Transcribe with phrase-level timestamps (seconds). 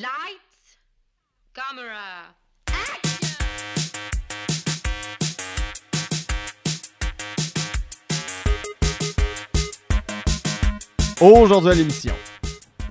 [0.00, 0.78] Lights,
[1.52, 2.32] camera,
[11.20, 12.14] Aujourd'hui à l'émission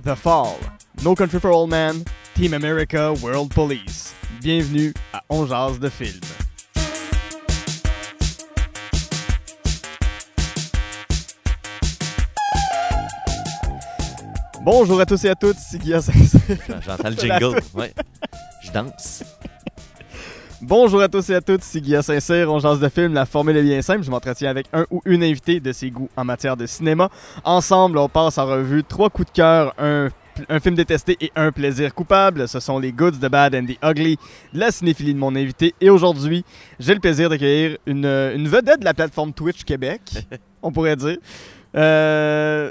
[0.04, 0.54] The Fall,
[1.02, 2.04] No Country for Old Men,
[2.36, 4.14] Team America, World Police.
[4.40, 6.29] Bienvenue à On Jase de film.
[14.62, 16.02] Bonjour à tous et à toutes, c'est Guillaume.
[16.84, 17.60] J'entends le jingle.
[17.74, 17.92] Ouais.
[18.62, 19.22] Je danse.
[20.60, 23.56] Bonjour à tous et à toutes, c'est Guillaume Sincère, on jase de film, la formule
[23.56, 26.58] est bien simple, je m'entretiens avec un ou une invitée de ses goûts en matière
[26.58, 27.08] de cinéma.
[27.44, 30.08] Ensemble, on passe en revue trois coups de cœur, un,
[30.50, 32.46] un film détesté et un plaisir coupable.
[32.46, 34.18] Ce sont les goods, the bad and the ugly
[34.52, 35.74] de la cinéphilie de mon invité.
[35.80, 36.44] Et aujourd'hui,
[36.78, 40.02] j'ai le plaisir d'accueillir une, une vedette de la plateforme Twitch Québec,
[40.62, 41.16] on pourrait dire.
[41.74, 42.70] Euh,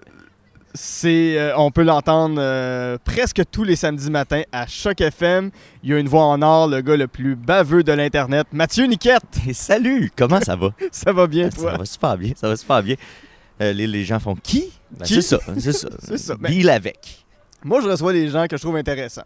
[0.81, 5.51] c'est, euh, on peut l'entendre euh, presque tous les samedis matins à Choc FM.
[5.83, 8.85] Il y a une voix en or, le gars le plus baveux de l'Internet, Mathieu
[8.85, 9.23] Niquette.
[9.45, 10.09] Et salut!
[10.15, 10.69] Comment ça va?
[10.91, 11.77] Ça va bien, ça toi?
[11.77, 12.31] va super bien.
[12.35, 12.95] Ça va super bien.
[13.61, 14.71] Euh, les, les gens font qui?
[14.91, 15.15] Ben, Qui?
[15.15, 15.39] C'est ça.
[15.57, 15.89] C'est ça.
[15.99, 16.35] C'est ça.
[16.39, 17.25] Ben- Deal avec.
[17.65, 19.25] Moi, je reçois des gens que je trouve intéressants.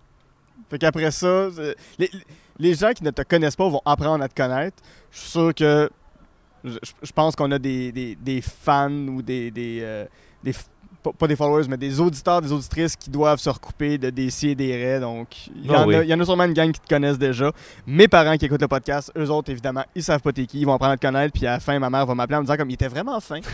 [0.71, 1.49] Fait qu'après ça,
[1.99, 2.09] les,
[2.57, 4.77] les gens qui ne te connaissent pas vont apprendre à te connaître.
[5.11, 5.87] Je suis sûr que.
[6.63, 9.51] Je, je pense qu'on a des, des- des fans ou des.
[9.51, 10.05] des,
[11.11, 14.49] pas, des followers, mais des auditeurs, des auditrices qui doivent se recouper de des si
[14.49, 14.99] et des raies.
[14.99, 15.95] Donc, il y, Ah en a- oui.
[16.03, 17.51] il y en a sûrement une gang qui te connaissent déjà.
[17.87, 20.59] Mes parents qui écoutent le podcast, eux autres, évidemment, ils savent pas t'es qui.
[20.61, 21.33] Ils vont apprendre à te connaître.
[21.33, 23.19] Puis à la fin, ma mère va m'appeler en me disant comme il était vraiment
[23.19, 23.39] fin.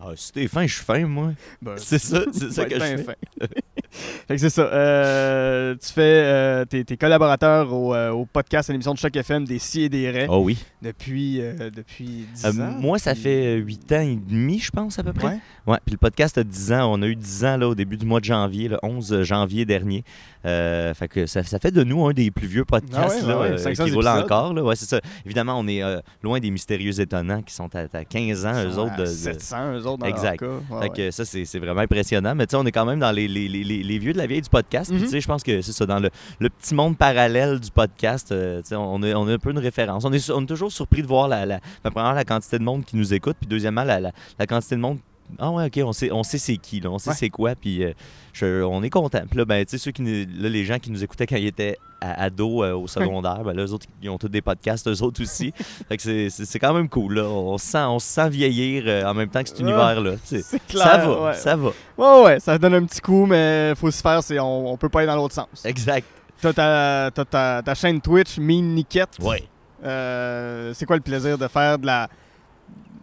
[0.00, 1.30] Ah, si t'es fin, je suis fin, moi.
[1.60, 3.16] Ben, C'est ça, c'est ça que je fais.
[3.94, 4.62] fait que c'est ça.
[4.62, 6.00] Euh, tu fais.
[6.02, 9.82] euh, t'es, t'es collaborateur au, euh, au podcast à l'émission de Choc FM des Si
[9.82, 10.58] et des Raies Oh oui.
[10.82, 11.40] depuis,
[11.74, 12.72] depuis 10 Euh, ans.
[12.80, 15.26] moi, ça puis- fait 8 ans et demi, je pense, à peu près.
[15.28, 15.38] Ouais.
[15.66, 16.92] Ouais, puis le podcast a 10 ans.
[16.92, 19.64] On a eu 10 ans là, au début du mois de janvier, le 11 janvier
[19.64, 20.04] dernier.
[20.44, 23.40] Fait que ça, ça fait de nous un des plus vieux podcasts Ah ouais, là,
[23.52, 24.06] ouais, 500 qui épisodes.
[24.06, 24.52] encore.
[24.52, 24.62] Là.
[24.62, 25.00] Ouais, c'est ça.
[25.24, 25.80] Évidemment, on est
[26.22, 28.96] loin des mystérieux étonnants qui sont à, à 15 ans, eux autres.
[28.96, 30.40] de- de- 700, eux autres, dans Exact.
[30.42, 30.80] leur cas.
[30.82, 32.34] Fait que ça, c'est c'est vraiment impressionnant.
[32.34, 34.26] Mais tu sais, on est quand même dans les, les- les- les- vieux de la
[34.26, 34.90] vieille du podcast.
[34.90, 35.04] Puis Mhm.
[35.04, 38.32] tu sais, je pense que c'est ça, dans le, le petit monde parallèle du podcast,
[38.32, 40.04] euh, tu sais, on, a, on a un peu une référence.
[40.04, 42.64] On est, on est toujours surpris de voir la, la, ben, premièrement, la quantité de
[42.64, 44.98] monde qui nous écoute, puis deuxièmement, la, la- la quantité de monde.
[45.38, 47.16] Ah ouais, ok, on sait, on sait c'est qui, là, on sait Ouais.
[47.18, 47.92] c'est quoi, puis euh,
[48.34, 49.22] je- on est content.
[49.28, 51.46] Puis là, ben, tu sais, ceux qui, là, les gens qui nous écoutaient quand ils
[51.46, 51.78] étaient
[52.12, 55.22] ados euh, au secondaire, ben là, eux autres, ils ont tous des podcasts, eux autres
[55.22, 55.52] aussi.
[55.88, 57.24] fait que c'est- quand même cool, là.
[57.24, 60.12] On se sent, on se sent vieillir euh, en même temps que cet univers-là.
[60.24, 61.34] Ça va, ouais.
[61.34, 61.70] ça va.
[61.98, 65.00] Ouais, ouais, ça donne un petit coup, mais faut se faire, on, on peut pas
[65.00, 65.64] aller dans l'autre sens.
[65.64, 66.06] Exact.
[66.40, 69.16] T'as ta, t'as ta, ta chaîne Twitch, Mean Niquette.
[69.20, 69.42] Ouais.
[69.84, 72.08] Euh, c'est quoi le plaisir de faire de la.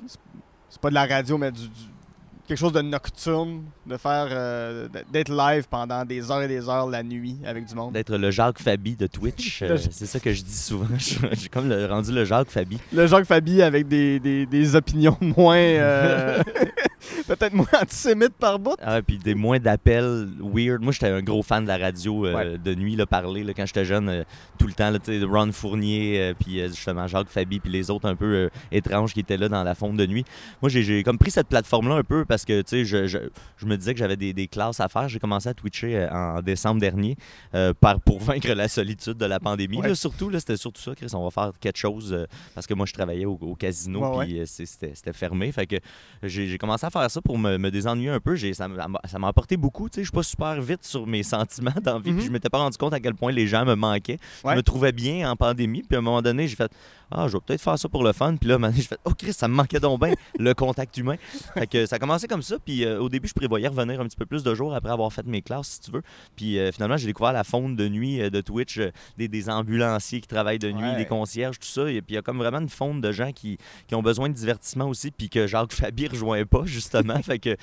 [0.07, 0.17] c'est-
[0.69, 1.90] C'est pas de la radio, mais du, du-
[2.47, 4.27] quelque chose de nocturne, de faire.
[4.31, 7.93] euh, d'être live pendant des heures et des heures la nuit avec du monde.
[7.93, 9.61] D'être le Jacques Fabi de Twitch.
[9.71, 10.87] Euh, c'est ça que je dis souvent.
[10.97, 12.77] J'ai comme le- rendu le Jacques Fabi.
[12.91, 15.55] Le Jacques Fabi avec des, des, des opinions moins.
[15.55, 16.41] euh,
[17.27, 18.75] Peut-être moins antisémites par bout.
[18.81, 20.81] Ah, puis des moins d'appels weird.
[20.81, 22.57] Moi, j'étais un gros fan de la radio Ouais.
[22.57, 24.23] de nuit, là, parler, là, quand j'étais jeune,
[24.57, 28.07] tout le temps, là, tu sais, Ron Fournier, puis justement Jacques Fabi, puis les autres
[28.07, 30.25] un peu étranges qui étaient là dans la fonte de nuit.
[30.61, 33.17] Moi, j'ai- j'ai comme pris cette plateforme-là un peu parce que, tu sais, je, je,
[33.57, 35.09] je me disais que j'avais des, des classes à faire.
[35.09, 37.17] J'ai commencé à twitcher euh, en décembre dernier
[37.55, 39.79] euh, par, pour vaincre la solitude de la pandémie.
[39.81, 39.89] Ouais.
[39.89, 42.25] Là, surtout, là, c'était surtout ça, Chris, on va faire quelque chose euh,
[42.55, 45.51] parce que moi, je travaillais au, au casino, puis c'était c'était fermé.
[45.51, 45.75] Fait que
[46.23, 48.35] j'ai commencé à faire ça pour me, me désennuyer un peu.
[48.35, 49.89] J'ai- Ça m'a ça m'a apporté beaucoup.
[49.89, 52.11] tu sais, Je suis pas super vite sur mes sentiments dans la vie.
[52.11, 52.17] Mhm.
[52.17, 54.19] Puis je m'étais pas rendu compte à quel point les gens me manquaient.
[54.45, 54.51] Ouais.
[54.53, 55.81] Je me trouvais bien en pandémie.
[55.83, 56.71] Puis à un moment donné, j'ai fait
[57.11, 58.37] Ah, je vais peut-être faire ça pour le fun.
[58.37, 61.15] Puis là, j'ai fait Oh, Chris, ça me manquait donc bien, le contact humain.
[61.55, 62.57] Fait que ça a commencé comme ça.
[62.63, 65.11] Puis euh, au début, je prévoyais revenir un petit peu plus de jours après avoir
[65.13, 66.01] fait mes classes, si tu veux.
[66.35, 68.79] Puis euh, finalement, j'ai découvert la fonte de nuit euh, de Twitch,
[69.17, 70.95] des, des ambulanciers qui travaillent de nuit, Ouais.
[70.97, 71.89] des concierges, tout ça.
[71.89, 74.29] Et puis il y a comme vraiment une fonte de gens qui, qui ont besoin
[74.29, 77.21] de divertissement aussi, puis que Jacques Fabi rejoint pas, justement.
[77.23, 77.55] fait que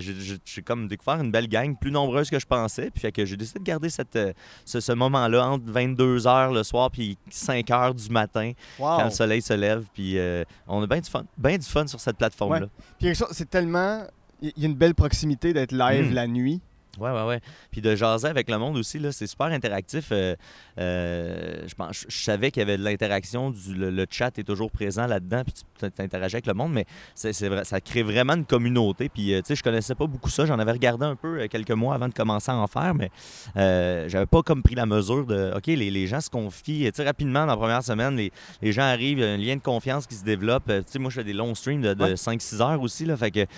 [0.00, 2.90] j'ai- comme découvert une belle gang, plus nombreuse que je pensais.
[2.90, 4.18] Puis fait que j'ai décidé de garder cette,
[4.64, 8.98] ce, ce moment-là entre 22h le soir puis 5h du matin, Wow.
[8.98, 9.84] quand le soleil se lève.
[9.94, 10.18] Puis
[10.66, 12.66] on a bien du fun, bien du fun sur cette plateforme-là.
[13.14, 13.69] Chose, c'est tellement.
[14.42, 16.14] Il y a une belle proximité d'être live Mm.
[16.14, 16.60] la nuit.
[16.98, 17.40] Ouais, ouais, ouais.
[17.70, 20.08] Puis de jaser avec le monde aussi, là, c'est super interactif.
[20.12, 20.34] Euh,
[20.78, 24.36] euh, je pense, je- je savais qu'il y avait de l'interaction, du- le, le chat
[24.38, 26.84] est toujours présent là-dedans, puis tu t'interagis avec le monde, mais
[27.14, 29.08] c'est, c'est vrai, ça crée vraiment une communauté.
[29.08, 30.46] Puis, euh, tu sais, je connaissais pas beaucoup ça.
[30.46, 33.10] J'en avais regardé un peu quelques mois avant de commencer à en faire, mais
[34.08, 36.84] j'avais pas comme pris la mesure de, OK, les, les gens se confient.
[36.86, 38.32] Tu sais, rapidement, dans la première semaine, les,
[38.62, 40.64] les gens arrivent, il y a un lien de confiance qui se développe.
[40.66, 42.14] Tu sais, moi, je fais des longs streams de, de Ouais.
[42.14, 43.48] 5-6 heures aussi, là, fait que, tu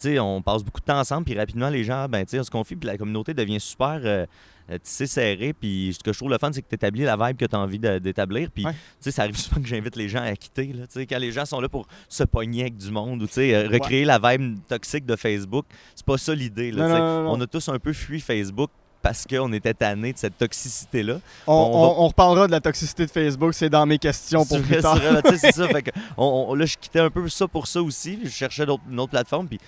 [0.00, 2.44] sais, on passe beaucoup de temps ensemble, puis rapidement, les gens, ben, tu sais, on
[2.44, 4.26] se confie puis la communauté devient super euh,
[4.70, 5.52] euh, tissée, serrée.
[5.52, 7.56] Puis ce que je trouve le fun, c'est que tu établis la vibe que tu
[7.56, 8.50] as envie d'établir.
[8.50, 8.72] Puis, Ouais.
[8.72, 10.72] tu sais, ça arrive souvent que j'invite les gens à quitter.
[10.72, 14.04] Là, quand les gens sont là pour se pogner avec du monde ou, euh, recréer
[14.04, 16.72] la vibe toxique de Facebook, c'est pas ça l'idée.
[16.76, 18.70] On a tous un peu fui Facebook
[19.02, 21.20] parce qu'on était tannés de cette toxicité-là.
[21.46, 24.46] On, on va- on- on reparlera de la toxicité de Facebook, c'est dans mes questions
[24.46, 24.98] pour plus tard.
[25.36, 25.68] c'est ça.
[25.72, 28.18] Fait que là, je quittais un peu ça pour ça aussi.
[28.24, 29.48] Je cherchais une autre plateforme.
[29.48, 29.58] Puis,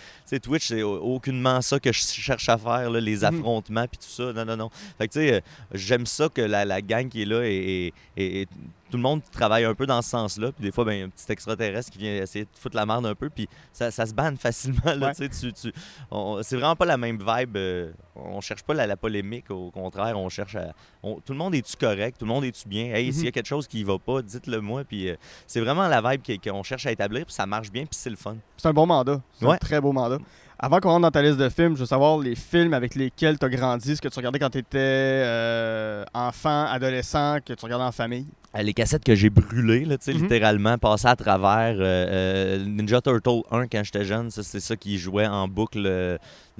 [0.41, 3.25] Twitch, c'est au- aucunement ça que je cherche à faire, là, les Mhm.
[3.25, 4.33] affrontements, puis tout ça.
[4.33, 4.71] Non, non, non.
[4.99, 5.41] Fait que, tu sais, euh,
[5.73, 8.47] j'aime ça que la, la gang qui est là et
[8.95, 10.53] tout le monde travaille un peu dans ce sens-là.
[10.53, 12.77] Puis, des fois, ben, il y a un petit extraterrestre qui vient essayer de foutre
[12.77, 13.29] la merde un peu.
[13.29, 14.95] Puis, ça, ça se banne facilement.
[14.95, 15.29] Là, Ouais.
[15.29, 15.73] tu tu-
[16.43, 17.57] c'est vraiment pas la même vibe.
[17.57, 19.51] euh, on cherche pas la, la polémique.
[19.51, 20.73] Au contraire, on cherche à.
[21.03, 22.19] on- tout le monde est-tu correct?
[22.21, 22.85] Tout le monde est-tu bien?
[22.95, 23.13] Hey, Mhm.
[23.13, 24.85] s'il y a quelque chose qui va pas, dites-le moi.
[24.85, 25.17] Puis, euh,
[25.49, 28.17] c'est vraiment la vibe qu'on cherche à établir, puis ça marche bien, puis c'est le
[28.17, 28.37] fun.
[28.57, 29.21] C'est un bon mandat.
[29.41, 30.19] C'est un très beau mandat.
[30.57, 33.41] Avant qu'on rentre dans ta liste de films, je veux savoir les films avec lesquels
[33.41, 37.85] tu as grandi, ce que tu regardais quand tu étais enfant, adolescent, que tu regardais
[37.85, 38.27] en famille.
[38.57, 40.15] Euh, Les cassettes que j'ai brûlées, là, Mhm.
[40.15, 41.75] littéralement, passées à travers.
[41.79, 41.81] euh,
[42.59, 46.19] euh, Ninja Turtle 1, quand j'étais jeune, ça, c'est ça qui jouait en boucle euh,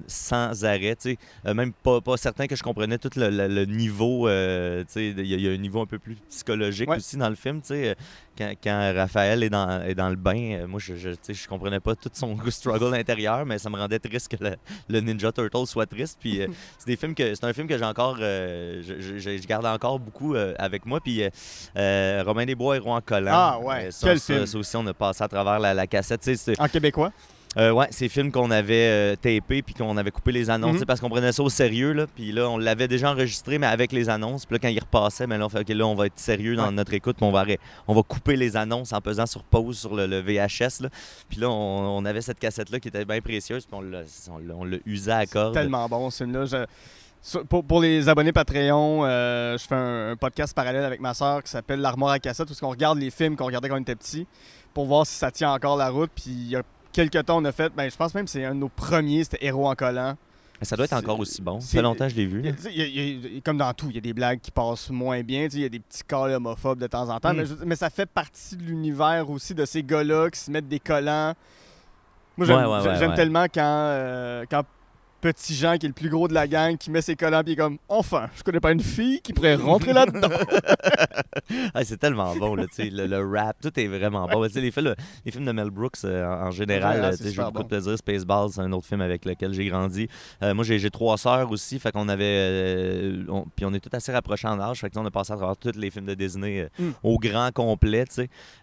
[0.09, 0.97] sans arrêt.
[1.45, 4.29] même pas, pas certain que je comprenais tout le, le- le niveau.
[4.29, 6.97] Il y, a- il y a un niveau un peu plus psychologique Ouais.
[6.97, 7.61] aussi dans le film.
[8.37, 11.95] Quand, quand Raphaël est dans, est dans le bain, moi, je, je, je comprenais pas
[11.95, 14.57] tout son struggle intérieur, mais ça me rendait triste que le,
[14.89, 16.19] le Ninja Turtle soit triste.
[16.21, 16.41] Puis
[16.79, 18.83] c'est des films que c'est un film que j'ai encore, je,
[19.19, 21.01] je- garde encore beaucoup avec moi.
[21.01, 21.23] Puis
[21.85, 23.31] euh, Romain Desbois, Héros en collant.
[23.33, 24.47] Ah ouais, Euh, ça, quel ça- film.
[24.47, 26.21] ça aussi, on a passé à travers la, la cassette.
[26.23, 27.13] Tu sais, c'est- En québécois?
[27.57, 30.75] euh, ouais, c'est films qu'on avait euh, tapés puis qu'on avait coupé les annonces Mhm.
[30.75, 31.93] tu sais, parce qu'on prenait ça au sérieux.
[31.93, 34.45] Là, puis là, on l'avait déjà enregistré, mais avec les annonces.
[34.45, 36.57] Puis là, quand il repassait, ben là, on fait OK, là, on va être sérieux
[36.57, 36.73] dans Ouais.
[36.73, 37.17] notre écoute.
[37.17, 40.07] Puis on va, arrêt- on va couper les annonces en pesant sur pause sur le,
[40.07, 40.81] le VHS.
[40.83, 40.89] Là.
[41.29, 43.67] Puis là, on, on avait cette cassette-là qui était bien précieuse.
[43.67, 44.01] Puis on l'a,
[44.33, 45.25] on l'a- on l'a usée à.
[45.53, 46.47] Tellement bon ce film-là.
[46.47, 46.67] Je-
[47.49, 51.43] Pour, pour les abonnés Patreon, euh, je fais un, un podcast parallèle avec ma soeur
[51.43, 53.95] qui s'appelle L'Armoire à cassette, où on regarde les films qu'on regardait quand on était
[53.97, 54.27] petit
[54.75, 56.11] pour voir si ça tient encore la route.
[56.15, 56.63] Puis il y a
[56.93, 59.25] quelques temps, on a fait, ben, je pense même que c'est un de nos premiers,
[59.25, 60.17] c'était Héros en collant.
[60.63, 61.61] Ça doit être encore aussi bon.
[61.61, 62.43] Ça fait longtemps que je l'ai vu.
[62.71, 65.23] Y a- y a- comme dans tout, il y a des blagues qui passent moins
[65.23, 67.37] bien, il y a des petits cas homophobes de temps en temps, Mm.
[67.37, 70.69] mais, je- mais ça fait partie de l'univers aussi de ces gars-là qui se mettent
[70.69, 71.35] des collants.
[72.37, 73.17] Moi, j'aime Ouais, ouais, ouais, j'aime ouais.
[73.17, 74.63] tellement quand, euh, quand
[75.25, 77.53] Petit Jean, qui est le plus gros de la gang, qui met ses collants, puis
[77.53, 80.29] il est comme Enfin, je connais pas une fille qui pourrait rentrer là-dedans.
[81.75, 84.43] Ah, c'est tellement bon, là, le, le rap, tout est vraiment bon.
[84.55, 84.95] Les, films,
[85.27, 87.61] les films de Mel Brooks, euh, en, en général, Ouais, euh, j'ai beaucoup bon.
[87.63, 87.99] de plaisir.
[87.99, 90.09] Spaceballs, c'est un autre film avec lequel j'ai grandi.
[90.43, 92.25] Euh, moi, j'ai trois sœurs aussi, fait qu'on avait...
[92.25, 95.33] euh, on- puis on est tous assez rapprochés en âge, fait que, on a passé
[95.33, 96.91] à travers tous les films de Disney euh, Mm.
[97.03, 98.15] au grand complet, tu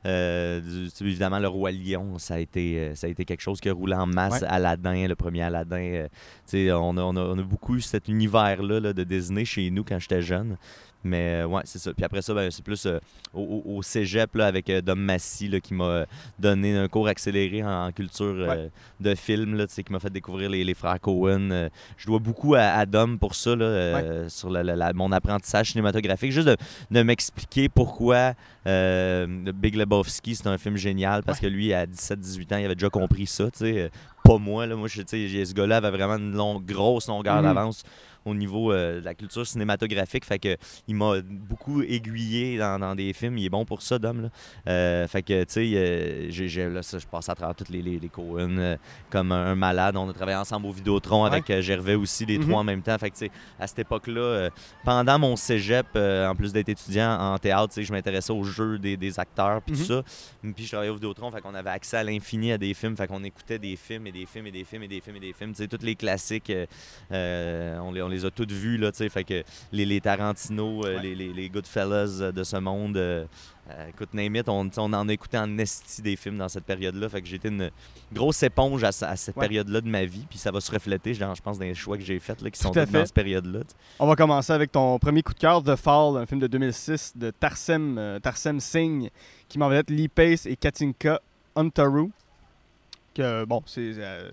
[0.06, 0.62] sais.
[1.02, 3.94] Évidemment, Le Roi Lion, ça a été, ça a été quelque chose qui a roulé
[3.96, 4.42] en masse.
[4.42, 4.48] Ouais.
[4.50, 6.06] Aladdin, le premier Aladdin,
[6.54, 10.22] on a, on, a, beaucoup eu cet univers-là là, de Disney chez nous quand j'étais
[10.22, 10.58] jeune.
[11.04, 11.94] Mais euh, ouais, c'est ça.
[11.94, 13.00] Puis après ça, ben, c'est plus euh,
[13.34, 16.06] au, cégep là, avec euh, Dom Massy là, qui m'a
[16.38, 18.68] donné un cours accéléré en, en culture euh,
[19.00, 21.70] de film, là, qui m'a fait découvrir les, les frères Cohen.
[21.98, 25.72] Je dois beaucoup à, à Dom pour ça, là, sur la- la- la- mon apprentissage
[25.72, 26.32] cinématographique.
[26.32, 26.58] Juste de,
[26.92, 28.34] de m'expliquer pourquoi
[28.66, 32.90] Big Lebowski, c'est un film génial, parce que lui, à 17-18 ans, il avait déjà
[32.90, 33.46] compris ça.
[34.24, 34.76] Pas moi, là.
[34.76, 37.44] moi je, ce gars-là avait vraiment une longue, grosse longueur Mhm.
[37.44, 37.84] d'avance
[38.26, 40.26] au niveau euh, de la culture cinématographique.
[40.26, 40.56] Fait que
[40.88, 43.38] il m'a beaucoup aiguillé dans, dans des films.
[43.38, 44.22] Il est bon pour ça, Dom.
[44.24, 44.30] Là.
[44.68, 47.70] Euh, fait que, tu sais, euh, j'ai- j'ai- là, ça, je passe à travers toutes
[47.70, 48.78] les, les, euh,
[49.10, 49.96] comme un, un malade.
[49.98, 52.48] On a travaillé ensemble au Vidéotron avec Gervais aussi, les Mhm.
[52.48, 52.98] trois en même temps.
[52.98, 54.50] Fait que, tu sais, à cette époque-là,
[54.84, 58.78] pendant mon cégep, en plus d'être étudiant en théâtre, tu sais, je m'intéressais au jeu
[58.80, 59.80] des, des acteurs puis Mhm.
[59.82, 60.04] tout ça.
[60.56, 63.08] Puis je travaillais au Vidéotron, fait qu'on avait accès à l'infini à des films, fait
[63.08, 65.34] qu'on écoutait des films et des films et des films et des films et des
[65.34, 65.52] films.
[65.54, 66.52] Tu sais, tous les classiques,
[67.12, 70.02] euh, on, les, on les a tous vus, là, tu sais, fait que les, les
[70.02, 71.02] Tarantino, euh, Ouais.
[71.02, 73.26] les, les, les Goodfellas euh, de ce monde, euh,
[73.90, 77.08] écoute, name it, on, on en a écouté en esti des films dans cette période-là,
[77.10, 77.70] fait que j'étais une
[78.12, 79.48] grosse éponge à, ce- à cette Ouais.
[79.48, 81.98] période-là de ma vie, puis ça va se refléter, genre, je pense, dans les choix
[81.98, 83.60] que j'ai faits, là, qui Tout sont tous dans cette période-là.
[84.00, 87.14] On va commencer avec ton premier coup de cœur, The Fall, un film de 2006
[87.16, 89.10] de Tarsem, euh, Tarsem Singh,
[89.48, 91.22] qui m'en vedette Lee Pace et Katinka
[91.56, 92.12] Huntaru.
[93.14, 94.30] Que, bon, c'est euh,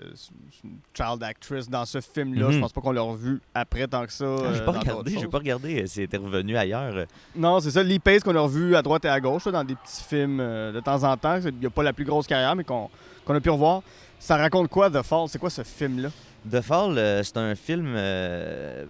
[0.62, 2.46] une child actress dans ce film-là.
[2.46, 2.52] Mhm.
[2.52, 4.24] Je pense pas qu'on l'a revu après tant que ça.
[4.24, 6.94] Ah, j'ai euh, pas regardé, j'ai pas regardé s'il était revenu ailleurs.
[6.96, 7.04] euh.
[7.34, 7.82] Non, c'est ça.
[7.82, 10.38] Lee Pace qu'on a revu à droite et à gauche là, dans des petits films
[10.40, 11.40] euh, de temps en temps.
[11.44, 12.88] Il n'y a pas la plus grosse carrière, mais qu'on
[13.24, 13.82] qu'on a pu revoir.
[14.20, 15.28] Ça raconte quoi, The Fall?
[15.28, 16.10] C'est quoi ce film-là?
[16.46, 18.86] The Fall, euh, c'est un film euh,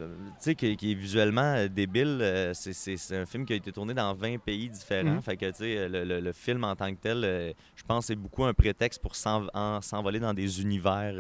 [0.57, 2.19] qui, qui est visuellement euh, débile.
[2.21, 5.15] Euh, c'est- un film qui a été tourné dans 20 pays différents.
[5.15, 5.23] Mhm.
[5.23, 5.47] Fait que,
[5.89, 9.01] le, le- le film en tant que tel, je pense que c'est beaucoup un prétexte
[9.03, 11.15] pour s'en- en- s'envoler dans des univers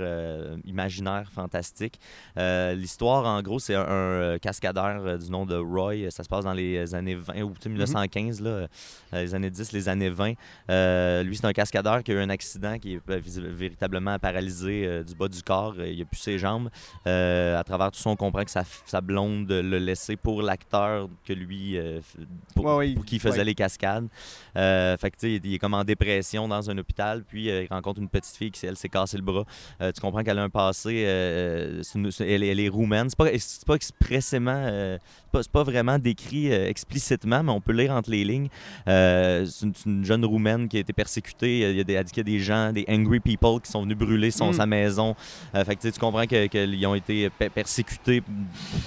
[0.64, 1.99] imaginaires fantastiques.
[2.37, 6.11] L'histoire, en gros, c'est un, un, cascadeur du nom de Roy.
[6.11, 8.66] Ça se passe dans les années 20 ou tu sais, 1915, là, euh,
[9.14, 10.35] les années 10, les années 20.
[10.70, 15.14] Euh, lui, c'est un cascadeur qui a eu un accident qui est véritablement paralysé du
[15.14, 15.75] bas du corps.
[15.80, 16.68] Il a plus ses jambes.
[17.06, 21.08] Euh, à travers tout ça, on comprend que sa, sa blonde l'a laissé pour l'acteur
[21.26, 22.00] que lui, euh,
[22.54, 23.44] pour, Ouais, ouais, pour qui il faisait ouais.
[23.44, 24.08] les cascades.
[24.56, 28.00] Euh, fait que, il est comme en dépression dans un hôpital, puis euh, il rencontre
[28.00, 29.44] une petite fille qui, elle, s'est cassé le bras.
[29.80, 30.90] Tu comprends qu'elle a un passé,
[31.94, 33.08] une- elle, elle est roumaine.
[33.08, 34.98] C'est pas, c'est pas expressément, c'est
[35.32, 38.48] pas, pas vraiment décrit explicitement, mais on peut lire entre les lignes.
[38.87, 41.60] C'est une, jeune roumaine qui a été persécutée.
[41.70, 43.70] Il y a des, elle dit qu'il y a des gens, des angry people qui
[43.70, 44.54] sont venus brûler son, Mm.
[44.54, 45.14] sa maison.
[45.52, 48.23] Fait que, tu tu comprends qu'ils ont été pe- persécutés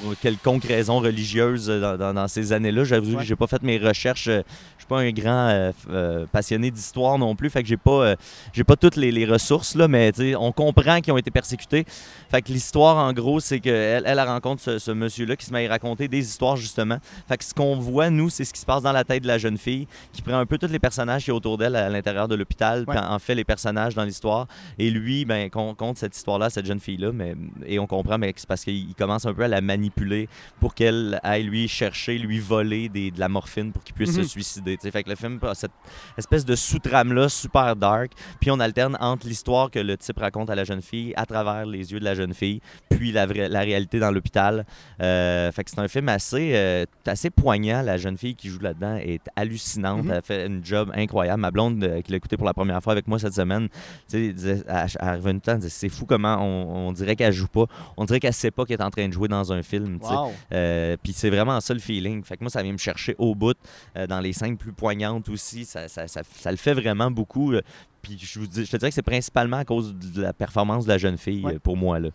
[0.02, 2.84] pour quelconque raison religieuse dans, dans- dans ces années-là.
[2.84, 3.18] J'avoue Ouais.
[3.18, 4.28] que j'ai pas fait mes recherches.
[4.28, 4.42] euh,
[4.78, 7.50] Je suis pas un grand euh, euh, passionné d'histoire non plus.
[7.52, 8.16] Fait que j'ai pas, euh,
[8.52, 11.86] j'ai pas toutes les, les ressources, là, mais on comprend qu'ils ont été persécutés.
[12.32, 15.68] Fait que l'histoire, en gros, c'est qu'elle elle, rencontre ce, ce monsieur-là qui se met
[15.68, 16.98] à raconter des histoires, justement.
[17.28, 19.28] Fait que ce qu'on voit, nous, c'est ce qui se passe dans la tête de
[19.28, 21.88] la jeune fille, qui prend un peu tous les personnages qui est autour d'elle à
[21.90, 24.48] l'intérieur de l'hôpital, puis en fait les personnages dans l'histoire.
[24.80, 28.48] Et lui, ben, compte cette histoire-là, cette jeune fille-là, mais et on comprend, mais c'est
[28.48, 30.28] parce qu'il il commence un peu à la manipuler
[30.60, 34.24] pour qu'elle aille lui chercher, lui voler des, de la morphine pour qu'il puisse Mhm.
[34.24, 34.78] se suicider.
[34.78, 34.92] tu sais.
[34.92, 35.72] Fait que le film a cette
[36.18, 40.56] espèce de sous-trame-là super dark, puis on alterne entre l'histoire que le type raconte à
[40.56, 43.62] la jeune fille à travers les yeux de la jeune fille, puis la, vraie- la
[43.62, 44.66] réalité dans l'hôpital.
[45.02, 47.82] Euh, fait que c'est un film assez, euh, assez poignant.
[47.82, 50.04] La jeune fille qui joue là-dedans est hallucinante.
[50.06, 50.12] Mhm.
[50.12, 51.42] Elle fait une job incroyable.
[51.42, 53.78] Ma blonde, euh, qui l'a écouté pour la première fois avec moi cette semaine, tu
[54.08, 57.16] sais, disait- elle, elle est revenue tout le temps, c'est fou comment on, on dirait
[57.16, 57.66] qu'elle joue pas.
[57.98, 60.00] On dirait qu'elle sait pas qu'elle est en train de jouer dans un film.
[60.02, 60.32] Wow.
[60.54, 62.24] Euh, Puis c'est vraiment ça le feeling.
[62.24, 63.56] Fait que moi, ça vient me chercher au bout.
[63.98, 67.54] euh, dans les scènes plus poignantes aussi, ça, ça, ça- ça le fait vraiment beaucoup.
[68.02, 70.86] Puis je, vous dis, je te dirais que c'est principalement à cause de la performance
[70.86, 71.56] de la jeune fille Ouais.
[71.56, 72.00] euh, pour moi.
[72.00, 72.10] Là.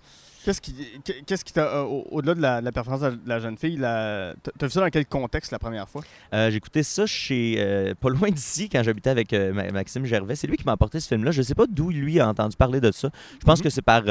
[0.46, 3.18] Qu'est-ce qui qu'est- qu'est-ce qui t'a euh, au- au-delà de la, de la performance de
[3.26, 6.02] la jeune fille, la- t'as vu ça dans quel contexte la première fois?
[6.32, 10.04] Euh, J'ai écouté ça chez euh, pas loin d'ici quand j'habitais avec euh, Ma- Maxime
[10.04, 10.36] Gervais.
[10.36, 11.32] C'est lui qui m'a apporté ce film-là.
[11.32, 13.10] Je sais pas d'où lui a entendu parler de ça.
[13.40, 13.64] Je pense Mhm.
[13.64, 14.04] que c'est par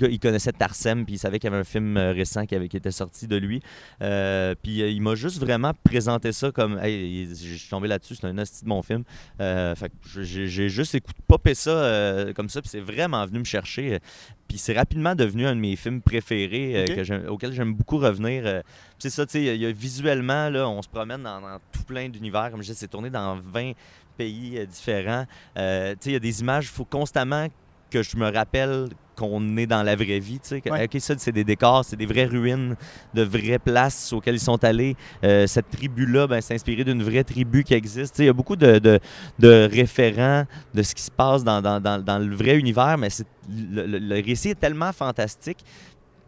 [0.00, 2.76] il connaissait Tarsem puis il savait qu'il y avait un film récent qui, avait, qui
[2.76, 3.60] était sorti de lui.
[4.00, 8.16] Puis il m'a juste vraiment présenté ça comme hey, je suis tombé là-dessus.
[8.16, 9.04] C'est un hostie de mon film.
[9.38, 13.44] Fait que j'ai j'ai juste écouté popper ça comme ça puis c'est vraiment venu me
[13.44, 14.00] chercher.
[14.48, 16.96] Puis c'est rapidement devenu un de mes films préférés euh, Ok.
[16.96, 18.42] que j'aime- auquel j'aime beaucoup revenir.
[18.46, 18.62] euh,
[18.98, 22.08] c'est ça, tu sais, y a- visuellement, là, on se promène dans, dans tout plein
[22.08, 22.50] d'univers.
[22.50, 23.72] Comme je disais, c'est tourné dans 20
[24.16, 25.26] pays euh, différents.
[25.54, 27.46] Tu sais, il y a des images, il faut constamment
[27.90, 30.60] que je me rappelle qu'on est dans la vraie vie, tu sais.
[30.60, 30.84] que, Ouais.
[30.84, 32.76] OK, ça, c'est des décors, c'est des vraies ruines
[33.14, 34.94] de vraies places auxquelles ils sont allés.
[35.24, 38.14] Euh, cette tribu-là, ben, c'est inspiré d'une vraie tribu qui existe.
[38.14, 39.00] Tu sais, Il y a beaucoup de, de-
[39.40, 43.08] de référents de ce qui se passe dans, dans- dans- dans le vrai univers, mais
[43.50, 45.58] le, le- le récit est tellement fantastique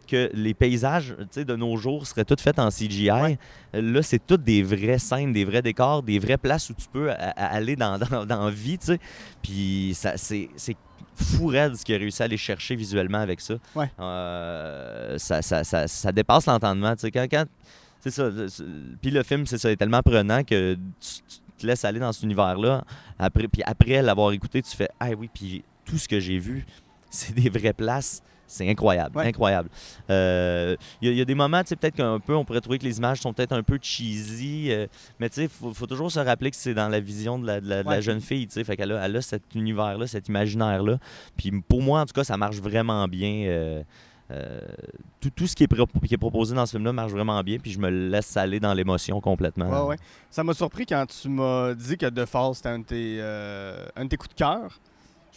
[0.05, 3.09] que les paysages tu sais, de nos jours seraient tous faits en CGI.
[3.11, 3.37] Ouais.
[3.71, 7.09] Là, c'est toutes des vraies scènes, des vrais décors, des vraies places où tu peux
[7.37, 8.77] aller dans, dans, vie.
[9.41, 10.49] Puis ça, c'est
[11.21, 13.55] fou raide ce qu'il a réussi à aller chercher visuellement avec ça.
[13.75, 13.89] Ouais.
[13.99, 16.93] Euh, ça, ça, ça, ça dépasse l'entendement.
[16.95, 17.11] tu sais.
[17.11, 17.45] Quand, quand-
[17.99, 18.29] c'est ça.
[19.01, 20.79] Puis le film, c'est ça, est tellement prenant que tu,
[21.27, 22.83] tu te laisses aller dans cet univers-là.
[23.19, 26.65] Après, puis après l'avoir écouté, tu fais Ah oui, puis tout ce que j'ai vu,
[27.11, 28.23] c'est des vraies places.
[28.51, 29.25] C'est incroyable, Ouais.
[29.27, 29.69] incroyable.
[30.09, 32.43] Euh, Il y, a- il y a des moments, tu sais, peut-être qu'un peu, on
[32.45, 34.87] pourrait trouver que les images sont peut-être un peu cheesy, euh,
[35.19, 37.47] mais tu sais, il faut, faut toujours se rappeler que c'est dans la vision de
[37.47, 38.01] la, de la- de la Ouais.
[38.01, 40.97] jeune fille, tu sais, fait qu'elle a, elle a cet univers-là, cet imaginaire-là.
[41.37, 43.45] Puis pour moi, en tout cas, ça marche vraiment bien.
[43.47, 43.83] euh,
[44.31, 44.61] euh,
[45.19, 47.57] tout, tout ce qui est, pro- qui est proposé dans ce film-là marche vraiment bien,
[47.57, 49.87] puis je me laisse aller dans l'émotion complètement.
[49.87, 49.97] Ouais.
[50.29, 54.09] Ça m'a surpris quand tu m'as dit que Fall, c'était un, de euh, un de
[54.09, 54.79] tes coups de cœur.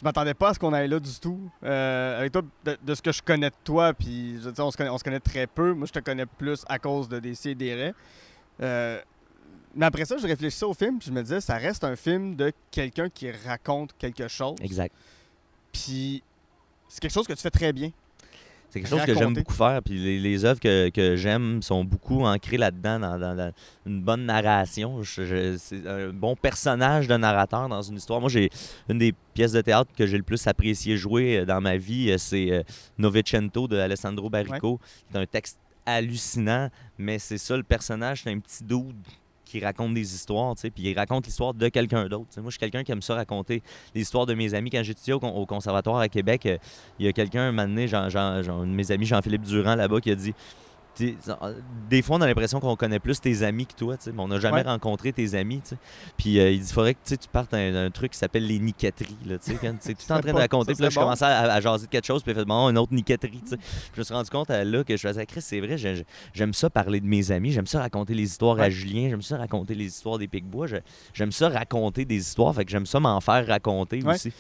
[0.05, 1.41] Je m'attendais pas à ce qu'on aille là du tout.
[1.63, 4.67] Euh, avec toi, de, de ce que je connais de toi, puis je veux dire,
[4.67, 5.73] on se connaît, on se connaît très peu.
[5.73, 7.95] Moi, je te connais plus à cause de et des raies.
[8.61, 9.01] Euh,
[9.75, 12.37] mais après ça, je réfléchissais au film, puis je me disais, ça reste un film
[12.37, 14.57] de quelqu'un qui raconte quelque chose.
[14.61, 14.95] Exact.
[15.73, 16.23] Puis
[16.87, 17.91] c'est quelque chose que tu fais très bien.
[18.75, 19.81] C'est quelque chose que j'aime beaucoup faire.
[19.85, 23.53] Puis les, les œuvres que, que j'aime sont beaucoup ancrées là-dedans, dans,
[23.87, 25.01] une bonne narration.
[25.05, 28.19] C'est un bon personnage de narrateur dans une histoire.
[28.21, 28.51] Moi, j'ai
[28.89, 32.11] une des pièces de théâtre que j'ai le plus apprécié jouer euh, dans ma vie,
[32.11, 32.63] euh, c'est euh,
[32.99, 34.81] Novecento de Alessandro Barrico.
[35.11, 38.95] C'est un texte hallucinant, mais c'est ça le personnage, c'est un petit dude
[39.45, 42.29] qui raconte des histoires, tu sais, puis il raconte l'histoire de quelqu'un d'autre.
[42.37, 43.63] Moi, je suis quelqu'un qui aime ça raconter
[43.95, 44.71] l'histoire de mes amis.
[44.71, 46.59] Quand j'étudiais au, au conservatoire à Québec, euh,
[46.99, 50.15] il y a quelqu'un, un moment un de mes amis, Jean-Philippe Durand, là-bas, qui a
[50.15, 50.35] dit
[51.91, 54.39] des fois, on a l'impression qu'on connaît plus tes amis que toi, mais on n'a
[54.39, 54.63] jamais Ouais.
[54.63, 55.61] rencontré tes amis.
[56.17, 59.17] Puis euh, il dit faudrait que tu partes d'un d'un truc qui s'appelle les niqueteries.
[59.27, 60.75] Là, tu sais, quand es tout en train de raconter.
[60.75, 62.79] Puis là, je commençais à, à jaser de quelque chose, puis il fait bon, une
[62.79, 63.43] autre niqueterie.
[63.51, 66.53] je me suis rendu compte euh, là que je faisais Chris, c'est vrai, j'ai- j'aime
[66.55, 68.71] ça parler de mes amis, j'aime ça raconter les histoires à.
[68.71, 70.67] Julien, j'aime ça raconter les histoires des Picbois,
[71.13, 74.15] j'aime ça raconter des histoires, fait que j'aime ça m'en faire raconter Ouais.
[74.15, 74.33] aussi.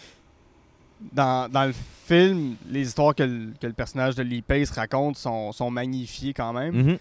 [1.13, 1.75] Dans, dans le
[2.07, 6.33] film, les histoires que le, que le personnage de Lee Pace raconte sont, sont magnifiées
[6.33, 6.75] quand même.
[6.75, 6.99] Mhm.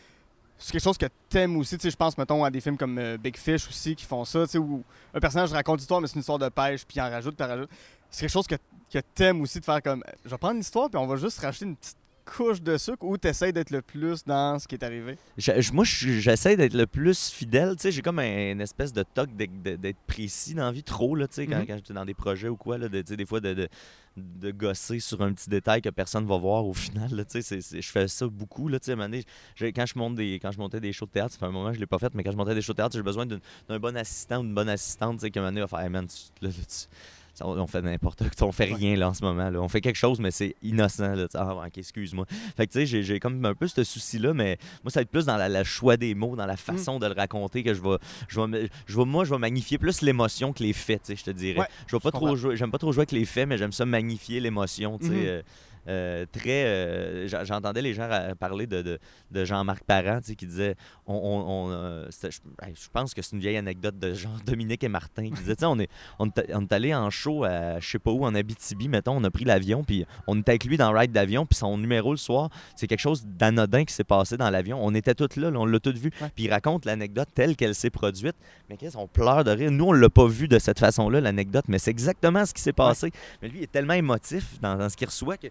[0.58, 1.78] C'est quelque chose que t'aimes aussi.
[1.78, 4.24] Tu sais, je pense, mettons, à des films comme euh, Big Fish aussi qui font
[4.26, 4.84] ça, tu sais, où
[5.14, 7.46] un personnage raconte l'histoire, mais c'est une histoire de pêche, puis il en rajoute, puis
[7.46, 7.70] en rajoute.
[8.10, 8.56] C'est quelque chose que,
[8.92, 11.66] que t'aimes aussi de faire comme, je vais prendre l'histoire, puis on va juste rajouter
[11.66, 15.18] une petite couche de sucre, ou t'essayes d'être le plus dans ce qui est arrivé?
[15.38, 17.76] Je- je- moi, je- j'essaie d'être le plus fidèle.
[17.76, 21.16] Tu sais, j'ai comme un- une espèce de toc d'être- précis dans la vie, trop,
[21.16, 21.68] là, tu sais, quand, Mhm.
[21.68, 23.68] quand j'étais dans des projets ou quoi, là, de, tu sais, des fois, de, de,
[24.16, 26.74] de gosser sur un petit détail que personne va voir au
[27.10, 28.98] final, là, tu sais, c'est- c'est- je fais ça beaucoup, là, tu sais, à un
[28.98, 31.46] moment donné, quand je monte des, quand je montais des shows de théâtre, ça fait
[31.46, 32.96] un moment que je l'ai pas fait, mais quand je montais des shows de théâtre,
[32.96, 35.52] j'ai besoin d'un bon assistant ou d'une bonne assistante, tu sais, qui à un moment
[35.52, 36.88] donné va faire, Hey, man, tu- là, là, tu-
[37.34, 39.60] ça, on fait n'importe quoi, on fait rien là en ce moment, là.
[39.62, 42.26] on fait quelque chose, mais c'est innocent, là, ah, ok, excuse-moi.
[42.56, 45.10] Fait que tu sais, j'ai- comme un peu ce souci-là, mais moi, ça va être
[45.10, 47.98] plus dans le choix des mots, dans la façon de le raconter que je vais,
[48.28, 51.16] je vais, je vais- moi, je vais magnifier plus l'émotion que les faits, tu sais,
[51.16, 51.60] je te dirais.
[51.62, 53.86] Ouais, je vais pas trop j'aime pas trop jouer avec les faits, mais j'aime ça
[53.86, 55.12] magnifier l'émotion, tu sais.
[55.14, 55.20] Mhm.
[55.26, 55.42] euh,
[55.88, 58.08] euh, très euh, j'entendais les gens
[58.40, 59.00] parler de, de,
[59.32, 60.76] de Jean-Marc Parent tu sais, qui disait
[61.06, 64.88] on, on- on, euh, je, pense que c'est une vieille anecdote de Jean Dominique et
[64.88, 68.24] Martin qui disait on est on est, allé en show à je sais pas où
[68.26, 71.12] en Abitibi mettons on a pris l'avion puis on était avec lui dans le ride
[71.12, 74.80] d'avion puis son numéro le soir c'est quelque chose d'anodin qui s'est passé dans l'avion.
[74.82, 77.76] On était tous là, là, on l'a tous vu puis il raconte l'anecdote telle qu'elle
[77.76, 78.36] s'est produite.
[78.70, 79.72] Mais qu'est-ce on pleure de rire.
[79.72, 82.62] Nous on l'a pas vu de cette façon là l'anecdote mais c'est exactement ce qui
[82.62, 83.12] s'est passé.
[83.42, 85.48] Mais lui il est tellement émotif dans, dans ce qu'il reçoit que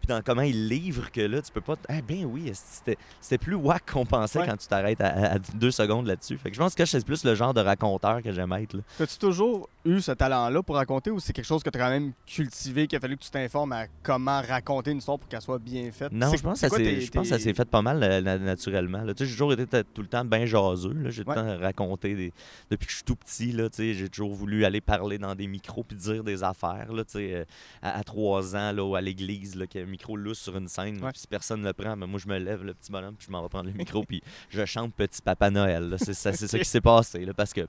[0.00, 1.76] puis dans comment il livre que là, tu peux pas.
[1.88, 4.46] Ah ben oui, c'était plus wack qu'on pensait Ouais.
[4.46, 6.36] quand tu t'arrêtes à, deux secondes là-dessus.
[6.38, 8.76] Fait que je pense que c'est plus le genre de raconteur que j'aime être.
[9.00, 12.12] As-tu toujours eu ce talent-là pour raconter, ou c'est quelque chose que t'as quand même
[12.26, 15.58] cultivé, qu'il a fallu que tu t'informes à comment raconter une histoire pour qu'elle soit
[15.58, 16.12] bien faite?
[16.12, 18.02] Non, je pense, que c'est ça quoi je pense que ça s'est fait pas mal
[18.02, 19.04] euh, na- naturellement.
[19.14, 20.94] Tu J'ai toujours été tout le temps bien jaseux.
[21.10, 21.36] J'ai tout Ouais.
[21.36, 22.32] le temps raconté des...
[22.70, 23.54] depuis que je suis tout petit.
[23.74, 26.92] tu J'ai toujours voulu aller parler dans des micros puis dire des affaires.
[26.92, 27.44] Là, tu euh,
[27.82, 30.38] à, à trois ans, là, ou à l'église, là, qu'il y a un micro lousse
[30.40, 31.02] sur une scène.
[31.02, 31.10] Ouais.
[31.10, 33.26] Puis si personne ne le prend, ben, moi je me lève, le petit bonhomme, puis
[33.26, 35.96] je m'en vais prendre le micro, puis je chante Petit Papa Noël.
[35.98, 37.24] C'est ça, c'est ça qui s'est passé.
[37.24, 37.62] Là, parce que,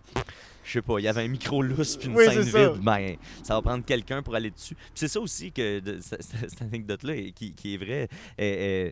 [0.63, 2.81] je sais pas, il y avait un micro lousse puis une Oui, scène vide.
[2.83, 4.75] Ben, ça va prendre quelqu'un pour aller dessus.
[4.75, 8.07] Puis c'est ça aussi que de- cette, anecdote-là qui, qui est vraie.
[8.37, 8.91] est- euh,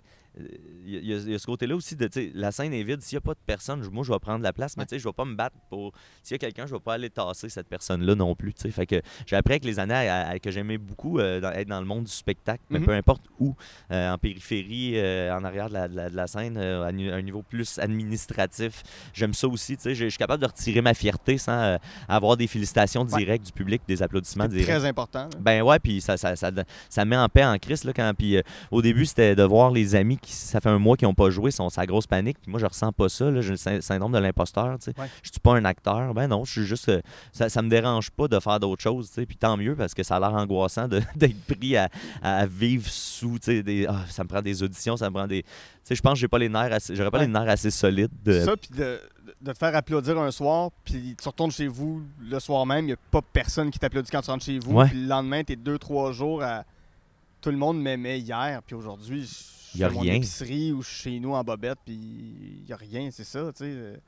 [0.86, 3.02] Il y, a- y ce côté-là aussi de, la scène est vide.
[3.02, 5.14] S'il n'y a pas de personne, moi, je vais prendre la place, mais je vais
[5.14, 5.92] pas me battre pour.
[6.24, 8.72] S'il y a quelqu'un, je vais pas aller tasser cette personne-là non plus, tu sais.
[8.72, 11.68] Fait que j'ai appris avec les années à- à- que j'aimais beaucoup euh, dans- être
[11.68, 12.86] dans le monde du spectacle, mais Mhm.
[12.86, 13.56] peu importe où,
[13.92, 17.22] euh, en périphérie, euh, en arrière de la, de la- de la scène, à un
[17.22, 18.84] niveau plus administratif.
[19.14, 19.78] J'aime ça aussi.
[19.84, 23.20] Je suis capable de retirer ma fierté sans avoir des félicitations Ouais.
[23.20, 24.68] directes du public, des applaudissements C'est directs.
[24.68, 25.24] très important.
[25.26, 25.30] là.
[25.40, 26.52] Ben ouais, puis ça, ça, ça,
[26.90, 27.84] ça met en paix en crise.
[27.84, 28.12] Là, quand,
[28.72, 31.30] au début, c'était de voir les amis qui, ça fait un mois qu'ils n'ont pas
[31.30, 32.38] joué, sont sa grosse panique.
[32.42, 33.32] Puis moi, je ressens pas ça.
[33.42, 34.78] J'ai le sy- syndrome de l'imposteur.
[34.80, 35.00] tu sais.
[35.00, 35.08] Ouais.
[35.22, 36.14] Je suis pas un acteur.
[36.14, 36.90] Ben non, je suis juste.
[36.90, 39.12] euh, ça, ça me dérange pas de faire d'autres choses.
[39.12, 39.26] tu.
[39.26, 41.90] Puis tant mieux parce que ça a l'air angoissant d'être pris à,
[42.22, 43.38] à vivre sous.
[43.40, 45.44] tu Des, ah, ça me prend des auditions, ça me prend des.
[45.86, 47.26] Tu je pense que j'ai pas les nerfs assez, j'aurais pas Ouais.
[47.28, 48.12] les nerfs assez solides.
[48.24, 48.40] De...
[48.42, 49.02] Ça, puis de,
[49.42, 52.88] de te faire applaudir un soir, puis tu retournes chez vous le soir même, il
[52.88, 54.82] n'y a pas personne qui t'applaudit quand tu rentres chez vous.
[54.86, 56.64] Puis le lendemain, t'es deux, trois jours à.
[57.44, 59.30] Tout le monde m'aimait hier, puis aujourd'hui,
[59.76, 62.78] je a fais mon épicerie ou suis chez nous en bobette, puis il n'y a
[62.78, 64.00] rien, c'est ça, tu sais.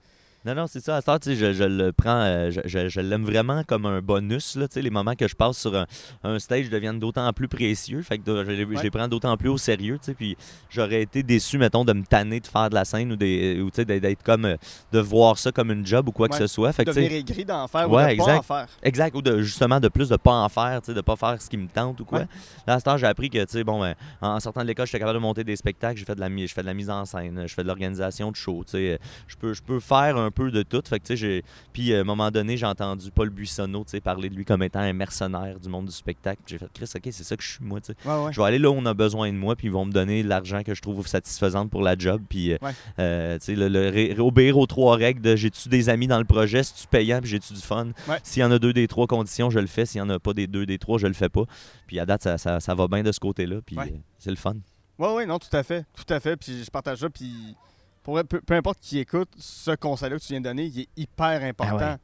[0.45, 0.97] Non, non, c'est ça.
[0.97, 3.63] À ce temps, tu sais, je, je le prends, euh, je, je- je l'aime vraiment
[3.63, 4.55] comme un bonus.
[4.55, 5.85] Là, tu sais, les moments que je passe sur un,
[6.23, 8.01] un stage deviennent d'autant plus précieux.
[8.03, 8.83] Fait que de- je, les- je Ouais.
[8.83, 9.97] les prends d'autant plus au sérieux.
[9.97, 10.37] tu sais, Puis
[10.69, 13.71] j'aurais été déçu, mettons, de me tanner de faire de la scène ou, des, ou
[13.71, 14.45] tu sais, d'être- comme.
[14.45, 14.55] euh,
[14.91, 16.71] de voir ça comme une job ou quoi que ce soit.
[16.73, 18.25] Fait que, tu sais, Devenir aigri d'en faire Ouais, ou de exact.
[18.33, 18.67] pas en faire.
[18.83, 21.41] Exact, ou de, justement de plus de pas en faire, tu sais, de pas faire
[21.41, 22.19] ce qui me tente ou quoi.
[22.67, 24.85] Là, à ce temps, j'ai appris que, tu sais, bon, ben, en, sortant de l'école,
[24.85, 26.89] j'étais capable de monter des spectacles, j'ai fait de la, je fais de la mise
[26.89, 28.99] en scène, je fais de l'organisation de shows, tu sais.
[29.27, 30.83] Je peux, je peux faire un peu de tout.
[30.87, 31.43] Fait que, j'ai-
[31.73, 34.93] Puis, à un moment donné, j'ai entendu Paul Buissonneau, parler de lui comme étant un
[34.93, 36.41] mercenaire du monde du spectacle.
[36.45, 37.79] J'ai fait, Chris, ok, c'est ça que je suis, moi.
[38.05, 38.33] Ouais, ouais.
[38.33, 40.21] Je vais aller là où on a besoin de moi, puis ils vont me donner
[40.21, 42.21] l'argent que je trouve satisfaisant pour la job.
[42.29, 42.71] Puis, euh, Ouais.
[42.99, 46.61] euh, le, le ré- obéir aux trois règles de j'ai-tu des amis dans le projet,
[46.63, 47.87] si tu payant, puis j'ai-tu du fun?
[48.23, 49.85] S'il y en a deux des trois conditions, je le fais.
[49.85, 51.43] S'il y en a pas des deux des trois, je le fais pas.
[51.87, 53.85] Puis à date, ça, ça, ça va bien de ce côté-là, puis euh,
[54.19, 54.55] c'est le fun.
[54.99, 55.85] Ouais, ouais, non, tout à fait.
[55.95, 56.35] Tout à fait.
[56.35, 57.09] Puis je partage ça.
[57.09, 57.55] Puis
[58.05, 60.87] pour peu, peu importe qui écoute, ce conseil-là que tu viens de donner, il est
[60.95, 61.77] hyper important.
[61.81, 61.97] Ah ouais.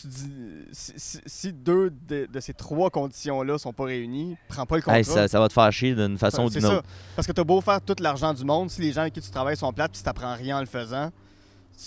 [0.00, 0.30] Tu dis,
[0.70, 4.82] si, si- si deux de, de ces trois conditions-là sont pas réunies, prends pas le
[4.82, 4.98] contrat.
[4.98, 6.76] Hey, ça, ça va te faire chier d'une façon ou d'une ça.
[6.76, 6.88] autre.
[7.16, 9.30] Parce que t'as beau faire tout l'argent du monde, si les gens avec qui tu
[9.30, 11.10] travailles sont plates puis si t'apprends rien en le faisant,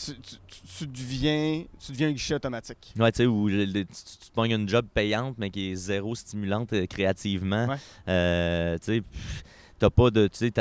[0.06, 2.94] tu, tu- tu- tu deviens, tu deviens un guichet automatique.
[2.98, 5.76] Ouais, tu sais, où tu, tu- tu te pognes une job payante, mais qui est
[5.76, 7.68] zéro stimulante euh, créativement.
[7.68, 7.76] Ouais.
[8.10, 9.04] Euh, tu sais,
[9.80, 10.28] t'as pas de.
[10.28, 10.52] Tu sais,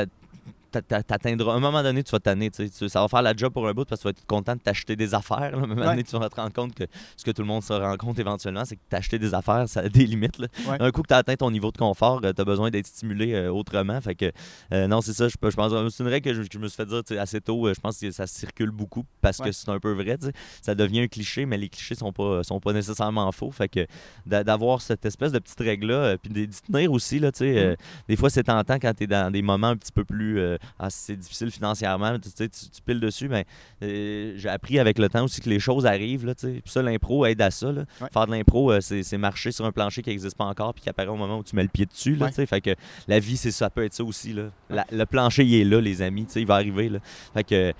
[0.71, 1.53] t'atteindras.
[1.53, 2.49] À un moment donné, tu vas t'anner.
[2.49, 4.19] tu sais, tu- Ça va faire la job pour un bout parce que tu vas
[4.19, 5.39] être content de t'acheter des affaires.
[5.39, 5.47] là.
[5.47, 5.87] À un moment Ouais.
[5.87, 6.83] donné, tu vas te rendre compte que
[7.17, 9.81] ce que tout le monde se rend compte éventuellement, c'est que t'acheter des affaires, ça
[9.81, 10.39] a des limites.
[10.39, 10.47] là.
[10.67, 10.77] Ouais.
[10.79, 13.33] Un coup que tu as atteint ton niveau de confort, tu as besoin d'être stimulé
[13.33, 13.99] euh, autrement.
[14.01, 14.31] Fait que,
[14.73, 15.27] euh, non, c'est ça.
[15.27, 17.67] Je, pense c'est une règle que je, me suis fait dire assez tôt.
[17.67, 19.47] euh, Je pense que ça circule beaucoup parce Ouais.
[19.47, 20.17] que c'est un peu vrai.
[20.61, 23.51] Ça devient un cliché, mais les clichés sont pas, sont pas nécessairement faux.
[23.51, 23.85] Fait que
[24.25, 27.75] d'a- d'avoir cette espèce de petite règle-là, euh, puis d'y tenir aussi, là, euh,
[28.07, 30.39] des fois c'est tentant quand tu es dans des moments un petit peu plus.
[30.39, 33.45] euh, ah, c'est difficile financièrement, tu, sais, tu, tu piles dessus, mais
[33.83, 36.25] euh, j'ai appris avec le temps aussi que les choses arrivent.
[36.25, 36.61] Là, tu sais.
[36.61, 37.71] puis ça, l'impro aide à ça.
[37.71, 37.83] là.
[38.01, 38.07] Ouais.
[38.11, 40.89] Faire de l'impro, euh, c'est marcher sur un plancher qui n'existe pas encore, puis qui
[40.89, 42.15] apparaît au moment où tu mets le pied dessus.
[42.15, 42.31] Là, Ouais.
[42.31, 42.45] tu sais.
[42.45, 42.75] fait que
[43.07, 44.33] la vie, c'est ça, peut être ça aussi.
[44.33, 44.43] Là.
[44.69, 46.89] La- le plancher, il est là, les amis, il va arriver.
[46.89, 46.99] Là.
[47.33, 47.73] Fait que.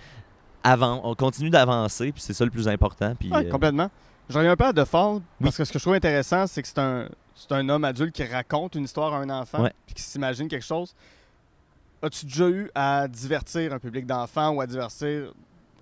[0.64, 3.16] Avant, on continue d'avancer, puis c'est ça le plus important.
[3.20, 3.90] Puis, Ouais, euh, complètement.
[4.30, 6.62] Je reviens un peu à De Fall, parce que ce que je trouve intéressant, c'est
[6.62, 9.74] que c'est un, c'est un homme adulte qui raconte une histoire à un enfant, Ouais.
[9.88, 10.94] puis qui s'imagine quelque chose.
[12.02, 15.34] As-tu déjà eu à divertir un public d'enfants ou à divertir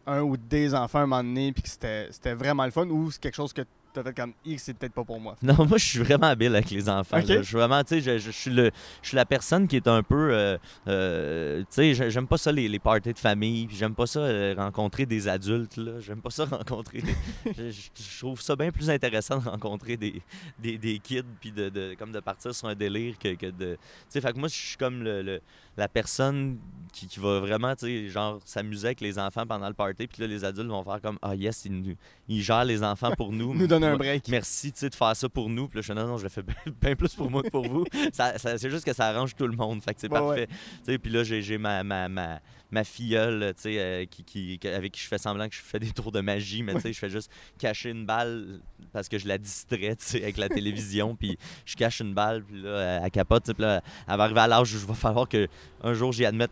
[0.05, 2.87] un ou des enfants à un moment donné, puis que c'était c'était vraiment le fun,
[2.87, 5.35] ou c'est quelque chose que tu as fait comme X, c'est peut-être pas pour moi?
[5.41, 7.17] Non, moi, je suis vraiment habile avec les enfants.
[7.25, 8.69] Je suis vraiment, tu sais, je, je- je suis le,
[9.01, 12.37] je suis la personne qui est un peu, euh, euh, tu sais, j'ai- j'aime pas
[12.37, 15.99] ça les, les parties de famille, puis j'aime pas ça euh, rencontrer des adultes, là.
[16.01, 17.15] J'aime pas ça rencontrer des...
[17.57, 20.21] je, je- je trouve ça bien plus intéressant de rencontrer des,
[20.59, 23.73] des, des kids, puis de, de- comme de partir sur un délire que, que de...
[23.73, 23.79] Tu
[24.09, 25.41] sais, fait que moi, je suis comme le, le-
[25.79, 26.59] la personne
[26.91, 30.21] qui, qui va vraiment, tu sais, genre, s'amuser avec les enfants pendant le party, puis
[30.23, 31.95] là, les adultes vont faire comme, ah yes, ils, nous-
[32.27, 33.53] ils gèrent les enfants pour nous.
[33.57, 34.27] Nous donner un break.
[34.27, 35.67] Merci tu sais, de faire ça pour nous.
[35.67, 37.49] Puis là, je suis non, non, je le fais bien, bien plus pour moi que
[37.49, 37.85] pour vous.
[38.11, 39.81] Ça, ça- c'est juste que ça arrange tout le monde.
[39.83, 40.47] Fait que c'est Ouais, parfait.
[40.47, 40.53] Tu
[40.85, 42.39] sais, Puis là, j'ai, j'ai ma, ma, ma,
[42.71, 45.91] ma filleule tu sais, euh, qui, avec qui je fais semblant que je fais des
[45.91, 46.63] tours de magie.
[46.63, 48.59] Mais tu sais, je fais juste cacher une balle
[48.91, 51.15] parce que je la distrais tu sais, avec la télévision.
[51.15, 52.43] Puis je cache une balle.
[52.43, 53.45] Puis là, elle capote.
[53.53, 55.47] Puis là, elle va arriver à l'âge où il va falloir que
[55.83, 56.51] un jour j'y admette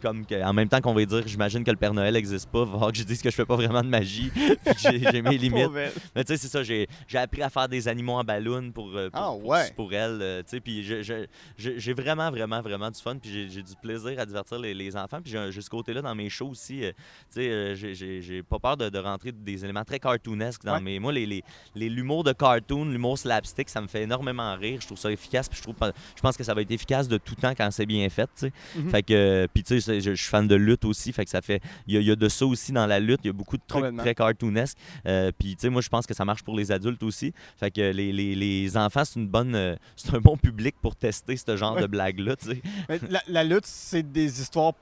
[0.00, 2.60] comme que, en même temps qu'on va dire j'imagine que le Père Noël n'existe pas,
[2.60, 4.30] il va falloir que je dise que je fais pas vraiment de magie,
[4.78, 5.70] j'ai, j'ai mes limites.
[6.14, 8.88] Mais tu sais, c'est ça, j'ai, j'ai appris à faire des animaux en ballon pour,
[8.96, 9.72] euh, pour, Ah, pour- ouais.
[9.76, 10.18] pour elle.
[10.22, 11.26] euh, tu sais, puis je- je-
[11.58, 13.16] je- j'ai vraiment, vraiment, vraiment du fun.
[13.16, 15.20] Puis j'ai, j'ai du plaisir à divertir les, les enfants.
[15.22, 16.84] Puis j'ai, ce côté-là dans mes shows aussi.
[16.84, 16.92] euh,
[17.32, 20.74] tu sais, j'ai, j'ai- j'ai pas peur de, de rentrer des éléments très cartoonesques dans
[20.74, 20.80] Ouais.
[20.80, 20.98] mes.
[20.98, 21.42] Moi, les, les,
[21.74, 24.78] les- l'humour de cartoon, l'humour slapstick, ça me fait énormément rire.
[24.80, 25.48] Je trouve ça efficace.
[25.48, 27.70] Puis je, trouve, pas- je pense que ça va être efficace de tout temps quand
[27.70, 28.26] c'est bien fait.
[28.38, 28.52] tu sais.
[28.76, 28.90] Mhm.
[28.90, 31.24] Fait que, euh, puis tu sais, c'est- je, je suis fan de lutte aussi, fait
[31.24, 33.20] que ça fait, il y, a- il y a de ça aussi dans la lutte,
[33.24, 34.76] il y a beaucoup de trucs très cartoonesques,
[35.06, 37.70] Euh, puis tu sais, moi je pense que ça marche pour les adultes aussi, fait
[37.70, 41.36] que les, les, les enfants c'est une bonne, euh, c'est un bon public pour tester
[41.36, 41.82] ce genre Ouais.
[41.82, 42.62] de blague là, tu sais.
[42.88, 44.72] Mais la, la lutte, c'est des histoires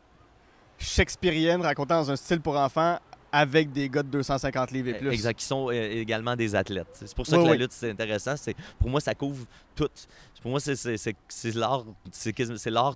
[0.79, 2.99] shakespeariennes racontées dans un style pour enfants
[3.31, 5.11] avec des gars de 250 livres et plus.
[5.11, 6.87] Exact, qui sont euh, également des athlètes.
[6.95, 9.45] C'est pour ça Oui, que la lutte c'est intéressant, c'est pour moi ça couvre
[9.79, 9.89] tout.
[10.43, 10.77] Pour moi c'est
[11.57, 12.33] l'art, c'est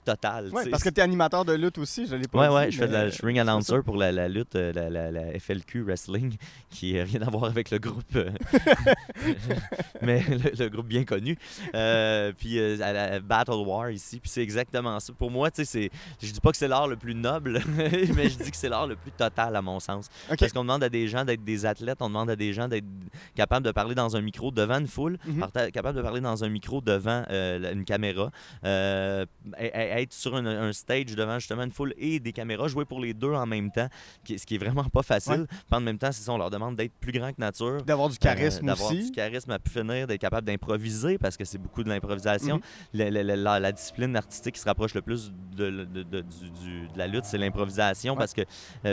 [0.05, 0.49] total.
[0.53, 2.71] Ouais, parce que tu es animateur de lutte aussi, je l'ai pas Ouais, dit, ouais,
[2.71, 5.39] je fais de la je ring announcer pour la, la lutte, euh, la, la- la
[5.41, 6.37] FLQ Wrestling,
[6.71, 8.31] qui n'a rien à voir avec le groupe, euh,
[10.03, 11.37] mais le, le groupe bien connu.
[11.75, 15.13] Euh, puis euh, à la Battle War ici, puis c'est exactement ça.
[15.13, 15.91] Pour moi, tu sais,
[16.21, 18.87] je dis pas que c'est l'art le plus noble, mais je dis que c'est l'art
[18.87, 20.09] le plus total à mon sens.
[20.29, 22.87] Parce qu'on demande à des gens d'être des athlètes, on demande à des gens d'être
[23.35, 26.49] capables de parler dans un micro devant une foule, parta- capables de parler dans un
[26.49, 28.31] micro devant euh, une caméra,
[28.65, 29.27] euh,
[29.61, 33.15] être sur un, un stage devant justement une foule et des caméras, jouer pour les
[33.15, 33.89] deux en même temps,
[34.27, 35.47] ce qui est vraiment pas facile.
[35.49, 37.83] Puis en même temps, c'est ça, on leur demande d'être plus grand que nature.
[37.83, 39.05] D'avoir du charisme euh, d'avoir aussi.
[39.07, 42.57] du charisme à pu finir, d'être capable d'improviser parce que c'est beaucoup de l'improvisation.
[42.57, 42.63] Mhm.
[42.95, 46.21] La, la- la- la- la discipline artistique qui se rapproche le plus de, de- de-
[46.21, 48.43] du- du- de la lutte, c'est l'improvisation parce que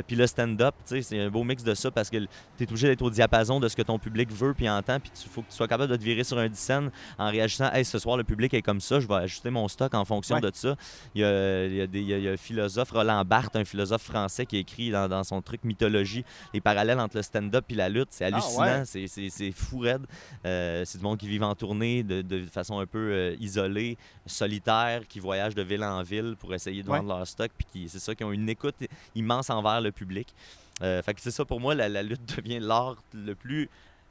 [0.07, 3.01] puis le stand-up, c'est un beau mix de ça parce que tu es obligé d'être
[3.01, 5.55] au diapason de ce que ton public veut puis entend puis il faut que tu
[5.55, 8.23] sois capable de te virer sur un 10 scène en réagissant hey ce soir le
[8.23, 10.41] public est comme ça, je vais ajuster mon stock en fonction Ouais.
[10.41, 10.75] de ça.
[11.15, 13.65] Il y a, il y a des- il y a- un philosophe Roland Barthes, un
[13.65, 17.75] philosophe français qui écrit dans, dans son truc mythologie les parallèles entre le stand-up et
[17.75, 18.83] la lutte, c'est hallucinant, ouais.
[18.85, 20.05] c'est- fou raide.
[20.45, 23.97] Euh, c'est du monde qui vit en tournée de, de façon un peu euh, isolée,
[24.25, 26.97] solitaire, qui voyage de ville en ville pour essayer de Ouais.
[26.97, 28.75] vendre leur stock, puis c'est ça, qui ont une écoute
[29.15, 30.33] immense envers le public.
[30.81, 33.69] Euh, fait que c'est ça pour moi, la, la lutte devient l'art le plus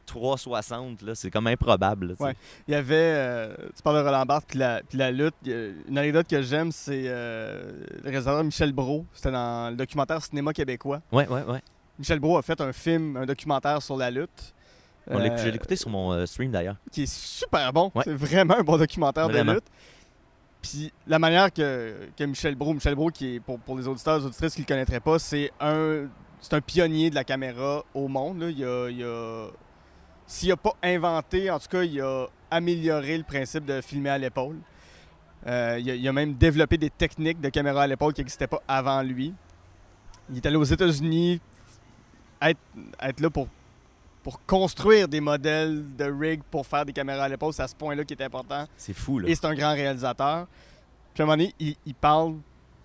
[0.08, 2.08] 360, là, c'est comme improbable.
[2.08, 2.14] là.
[2.18, 2.34] Ouais.
[2.66, 5.34] Il y avait, euh, tu parles de Roland Barthes puis la, puis la lutte.
[5.46, 9.04] Une anecdote que j'aime, c'est euh, le réalisateur Michel Brault.
[9.14, 11.00] C'était dans le documentaire Cinéma québécois.
[11.12, 11.60] Ouais, ouais, ouais.
[11.98, 14.54] Michel Brault a fait un film, un documentaire sur la lutte.
[15.10, 16.76] On l'a- euh, Je l'ai écouté sur mon stream d'ailleurs.
[16.92, 17.90] qui est super bon.
[17.94, 18.02] Ouais.
[18.04, 19.52] C'est vraiment un bon documentaire Vraiment.
[19.52, 19.66] de lutte.
[20.60, 24.16] Puis la manière que, que Michel Brault, Michel Brault, qui est pour, pour les auditeurs
[24.16, 26.06] et les auditrices qui ne le connaîtraient pas, c'est un,
[26.40, 28.40] c'est un pionnier de la caméra au monde.
[28.40, 28.50] là.
[28.50, 29.48] Il a, il a-
[30.28, 34.18] s'il n'a pas inventé, en tout cas, il a amélioré le principe de filmer à
[34.18, 34.58] l'épaule.
[35.46, 38.46] Euh, il, a, il a même développé des techniques de caméra à l'épaule qui n'existaient
[38.46, 39.32] pas avant lui.
[40.30, 41.40] Il est allé aux États-Unis
[42.42, 42.60] être,
[43.00, 43.48] être là pour,
[44.22, 47.54] pour construire des modèles de rig pour faire des caméras à l'épaule.
[47.54, 48.66] C'est à ce point-là qui est important.
[48.76, 49.28] C'est fou, là.
[49.28, 50.46] Et c'est un grand réalisateur.
[51.14, 52.34] Puis à un moment donné, il, il parle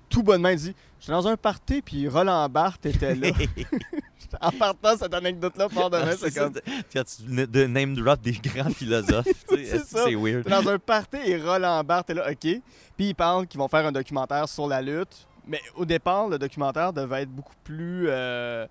[0.10, 0.50] tout bonnement.
[0.50, 3.30] Il dit J'étais dans un party, puis Roland Barthes était là.
[4.42, 6.54] en partant cette anecdote-là, de Ah, c'est comme.
[6.94, 10.06] Quand tu de name drop des grands philosophes, C'est ça.
[10.06, 10.48] c'est weird?
[10.48, 12.39] Dans un party et Roland Barthes est là, OK.
[12.39, 12.62] Puis
[12.98, 15.28] il parle qu'ils vont faire un documentaire sur la lutte.
[15.46, 18.66] Mais au départ, le documentaire devait être beaucoup plus euh,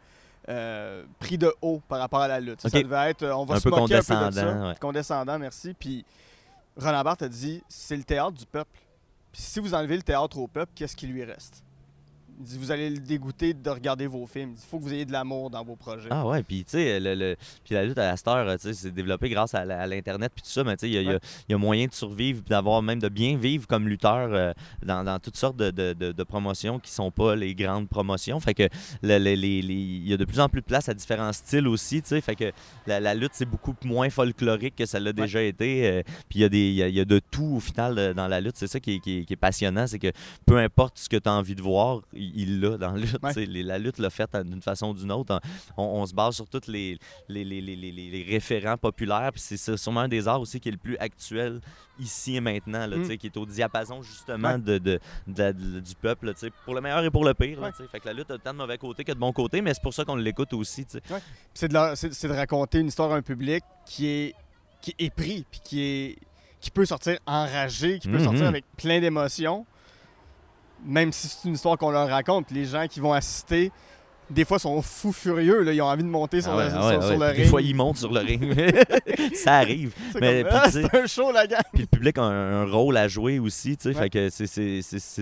[0.48, 2.62] euh, pris de haut par rapport à la lutte.
[2.62, 4.68] Ça devait être, euh, on va Un se peu moquer un peu de ça.
[4.68, 4.74] ouais.
[4.80, 5.74] Condescendant, merci.
[5.78, 6.04] Puis
[6.76, 8.70] Roland Barthes a dit, c'est le théâtre du peuple.
[9.32, 11.64] Si vous enlevez le théâtre au peuple, qu'est-ce qui lui reste?
[12.42, 14.52] Dit, vous allez le dégoûter de regarder vos films.
[14.56, 16.08] Il faut que vous ayez de l'amour dans vos projets.
[16.10, 18.74] Ah ouais, puis tu sais, le, le- puis la lutte à la star, tu sais,
[18.74, 21.52] c'est développé grâce à, l'Internet puis tout ça, mais tu sais, il y, a- y
[21.52, 24.52] y moyen de survivre d'avoir même de bien vivre comme lutteur euh,
[24.84, 28.40] dans, dans toutes sortes de, de- de- de promotions qui sont pas les grandes promotions.
[28.40, 28.68] Fait que
[29.02, 32.08] le- il y a de plus en plus de place à différents styles aussi, tu
[32.08, 32.52] sais, fait que
[32.86, 35.86] la, la lutte, c'est beaucoup moins folklorique que ça l'a déjà été.
[35.86, 37.60] euh, puis il y, a des- il y a- il y a de tout au
[37.60, 38.56] final de- dans la lutte.
[38.56, 40.12] C'est ça qui est, qui est- qui est passionnant, c'est que
[40.46, 43.18] peu importe ce que tu as envie de voir, il il l'a dans la lutte.
[43.22, 43.46] Ouais.
[43.46, 45.40] Les- La lutte l'a fait euh, d'une façon ou d'une autre.
[45.76, 46.98] On, on se base sur tous les,
[48.28, 49.30] référents populaires.
[49.32, 51.60] Puis c'est sûrement un des arts aussi qui est le plus actuel
[51.98, 53.04] ici et maintenant, là, Mm.
[53.04, 54.58] sais, qui est au diapason justement Ouais.
[54.58, 56.32] de, de- de la- de- du peuple, là,
[56.64, 57.60] pour le meilleur et pour le pire.
[57.60, 57.86] là, Ouais.
[57.90, 59.82] Fait que la lutte a tant de mauvais côtés que de bons côtés, mais c'est
[59.82, 60.86] pour ça qu'on l'écoute aussi.
[61.54, 64.34] c'est de, raconter une histoire à un public qui est,
[64.80, 66.18] qui est épris, puis qui, est,
[66.60, 68.24] qui peut sortir enragé, qui peut Mhm.
[68.24, 69.66] sortir avec plein d'émotions,
[70.84, 72.50] même si c'est une histoire qu'on leur raconte.
[72.50, 73.72] Les gens qui vont assister,
[74.30, 75.62] des fois, sont fous furieux.
[75.62, 77.28] Là, ils ont envie de monter sur, Ah ouais, le, ah ouais, sur- sur ouais.
[77.28, 77.50] le Des ring.
[77.50, 78.54] fois, ils montent sur le ring.
[79.34, 79.92] ça arrive.
[80.12, 81.60] C'est Ah, c'est un show, la gang!
[81.72, 83.92] Puis le public a un, un rôle à jouer aussi, c'est-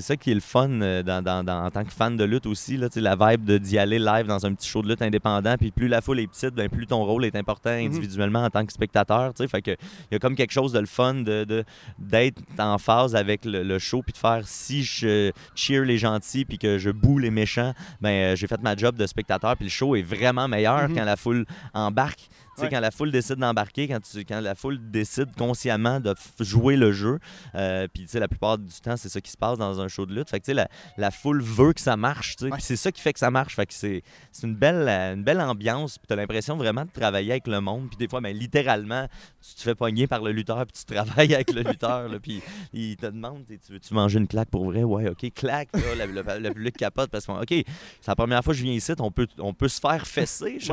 [0.01, 2.47] ça qui est le fun euh, dans, dans- dans- en tant que fan de lutte
[2.47, 5.57] aussi, là, la vibe d'y aller live dans un petit show de lutte indépendant.
[5.59, 7.87] Puis plus la foule est petite, ben, plus ton rôle est important Mhm.
[7.87, 9.33] individuellement en tant que spectateur.
[9.51, 11.65] Fait que il y a comme quelque chose de le fun de de-
[11.99, 16.45] d'être en phase avec le, le show puis de faire si je cheer les gentils
[16.45, 19.65] puis que je boue les méchants, ben euh, j'ai fait ma job de spectateur puis
[19.67, 20.97] le show est vraiment meilleur Mhm.
[20.97, 22.29] quand la foule embarque.
[22.61, 22.71] Tu sais, Ouais.
[22.77, 26.93] quand la foule décide d'embarquer, quand, tu- quand la foule décide consciemment de jouer le
[26.93, 27.19] jeu,
[27.55, 30.15] euh, puis la plupart du temps, c'est ça qui se passe dans un show de
[30.15, 30.31] lutte.
[30.31, 32.51] Fait que la, la foule veut que ça marche, Ouais.
[32.61, 33.55] c'est ça qui fait que ça marche.
[33.57, 34.03] Fait que c'est
[34.43, 37.89] une belle, euh, une belle ambiance, tu as l'impression vraiment de travailler avec le monde.
[37.89, 39.07] Puis des fois, ben, littéralement,
[39.47, 42.43] tu te fais pogner par le lutteur, puis tu travailles avec le lutteur, puis
[42.73, 44.83] il te demande, tu tu veux-tu manger une claque pour vrai?
[44.85, 45.69] Ouais, ok, claque.
[45.75, 47.65] Là, le, le- le public capote parce que, ok, c'est
[48.09, 50.59] la première fois que je viens ici, on peut, on peut se faire fesser.
[50.59, 50.69] Puis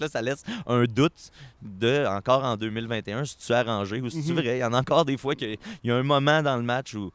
[0.00, 1.09] là, ça laisse un doute
[1.62, 4.40] de, encore en 2021, si tu es arrangé ou si tu Mhm.
[4.40, 4.56] vrai.
[4.58, 6.94] Il y en a encore des fois qu'il y a un moment dans le match
[6.94, 7.10] où.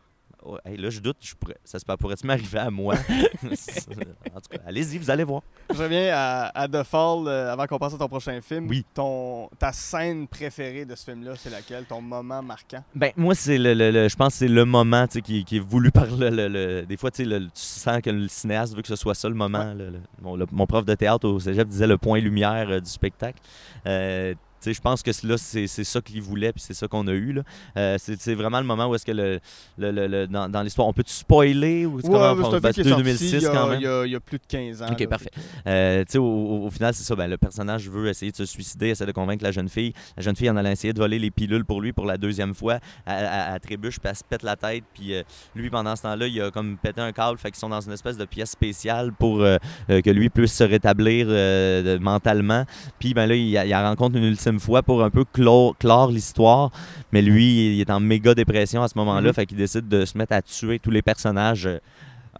[0.45, 2.95] Oh, hey, là, je doute, je pourrais, ça se pourrait-tu m'arriver à moi?
[3.43, 5.41] en tout cas, allez-y, vous allez voir.
[5.73, 8.67] Je reviens à, à The Fall euh, avant qu'on passe à ton prochain film.
[8.69, 8.85] Oui.
[8.93, 11.85] Ton, ta scène préférée de ce film-là, c'est laquelle?
[11.85, 12.83] Ton moment marquant?
[12.93, 15.59] Ben, moi, c'est le, le- le- je pense que c'est le moment qui, qui est
[15.59, 16.29] voulu par le.
[16.29, 18.95] le- le- des fois, tu sais, le- tu sens que le cinéaste veut que ce
[18.95, 19.73] soit ça le moment.
[19.73, 22.79] le- le- mon, le- mon prof de théâtre au cégep disait le point lumière euh,
[22.79, 23.39] du spectacle.
[23.87, 24.33] Euh,
[24.73, 27.33] je pense que c'est- là, c'est ça qu'il voulait, puis c'est ça qu'on a eu.
[27.33, 27.41] là.
[27.77, 29.39] Euh, c'est vraiment le moment où est-ce que le,
[29.77, 32.61] le- le- le- dans, dans l'histoire, on peut-tu spoiler ou Ouais, c'est un ben, film
[32.61, 33.79] qui est c'est sorti 2006 il y, a, quand même?
[33.79, 34.87] il y a- il y a plus de 15 ans.
[34.91, 35.31] Ok, là, parfait.
[35.67, 37.15] Euh, au, au- au final, c'est ça.
[37.15, 39.93] Ben, le personnage veut essayer de se suicider, essaie de convaincre la jeune fille.
[40.17, 42.53] La jeune fille en allant essayer de voler les pilules pour lui pour la deuxième
[42.53, 42.79] fois.
[43.05, 44.83] Elle, elle- elle trébuche, puis elle se pète la tête.
[44.93, 45.23] Puis euh,
[45.55, 47.37] lui, pendant ce temps-là, il a comme pété un câble.
[47.37, 51.27] Fait qu'ils sont dans une espèce de pièce spéciale pour que lui puisse se rétablir
[51.99, 52.65] mentalement.
[52.99, 56.71] Puis ben là, il, il rencontre une ultime fois pour un peu clore, clore l'histoire.
[57.11, 59.29] Mais lui, il est en méga dépression à ce moment-là.
[59.29, 59.33] Mhm.
[59.33, 61.69] Fait qu'il décide de se mettre à tuer tous les personnages.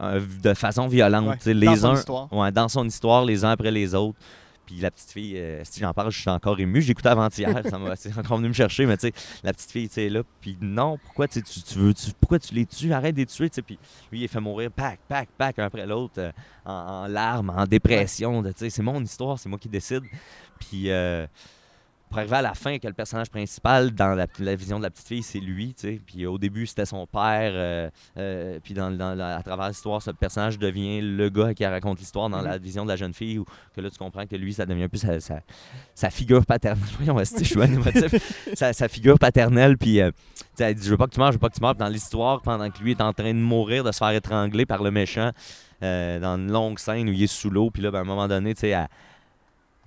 [0.01, 2.34] euh, de façon violente, Ouais, dans les son uns histoire.
[2.34, 4.17] Ouais, dans son histoire, les uns après les autres.
[4.65, 6.82] Puis la petite fille, euh, si j'en parle, je suis encore ému.
[6.82, 9.88] J'ai écouté avant-hier, ça m'a encore venu me chercher, mais tu sais, la petite fille,
[9.88, 12.91] tu sais, est là, puis non, pourquoi tu, tu, veux, tu- pourquoi tu les tues,
[12.91, 13.78] arrête de les tuer, tu sais, puis
[14.12, 16.32] lui, il fait mourir, pack, pack, pack, un après l'autre, euh,
[16.65, 20.04] en, en larmes, en dépression, tu sais, c'est mon histoire, c'est moi qui décide.
[20.60, 21.25] Puis, euh,
[22.15, 24.89] pour arriver à la fin que le personnage principal dans la, la vision de la
[24.89, 26.01] petite fille c'est lui tu sais.
[26.06, 30.01] Puis au début c'était son père euh, euh, puis dans, dans la- à travers l'histoire
[30.01, 33.38] ce personnage devient le gars qui raconte l'histoire dans la vision de la jeune fille
[33.39, 35.41] ou que là tu comprends que lui ça devient un peu sa, sa-
[35.93, 36.88] sa figure paternelle.
[36.97, 40.12] Voyons esti, je suis bien émotif sa, sa figure paternelle puis euh,
[40.58, 41.75] elle dit je veux pas que tu meurs je veux pas que tu meurs.
[41.75, 44.65] Puis dans l'histoire pendant que lui est en train de mourir de se faire étrangler
[44.65, 45.32] par le méchant
[45.84, 48.06] euh, dans une longue scène où il est sous l'eau puis là ben, à un
[48.06, 48.88] moment donné tu sais elle-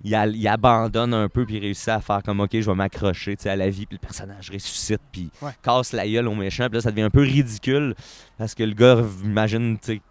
[0.03, 2.75] il, a- il abandonne un peu puis il réussit à faire comme ok je vais
[2.75, 5.51] m'accrocher à la vie puis le personnage ressuscite puis Ouais.
[5.61, 7.95] casse la gueule au méchant puis là ça devient un peu ridicule
[8.37, 10.01] parce que le gars imagine tu sais,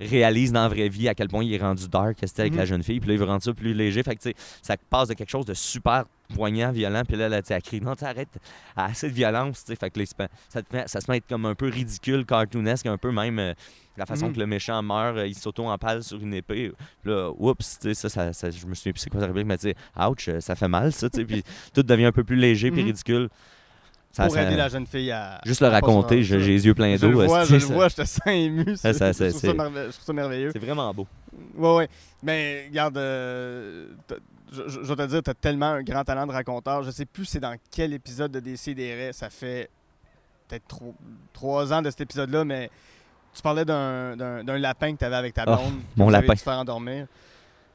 [0.00, 2.52] réalise dans la vraie vie à quel point il est rendu dark que c'était avec
[2.52, 2.58] Mhm.
[2.58, 4.30] la jeune fille puis là il veut rendre ça plus léger fait que
[4.62, 8.00] ça passe de quelque chose de super poignant violent puis là, elle crie non tu
[8.00, 8.28] sais, arrête
[8.76, 10.04] à assez de violence tu fait que là,
[10.48, 13.10] ça, te met- ça se met à être comme un peu ridicule cartoonesque un peu
[13.10, 13.54] même euh,
[13.96, 14.34] la façon Mhm.
[14.34, 16.70] que le méchant meurt euh, il s'auto-empale sur une épée
[17.02, 19.58] puis là, oups, tu ça, ça, ça- je me souviens plus c'est quoi ça mais
[19.58, 21.42] tu sais, ouch, euh, ça fait mal, ça, tu puis
[21.74, 22.86] tout devient un peu plus léger puis Mhm.
[22.88, 23.28] ridicule.
[24.18, 25.40] Ça, pour ça- aider la jeune fille à.
[25.46, 27.24] Juste le à raconter, j'ai les yeux pleins Je le d'eau.
[27.26, 28.76] vois, je le vois, je te sens ému.
[28.76, 30.50] Ça, ça, je, c'est- trouve ça c'est- merve- je trouve ça merveilleux.
[30.52, 31.06] C'est vraiment beau.
[31.56, 31.88] Ouais, ouais.
[32.22, 33.86] Mais regarde, euh,
[34.52, 36.82] je, je- vais te dire, tu as tellement un grand talent de raconteur.
[36.82, 39.12] Je sais plus c'est dans quel épisode de DCDR.
[39.14, 39.70] Ça fait
[40.48, 40.94] peut-être tro-
[41.32, 42.70] trois ans de cet épisode-là, mais
[43.34, 45.74] tu parlais d'un lapin que tu avais avec ta Oh, blonde.
[45.94, 46.34] que mon lapin.
[46.34, 47.06] faire endormir.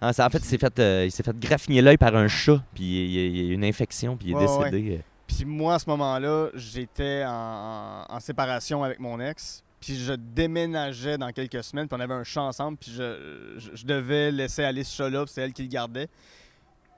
[0.01, 2.83] Ah, ça, en fait, il s'est fait, euh, fait graffiner l'œil par un chat, puis
[2.83, 4.71] il, il a eu une infection, puis il est Ouais, ouais.
[4.71, 4.95] décédé.
[4.97, 5.01] euh.
[5.35, 9.63] Puis moi, à ce moment-là, j'étais en, en séparation avec mon ex.
[9.79, 11.87] Puis je déménageais dans quelques semaines.
[11.87, 12.77] Puis on avait un chat ensemble.
[12.77, 15.25] Puis je, je- je devais laisser aller ce chat-là.
[15.27, 16.07] C'est elle qui le gardait.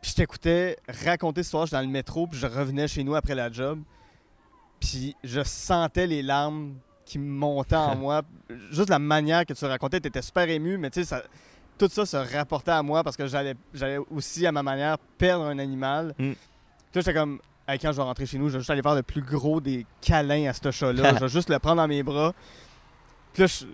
[0.02, 1.66] Puis je t'écoutais raconter ce soir.
[1.66, 2.28] J'étais dans le métro.
[2.28, 3.82] Puis je revenais chez nous après la job.
[4.80, 8.22] Puis je sentais les larmes qui me montaient en moi.
[8.72, 10.78] Juste la manière que tu racontais, tu étais super ému.
[10.78, 11.24] Mais tu sais, ça-
[11.78, 13.56] tout ça se rapportait à moi parce que j'allais
[14.12, 16.14] aussi, à ma manière, perdre un animal.
[16.18, 16.32] Mm.
[16.94, 19.04] J'étais comme, Hey, quand je vais rentrer chez nous, je vais juste aller faire le
[19.04, 21.14] plus gros des câlins à ce chat-là.
[21.16, 22.34] je vais juste le prendre dans mes bras.
[23.34, 23.66] Puis là, je,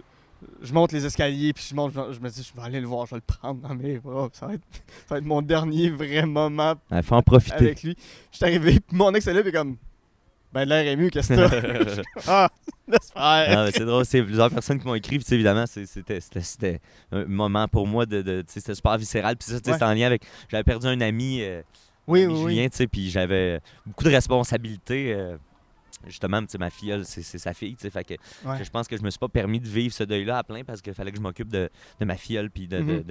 [0.65, 3.05] je monte les escaliers, puis je monte, je me dis, je vais aller le voir,
[3.05, 4.29] je vais le prendre dans mes bras.
[4.33, 4.63] Ça va être,
[5.07, 7.55] ça va être mon dernier vrai moment Il faut en profiter.
[7.55, 7.95] avec lui.
[8.31, 9.75] Je suis arrivé, puis mon ex est là, puis comme,
[10.53, 12.01] ben l'air ému, qu'est-ce que t'as?
[12.27, 12.49] ah,
[12.87, 13.59] laisse faire.
[13.59, 16.79] Ah, c'est drôle, c'est plusieurs personnes qui m'ont écrit, puis évidemment, c'était
[17.11, 18.43] un moment pour moi de.
[18.47, 19.61] c'était super viscéral, puis ça, Ouais.
[19.63, 20.23] c'était en lien avec.
[20.49, 21.61] J'avais perdu un ami, euh,
[22.11, 22.41] oui, oui.
[22.53, 25.13] Julien, tu sais, puis j'avais beaucoup de responsabilités.
[25.13, 25.37] euh,
[26.07, 28.63] justement, tu sais, ma filleule, c'est sa fille, tu sais, fait que, Ouais.
[28.63, 30.81] je pense que je me suis pas permis de vivre ce deuil-là à plein parce
[30.81, 31.69] qu'il fallait que je m'occupe de,
[31.99, 33.03] de ma filleule, puis de, Mhm.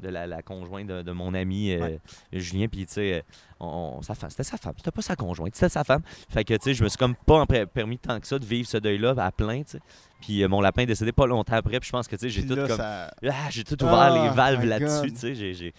[0.00, 2.00] de la, la conjointe de, mon ami euh, Ouais.
[2.34, 3.24] Julien, puis tu sais,
[3.58, 6.02] femme- c'était sa femme, c'était pas sa conjointe, c'était sa femme.
[6.28, 8.68] Fait que, tu sais, je me suis comme pas permis tant que ça de vivre
[8.68, 9.80] ce deuil-là à plein, tu sais.
[10.20, 12.28] Puis euh, mon lapin est décédé pas longtemps après, puis je pense que, tu sais,
[12.28, 12.76] j'ai Puis tout là, comme...
[12.76, 15.34] ça- Ah, j'ai tout ouvert Ah, les valves my là-dessus, tu sais.
[15.34, 15.72] j'ai-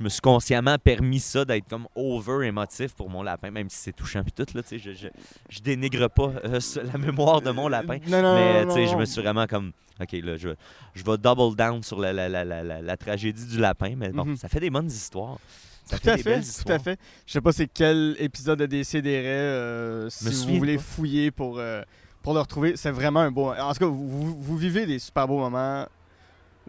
[0.00, 3.76] Je me suis consciemment permis ça, d'être comme over émotif pour mon lapin, même si
[3.76, 4.78] c'est touchant puis tout, là, tu sais.
[4.78, 5.08] Je, je,
[5.50, 6.58] je dénigre pas euh,
[6.90, 7.98] la mémoire de mon lapin.
[8.08, 10.48] Non, non, Mais, non, tu sais, je me suis vraiment comme, OK, là, je,
[10.94, 14.08] je vais double down sur la, la, la, la, la- la tragédie du lapin, mais
[14.08, 14.36] bon, Mhm.
[14.36, 15.36] ça fait des bonnes histoires.
[15.84, 16.98] Ça Tout à des fait, tout à fait.
[17.26, 20.82] Je sais pas c'est quel épisode de Décideret, euh, si Me vous voulez pas.
[20.82, 21.82] fouiller pour, euh,
[22.22, 22.74] pour le retrouver.
[22.76, 23.50] C'est vraiment un beau...
[23.52, 25.86] En tout cas, vous, vous- vous vivez des super beaux moments.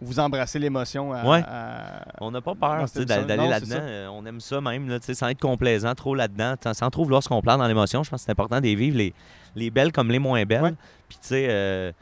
[0.02, 1.42] Vous embrassez l'émotion à, Ouais.
[1.46, 3.76] à- On n'a pas peur d'aller là-dedans.
[3.80, 7.28] Euh, On aime ça même, là, sans être complaisant trop là-dedans, sans- trop vouloir se
[7.28, 8.02] complaire dans l'émotion.
[8.02, 9.14] Je pense que c'est important de les vivre, les,
[9.56, 10.62] les belles comme les moins belles.
[10.62, 10.74] Ouais.
[11.08, 11.92] Puis, tu sais, euh,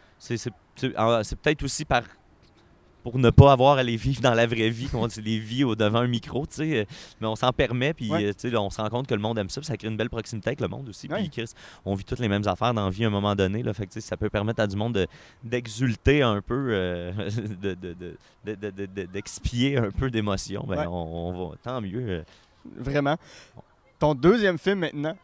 [0.97, 2.03] ah, c'est peut-être aussi par
[3.03, 5.65] pour ne pas avoir à les vivre dans la vraie vie, qu'on dit les vies
[5.65, 6.79] au devant un micro, tu sais.
[6.81, 6.85] euh,
[7.21, 8.25] Mais on s'en permet, puis Ouais.
[8.27, 9.77] euh, tu sais, là, on se rend compte que le monde aime ça, puis ça
[9.77, 11.09] crée une belle proximité avec le monde aussi.
[11.09, 11.51] Puis Chris,
[11.85, 13.87] on vit toutes les mêmes affaires dans la vie à un moment donné, là, fait
[13.87, 15.07] que tu sais, ça peut permettre à du monde de-
[15.43, 17.13] d'exulter un peu, euh,
[17.63, 20.65] de- de- de- de- de- de- de- d'expier un peu d'émotion.
[20.69, 22.25] Ben, on, on va, tant mieux.
[22.77, 23.17] Vraiment.
[23.99, 25.17] Ton deuxième film maintenant,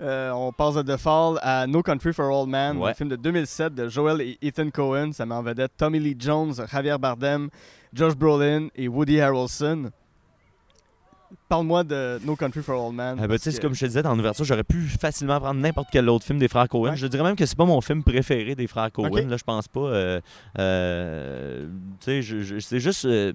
[0.00, 2.90] euh, on passe de The Fall à No Country for Old Man, Ouais.
[2.90, 5.10] un film de 2007 de Joel et Ethan Cohen.
[5.12, 7.48] Ça met en vedette Tommy Lee Jones, Javier Bardem,
[7.92, 9.90] Josh Brolin et Woody Harrelson.
[11.48, 13.18] Parle-moi de No Country for Old Man.
[13.22, 16.08] Ah, ben, que- comme je te disais dans l'ouverture, j'aurais pu facilement prendre n'importe quel
[16.10, 16.90] autre film des frères Cohen.
[16.90, 16.96] Ouais.
[16.96, 19.08] Je dirais même que c'est pas mon film préféré des frères Cohen.
[19.10, 19.22] Ok.
[19.26, 19.80] Là, je pense pas.
[19.80, 20.20] euh,
[20.58, 21.66] euh,
[22.04, 23.04] tu sais, c'est juste.
[23.06, 23.32] euh,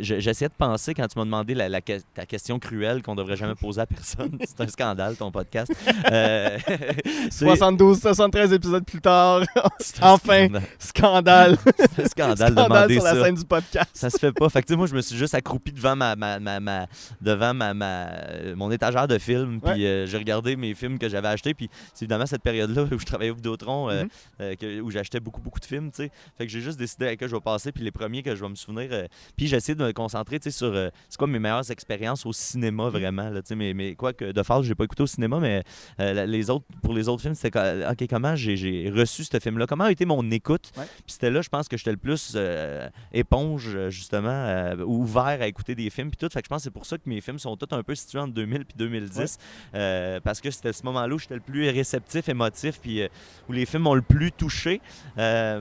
[0.00, 3.54] je- J'essayais de penser quand tu m'as demandé la, ta question cruelle qu'on devrait jamais
[3.54, 4.36] poser à personne.
[4.44, 5.72] c'est un scandale, ton podcast.
[6.10, 6.58] Euh,
[7.30, 9.42] c'est- 72, 73 épisodes plus tard,
[10.02, 10.48] enfin,
[10.78, 11.56] scandale.
[11.78, 13.24] C'est un scandale, scandale demander sur la ça.
[13.24, 13.90] scène du podcast.
[13.94, 14.48] Ça se fait pas.
[14.48, 16.86] Fait que, moi, je me suis juste accroupi devant ma, ma, ma, ma-
[17.20, 20.98] devant devant ma, ma- euh, mon étagère de films, puis euh, j'ai regardé mes films
[20.98, 24.08] que j'avais achetés, puis c'est évidemment cette période-là où je travaillais au Vidéotron, euh, Mhm.
[24.40, 26.10] euh, que- où j'achetais beaucoup, beaucoup de films, tu sais.
[26.36, 28.42] Fait que j'ai juste décidé à quoi je vais passer, puis les premiers que je
[28.42, 28.90] vais me souvenir,
[29.36, 30.72] puis j'ai essayé de me concentrer, tu sais, sur
[31.08, 34.32] c'est quoi mes meilleures expériences au cinéma, vraiment, là, tu sais, mais, mais quoi que
[34.32, 35.62] de Fall, j'ai pas écouté au cinéma, mais
[35.98, 37.58] les autres, pour les autres films, c'était
[37.90, 40.84] OK, comment j'ai- reçu ce film-là, comment a été mon écoute, Ouais.
[40.84, 45.46] puis c'était là, je pense que j'étais le plus euh, éponge, justement, euh, ouvert à
[45.46, 47.20] écouter des films, puis tout, fait que je pense que c'est pour ça que mes
[47.20, 49.38] films sont tous un peu situés entre 2000 puis 2010,
[49.74, 53.08] euh, parce que c'était ce moment-là où j'étais le plus réceptif, émotif, puis euh,
[53.48, 54.80] où les films m'ont le plus touché.
[55.18, 55.60] Euh,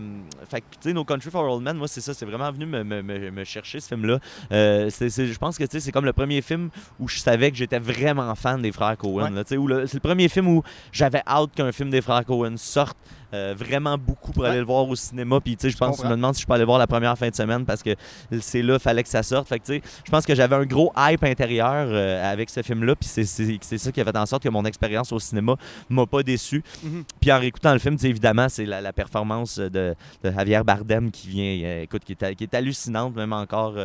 [0.50, 2.66] fait que, tu sais, No Country for Old Men, moi, c'est ça, c'est vraiment venu
[2.66, 4.20] me, me- me- me chercher, ce film-là.
[4.52, 6.70] Je pense que, tu sais, c'est comme le premier film
[7.00, 9.44] où je savais que j'étais vraiment fan des frères Cohen, Ouais.
[9.48, 12.98] c'est le premier film où j'avais hâte qu'un film des frères Cohen sorte.
[13.34, 14.50] Euh, vraiment beaucoup pour Ouais.
[14.50, 15.40] aller le voir au cinéma.
[15.40, 16.88] Puis, tu sais, je pense, je me demande si je peux aller le voir la
[16.88, 17.96] première fin de semaine parce que
[18.42, 19.48] c'est là, fallait que ça sorte.
[19.48, 22.62] Fait que, tu sais, je pense que j'avais un gros hype intérieur euh, avec ce
[22.62, 22.96] film-là.
[22.96, 25.56] Puis, c'est- ça qui a fait en sorte que mon expérience au cinéma
[25.90, 26.64] m'a pas déçu.
[26.84, 27.04] Mhm.
[27.20, 30.62] Puis en réécoutant le film, tu sais, évidemment, c'est la, la performance de, de Javier
[30.66, 33.76] Bardem qui vient, euh, écoute, qui est, qui est hallucinante même encore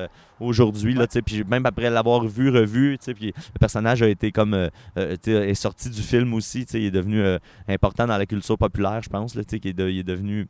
[0.41, 0.95] aujourd'hui.
[0.95, 4.09] là, tu sais, Puis même après l'avoir vu, revu, tu sais, puis le personnage a
[4.09, 6.65] été comme, tu sais, est sorti du film aussi.
[6.67, 7.23] tu sais, Il est devenu
[7.69, 9.36] important dans la culture populaire, je pense.
[9.37, 10.49] Là, qu'il est, de- il est devenu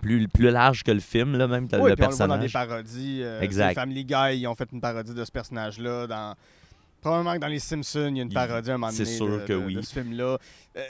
[0.00, 2.36] plus, plus large que le film, là, même, le Oui, puis on le voit dans
[2.36, 2.52] des personnage.
[2.52, 3.20] parodies.
[3.22, 3.74] euh, Exact.
[3.74, 6.06] Family Guy, ils ont fait une parodie de ce personnage-là.
[6.06, 6.34] Dans...
[7.00, 9.28] Probablement que dans Les Simpsons, il y a une parodie à un moment donné sûr
[9.28, 9.74] de, que de- oui.
[9.76, 10.36] de ce film-là.
[10.76, 10.84] Euh,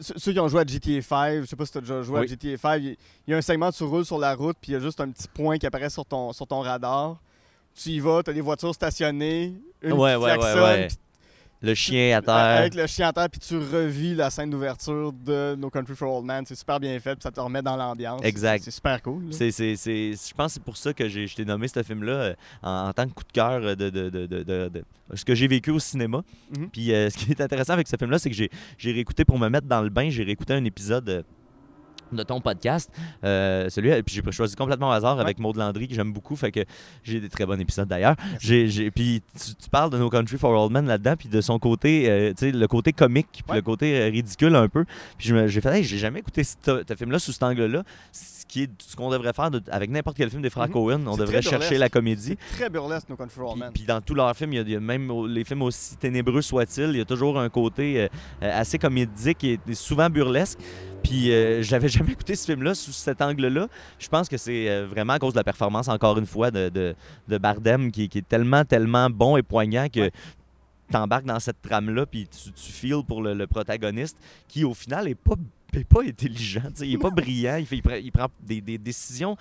[0.00, 2.20] ceux qui ont joué à GTA 5, je sais pas si tu as déjà joué
[2.20, 2.24] Oui.
[2.24, 2.96] à GTA 5, il
[3.28, 5.00] y a un segment où tu roules sur la route, puis il y a juste
[5.00, 7.18] un petit point qui apparaît sur ton, sur ton radar.
[7.74, 10.88] Tu y vas, tu as des voitures stationnées, une Ouais, qui ouais, ouais, klaxonne, ouais.
[11.62, 12.34] Le chien à terre.
[12.34, 16.16] avec le chien à terre, puis tu revis la scène d'ouverture de No Country for
[16.16, 16.44] Old Men.
[16.46, 18.20] C'est super bien fait, puis ça te remet dans l'ambiance.
[18.24, 18.64] Exact.
[18.64, 19.32] C'est super cool.
[19.32, 22.34] C'est, je pense que c'est pour ça que j'ai, je t'ai nommé ce film-là euh,
[22.62, 24.84] en, en tant que coup de cœur euh, de, de, de, de-
[25.14, 26.22] ce que j'ai vécu au cinéma.
[26.56, 26.68] Mhm.
[26.70, 29.38] Puis euh, ce qui est intéressant avec ce film-là, c'est que j'ai, j'ai réécouté pour
[29.38, 31.24] me mettre dans le bain, j'ai réécouté un épisode.
[32.16, 32.90] De ton podcast,
[33.24, 36.50] euh, celui puis j'ai choisi complètement au hasard avec Maud Landry que j'aime beaucoup, fait
[36.52, 36.60] que
[37.04, 38.16] j'ai des très bons épisodes d'ailleurs.
[38.40, 41.58] J'ai, puis tu, tu parles de No Country for Old Men là-dedans, puis de son
[41.58, 43.56] côté, euh, tu sais, le côté comique, puis Ouais.
[43.56, 44.84] le côté euh, ridicule un peu.
[45.18, 47.82] Puis je me- j'ai fait, hey, j'ai jamais écouté ce, ce film-là sous cet angle-là,
[48.52, 51.08] qui est ce qu'on devrait faire de- avec n'importe quel film des frères Mhm.
[51.08, 52.36] On devrait chercher la comédie.
[52.52, 55.42] Très burlesque, No Country for Puis, dans tous leurs films, il y a, même les
[55.42, 58.08] films aussi ténébreux soient-ils, il y a toujours un côté euh,
[58.42, 60.58] euh, assez comédique et, souvent burlesque.
[61.02, 63.68] Puis euh, j'avais jamais écouté ce film-là sous cet angle-là.
[63.98, 66.68] Je pense que c'est euh, vraiment à cause de la performance, encore une fois, de,
[66.68, 66.94] de,
[67.28, 70.12] de Bardem qui, qui est tellement, tellement bon et poignant que Ouais.
[70.90, 75.08] t'embarques dans cette trame-là puis tu, tu feels pour le, le protagoniste qui, au final,
[75.08, 75.36] est pas
[75.80, 78.28] est pas intelligent, tu sais, il est pas brillant, il, fait, il, prend, il prend
[78.40, 79.36] des, des décisions,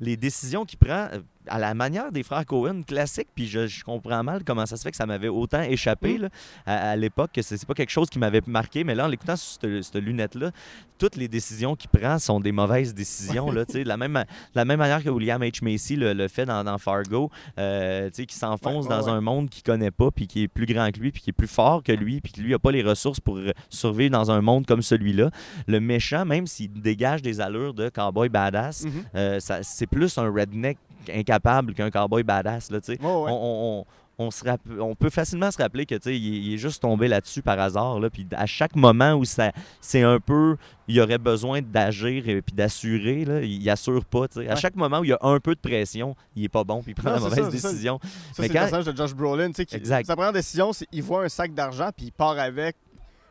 [0.00, 3.84] les décisions qu'il prend euh, à la manière des frères Cohen classique, puis je, je
[3.84, 6.22] comprends mal comment ça se fait que ça m'avait autant échappé Mm.
[6.22, 6.28] là,
[6.66, 9.36] à, à l'époque, que c'est pas quelque chose qui m'avait marqué, mais là, en l'écoutant
[9.36, 10.50] sur cette, cette lunette-là,
[10.96, 14.24] toutes les décisions qu'il prend sont des mauvaises décisions, là, de la même,
[14.54, 15.62] la même manière que William H.
[15.62, 19.10] Macy le, le fait dans, dans Fargo, euh, qui s'enfonce Ouais, ouais, dans ouais.
[19.10, 21.34] un monde qu'il connaît pas, puis qui est plus grand que lui, puis qui est
[21.34, 23.38] plus fort que lui, puis qui lui a pas les ressources pour
[23.68, 25.30] survivre dans un monde comme celui-là.
[25.66, 30.32] Le méchant, même s'il dégage des allures de cowboy badass, euh, ça- c'est plus un
[30.32, 30.78] redneck
[31.12, 32.78] incapable qu'un cowboy badass, là.
[32.88, 32.96] Ouais.
[33.02, 33.84] On, on-
[34.16, 37.08] on- se rapp- on peut facilement se rappeler que il, est- il est juste tombé
[37.08, 37.98] là-dessus par hasard.
[38.00, 40.56] Là, puis à chaque moment où ça, c'est un peu,
[40.88, 44.26] il aurait besoin d'agir et puis d'assurer, là, il, il assure pas.
[44.48, 46.80] À chaque moment où il y a un peu de pression, il est pas bon
[46.82, 47.70] puis il prend Non, la mauvaise ça, c'est ça.
[47.70, 47.98] décision.
[48.02, 49.50] Ça, Mais c'est le personnage de Josh Brolin.
[49.52, 50.06] qui- Exact.
[50.06, 52.76] Sa première décision, c'est qu'il voit un sac d'argent, puis il part avec.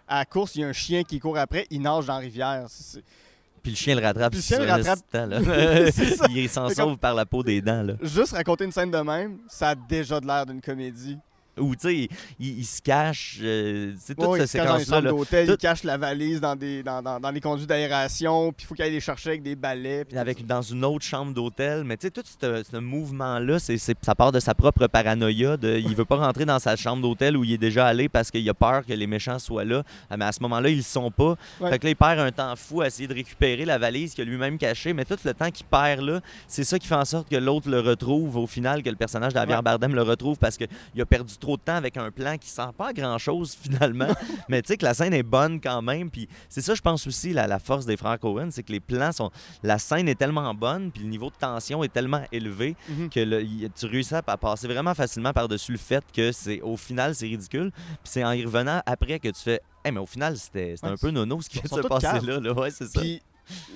[0.05, 2.19] À la course, il y a un chien qui court après, il nage dans la
[2.19, 2.65] rivière.
[2.67, 3.03] C'est- c'est-
[3.63, 4.33] Puis le chien le rattrape.
[4.33, 4.99] Puis le chien le rattrape.
[5.13, 5.39] là.
[6.29, 7.81] Il s'en sauve comme- par la peau des dents.
[7.81, 7.93] Là.
[8.01, 11.17] Juste raconter une scène de même, ça a déjà de l'air d'une comédie.
[11.59, 13.37] Ou tu sais, il, il- il se cache.
[13.41, 15.01] euh, tu sais, toute cette séquence-là.
[15.01, 18.63] d'hôtel, tout- il cache la valise dans, des, dans, dans, dans les conduits d'aération, puis
[18.63, 20.05] il faut qu'il aille les chercher avec des balais.
[20.15, 20.43] avec ça.
[20.47, 21.83] dans une autre chambre d'hôtel.
[21.83, 25.57] Mais tu sais, tout ce, ce mouvement-là, c'est, ça part de sa propre paranoïa.
[25.57, 28.31] De, il veut pas rentrer dans sa chambre d'hôtel où il est déjà allé parce
[28.31, 29.83] qu'il a peur que les méchants soient là.
[30.09, 31.35] Ah, Mais à ce moment-là, ils le sont pas.
[31.59, 31.69] Ouais.
[31.69, 34.23] Fait que là, il perd un temps fou à essayer de récupérer la valise qu'il
[34.23, 34.93] a lui-même cachée.
[34.93, 37.69] Mais tout le temps qu'il perd là, c'est ça qui fait en sorte que l'autre
[37.69, 39.61] le retrouve au final, que le personnage d'Javier Ouais.
[39.61, 40.67] Bardem le retrouve parce qu'il
[40.99, 44.07] a perdu trop de temps avec un plan qui sert pas à grand-chose finalement.
[44.49, 46.09] Mais tu sais que la scène est bonne quand même.
[46.09, 48.79] Puis c'est ça, je pense aussi, la, la force des frères Cohen, c'est que les
[48.79, 49.29] plans sont.
[49.61, 53.09] La scène est tellement bonne, puis le niveau de tension est tellement élevé Mhm.
[53.09, 57.13] que le- tu réussis à, passer vraiment facilement par-dessus le fait que c'est au final,
[57.15, 57.71] c'est ridicule.
[57.75, 59.61] Puis c'est en y revenant après que tu fais.
[59.85, 61.81] Hey, mais au final, c'était Ouais, un peu nono ce qui ils vient sont de
[61.81, 62.25] se tous passer caves.
[62.25, 62.53] là, là.
[62.53, 63.01] Ouais, c'est ça.
[63.01, 63.75] Puis, euh, tu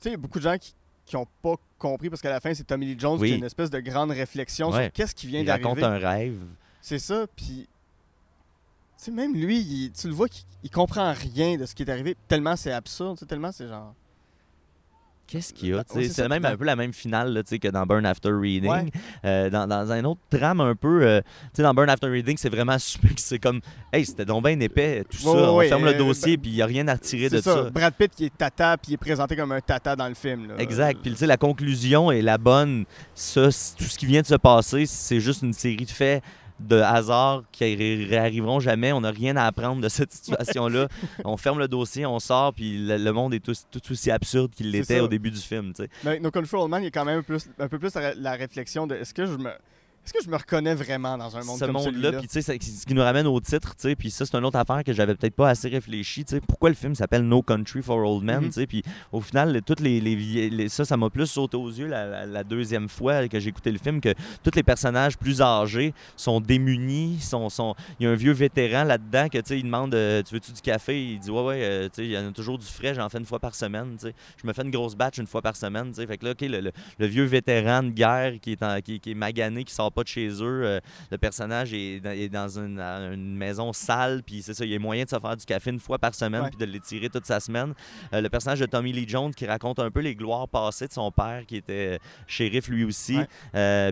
[0.00, 2.52] sais, il y a beaucoup de gens qui n'ont pas compris parce qu'à la fin,
[2.54, 3.28] c'est Tommy Lee Jones Oui.
[3.28, 4.84] qui a une espèce de grande réflexion Ouais.
[4.84, 6.06] sur qu'est-ce qui vient Il raconte d'arriver.
[6.06, 6.38] un rêve.
[6.88, 7.68] C'est ça, puis.
[8.96, 11.82] Tu sais, même lui, il- tu le vois qu'il il comprend rien de ce qui
[11.84, 13.94] est arrivé, tellement c'est absurde, tellement c'est genre.
[15.26, 15.76] Qu'est-ce qu'il y a?
[15.76, 18.30] Ouais, tu sais, c'est même un peu la même finale là, que dans Burn After
[18.32, 18.70] Reading.
[18.70, 18.90] Ouais.
[19.26, 22.38] Euh, dans, dans un autre drame un peu, euh, tu sais, dans Burn After Reading,
[22.38, 23.10] c'est vraiment super.
[23.18, 23.60] C'est comme,
[23.92, 25.30] hey, c'était donc bien épais, tout Ouais, ça.
[25.32, 27.42] ouais, on ouais, ferme le euh, dossier, puis il n'y a rien à retirer de
[27.42, 27.64] ça.
[27.64, 27.70] ça.
[27.70, 30.48] Brad Pitt qui est tata, puis il est présenté comme un tata dans le film.
[30.48, 30.54] Là.
[30.58, 30.98] Exact.
[31.02, 32.86] Puis tu sais, la conclusion est la bonne.
[33.14, 33.44] Ça,
[33.76, 36.24] tout ce qui vient de se passer, c'est juste une série de faits
[36.60, 38.92] de hasard qui ré- réarriveront jamais.
[38.92, 40.88] On n'a rien à apprendre de cette situation-là.
[41.24, 44.52] on ferme le dossier, on sort, puis le, le monde est tout, tout aussi absurde
[44.54, 45.72] qu'il l'était au début du film.
[45.74, 45.90] tu sais.
[46.04, 47.94] Mais avec No Control Man, il y a quand même un, plus, un peu plus
[47.94, 49.50] la, la réflexion de est-ce que je me.
[50.08, 52.58] Est-ce que je me reconnais vraiment dans un monde ce comme monde-là, puis tu sais,
[52.58, 54.94] ce qui nous ramène au titre, tu sais, puis ça, c'est une autre affaire que
[54.94, 58.24] j'avais peut-être pas assez réfléchi, tu sais, pourquoi le film s'appelle No Country for Old
[58.24, 58.46] Men, Mhm.
[58.46, 58.82] tu sais, puis
[59.12, 62.06] au final, le- toutes les, les, les- ça, ça m'a plus sauté aux yeux la,
[62.06, 65.92] la- la deuxième fois que j'ai écouté le film, que tous les personnages plus âgés
[66.16, 69.64] sont démunis, sont, sont, il y a un vieux vétéran là-dedans que, tu sais, il
[69.64, 70.98] demande, euh, tu veux-tu du café?
[71.04, 73.10] Il dit, ouais, ouais, euh, tu sais, il y en a toujours du frais, j'en
[73.10, 75.42] fais une fois par semaine, tu sais, je me fais une grosse batch une fois
[75.42, 78.40] par semaine, tu sais, fait que là, OK, le, le- le vieux vétéran de guerre
[78.40, 80.80] qui est, en- qui, qui est magané, qui sort pas de chez eux, euh,
[81.10, 84.70] le personnage est dans, est dans une, euh, une maison sale, puis c'est ça, il
[84.70, 87.08] y a moyen de se faire du café une fois par semaine, puis de l'étirer
[87.08, 87.74] toute sa semaine.
[88.12, 90.92] Euh, le personnage de Tommy Lee Jones qui raconte un peu les gloires passées de
[90.92, 93.18] son père, qui était shérif lui aussi,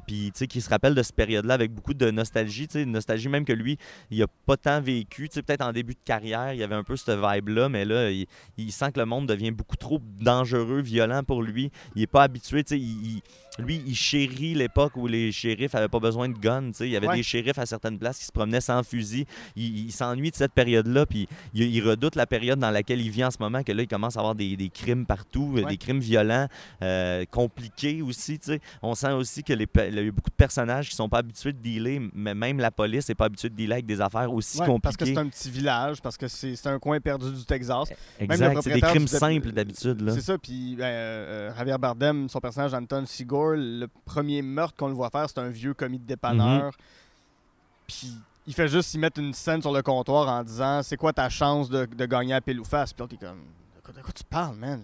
[0.06, 2.82] puis tu sais, qui se rappelle de cette période-là avec beaucoup de nostalgie, tu sais,
[2.82, 3.78] une nostalgie même que lui,
[4.10, 6.74] il a pas tant vécu, tu sais, peut-être en début de carrière, il y avait
[6.76, 8.26] un peu cette vibe-là, mais là, il,
[8.56, 11.70] il sent que le monde devient beaucoup trop dangereux, violent pour lui.
[11.94, 13.22] Il est pas habitué, tu sais, il- il-
[13.58, 16.68] lui, il chérit l'époque où les shérifs avaient pas besoin de guns.
[16.68, 16.86] tu sais.
[16.88, 17.16] Il y avait Ouais.
[17.16, 19.26] des shérifs à certaines places qui se promenaient sans fusil.
[19.54, 23.10] Il, il s'ennuie de cette période-là, puis il, il redoute la période dans laquelle il
[23.10, 25.64] vit en ce moment, que là, il commence à avoir des, des crimes partout, Ouais.
[25.64, 26.48] des crimes violents,
[26.82, 28.38] euh, compliqués aussi.
[28.38, 28.60] tu sais.
[28.82, 31.18] On sent aussi que les, pe- il y a beaucoup de personnages qui sont pas
[31.18, 34.32] habitués de dealer, mais même la police n'est pas habituée de dealer avec des affaires
[34.32, 35.14] aussi Ouais, parce que compliquées.
[35.14, 37.88] c'est un petit village, parce que c'est un coin perdu du Texas.
[38.18, 40.10] Exact, c'est des crimes du simples d'habitude.
[40.14, 44.88] C'est ça, puis ben, euh, Javier Bardem, son personnage Anton Sigor, le premier meurtre qu'on
[44.88, 46.70] le voit faire, c'est un vieux commis de dépanneur.
[46.70, 47.86] Mm-hmm.
[47.86, 48.12] Puis
[48.46, 51.28] il fait juste y mettre une scène sur le comptoir en disant C'est quoi ta
[51.28, 53.38] chance de, de gagner à pile ou face Puis là, t'es comme
[53.76, 54.82] de quoi, de quoi tu parles, man?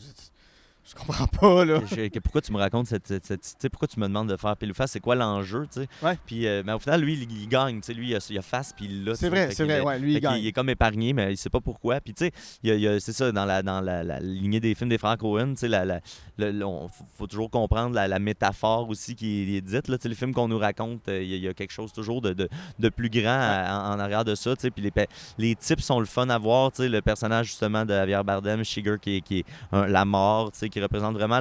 [0.84, 1.80] Je, comprends pas, là.
[1.80, 4.56] Que je- que pourquoi tu me racontes cette, cette- pourquoi tu me demandes de faire
[4.56, 4.90] pile ou face?
[4.92, 5.88] C'est quoi l'enjeu tu sais?
[6.02, 6.18] Ouais.
[6.26, 8.38] puis euh, mais au final lui il, il gagne tu sais lui il a, il
[8.38, 10.40] a face puis il l'a C'est vrai, c'est vrai, ouais, lui, il gagne.
[10.40, 12.00] il est comme épargné mais il sait pas pourquoi.
[12.00, 15.18] Puis tu sais c'est ça dans la dans la, la lignée des films des Frank
[15.20, 16.00] Cohen tu sais la,
[16.66, 19.98] on- faut, toujours comprendre la, métaphore aussi qui est, dite là.
[19.98, 21.72] Tu sais le film qu'on nous raconte euh, il y, a- il y a quelque
[21.72, 24.70] chose toujours de, de, de plus grand à- en, en arrière de ça tu sais.
[24.70, 24.92] Puis les,
[25.38, 28.64] les types sont le fun à voir tu sais le personnage justement de Javier Bardem
[28.64, 31.38] Shiger qui est, qui est un- la mort tu sais qui représente vraiment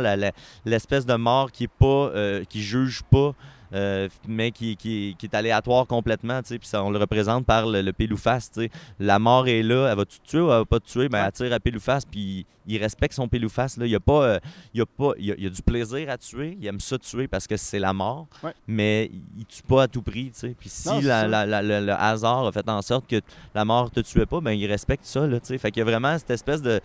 [0.65, 3.33] l'espèce de mort qui est pas euh, qui juge pas
[3.73, 7.65] euh, mais qui, qui, qui est aléatoire complètement, tu sais, puis on le représente par
[7.67, 8.69] le, le pile ou face, tu sais.
[8.99, 11.07] La mort est là, elle va-tu te tuer ou elle va pas te tuer?
[11.07, 13.85] Ben, elle tire à pile ou face, puis il respecte son pile ou face, là.
[13.85, 14.39] Il y a pas, euh,
[14.73, 16.67] il y a pas, il y a, il y a du plaisir à tuer, il
[16.67, 18.51] aime ça tuer parce que c'est la mort, Ouais.
[18.67, 20.55] mais il tue pas à tout prix, tu sais.
[20.59, 21.27] Puis si Non, la- ça.
[21.29, 23.21] la- la- le, le hasard a fait en sorte que
[23.55, 25.57] la mort te tuait pas, ben il respecte ça, là, tu sais.
[25.57, 26.81] Fait qu'il y a vraiment cette espèce de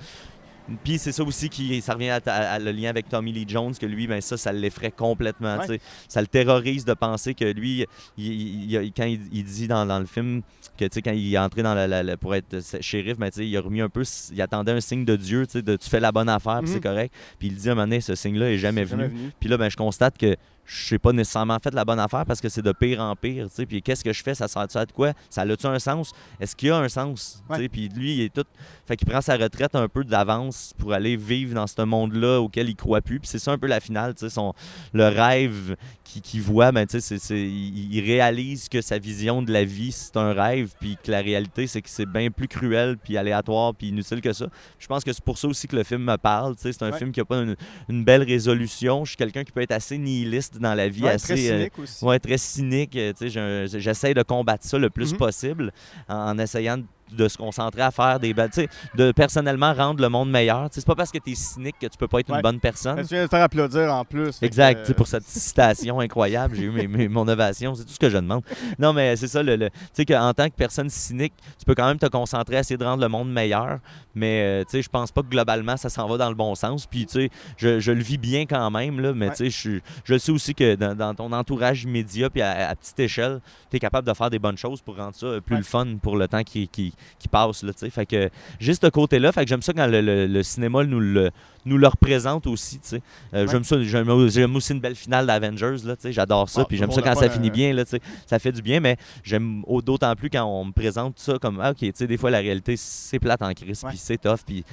[0.82, 3.86] puis c'est ça aussi qui ça revient à, le lien avec Tommy Lee Jones que
[3.86, 5.80] lui ben ça ça l'effraie complètement Ouais.
[6.08, 7.86] ça le terrorise de penser que lui
[8.18, 10.42] il, il- il- quand il, dit dans, dans le film
[10.76, 13.60] que quand il est entré dans la, la- la- pour être shérif ben il a
[13.60, 14.02] remis un peu
[14.32, 16.74] il attendait un signe de Dieu de tu fais la bonne affaire puis Mhm.
[16.74, 18.96] c'est correct puis il dit à un moment donné ce signe là est jamais C'est
[18.96, 20.36] venu puis là, ben, je constate que
[20.66, 23.46] je n'ai pas nécessairement fait la bonne affaire parce que c'est de pire en pire.
[23.68, 24.34] Puis qu'est-ce que je fais?
[24.34, 25.12] Ça sert-tu à de quoi?
[25.30, 26.12] Ça a-tu un sens?
[26.40, 27.42] Est-ce qu'il y a un sens?
[27.48, 27.68] Ouais.
[27.68, 28.44] Puis lui, il est tout.
[28.86, 32.68] Fait qu'il prend sa retraite un peu d'avance pour aller vivre dans ce monde-là auquel
[32.68, 33.20] il croit plus.
[33.20, 34.14] Puis c'est ça un peu la finale.
[34.16, 34.54] Son...
[34.92, 35.76] Le rêve
[36.20, 39.92] qu'il voit, ben, tu sais, c'est- c'est- il réalise que sa vision de la vie,
[39.92, 40.72] c'est un rêve.
[40.80, 44.32] Puis que la réalité, c'est que c'est bien plus cruel, puis aléatoire, puis inutile que
[44.32, 44.46] ça.
[44.78, 46.54] Je pense que c'est pour ça aussi que le film me parle.
[46.56, 46.72] tu sais.
[46.72, 46.98] C'est un Ouais.
[46.98, 47.56] film qui n'a pas une,
[47.88, 49.04] une belle résolution.
[49.04, 51.58] Je suis quelqu'un qui peut être assez nihiliste dans la vie, Ouais, assez très euh,
[51.58, 52.04] cynique aussi.
[52.04, 52.96] ouais, très cynique.
[52.96, 55.18] euh, J'essaie de combattre ça le plus Mhm.
[55.18, 55.72] possible
[56.08, 58.50] en, en essayant de, de se concentrer à faire des belles.
[58.50, 60.68] tu sais, De personnellement rendre le monde meilleur.
[60.70, 62.36] Tu sais, C'est pas parce que tu es cynique que tu peux pas être Ouais.
[62.36, 62.96] une bonne personne.
[63.02, 64.42] Tu viens de faire applaudir en plus.
[64.42, 67.98] Exact, que, pour cette citation incroyable, j'ai eu mes- mes- mon ovation, c'est tout ce
[67.98, 68.42] que je demande.
[68.78, 71.74] Non, mais c'est ça, le, le- tu sais qu'en tant que personne cynique, tu peux
[71.74, 73.78] quand même te concentrer à essayer de rendre le monde meilleur,
[74.14, 76.54] mais euh, tu sais, je pense pas que globalement ça s'en va dans le bon
[76.54, 76.86] sens.
[76.86, 79.34] Puis tu sais, je, je le vis bien quand même, là, mais Ouais.
[79.34, 82.74] tu sais, je, je sais aussi que dans, dans ton entourage immédiat, puis à, à
[82.74, 83.40] petite échelle,
[83.70, 85.60] tu es capable de faire des bonnes choses pour rendre ça euh, plus Ouais.
[85.60, 87.62] le fun pour le temps qui, qui, qui passe.
[87.62, 88.30] Là, fait que
[88.60, 91.30] juste ce côté-là, fait que j'aime ça quand le, le- le cinéma nous le,
[91.64, 92.80] nous le représente aussi.
[92.92, 92.98] Euh,
[93.32, 93.46] Ouais.
[93.50, 95.76] J'aime ça, j'aime aussi une belle finale d'Avengers.
[96.06, 96.62] J'adore ça.
[96.62, 97.72] Ah, puis j'aime ça quand ça finit euh, bien.
[97.72, 97.84] Là,
[98.26, 101.60] ça fait du bien, mais j'aime au- d'autant plus quand on me présente ça comme
[101.60, 103.90] ah, OK, des fois la réalité c'est plate en crise, Ouais.
[103.90, 104.64] puis c'est tough, puis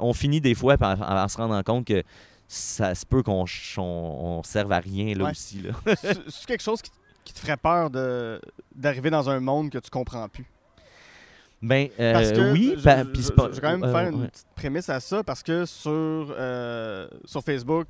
[0.00, 2.02] on finit des fois en, se rendant compte que
[2.48, 3.44] ça se peut qu'on
[3.78, 5.30] on, on serve à rien là Ouais.
[5.30, 5.62] aussi.
[5.62, 5.70] Là.
[6.28, 6.90] C'est quelque chose qui,
[7.24, 7.90] qui te ferait peur
[8.74, 10.46] d'arriver dans un monde que tu comprends plus?
[11.62, 12.84] Ben euh, Parce que oui, je, je-
[13.54, 14.28] vais quand même euh, faire une ouais.
[14.28, 17.86] petite prémisse à ça parce que sur, euh, sur Facebook,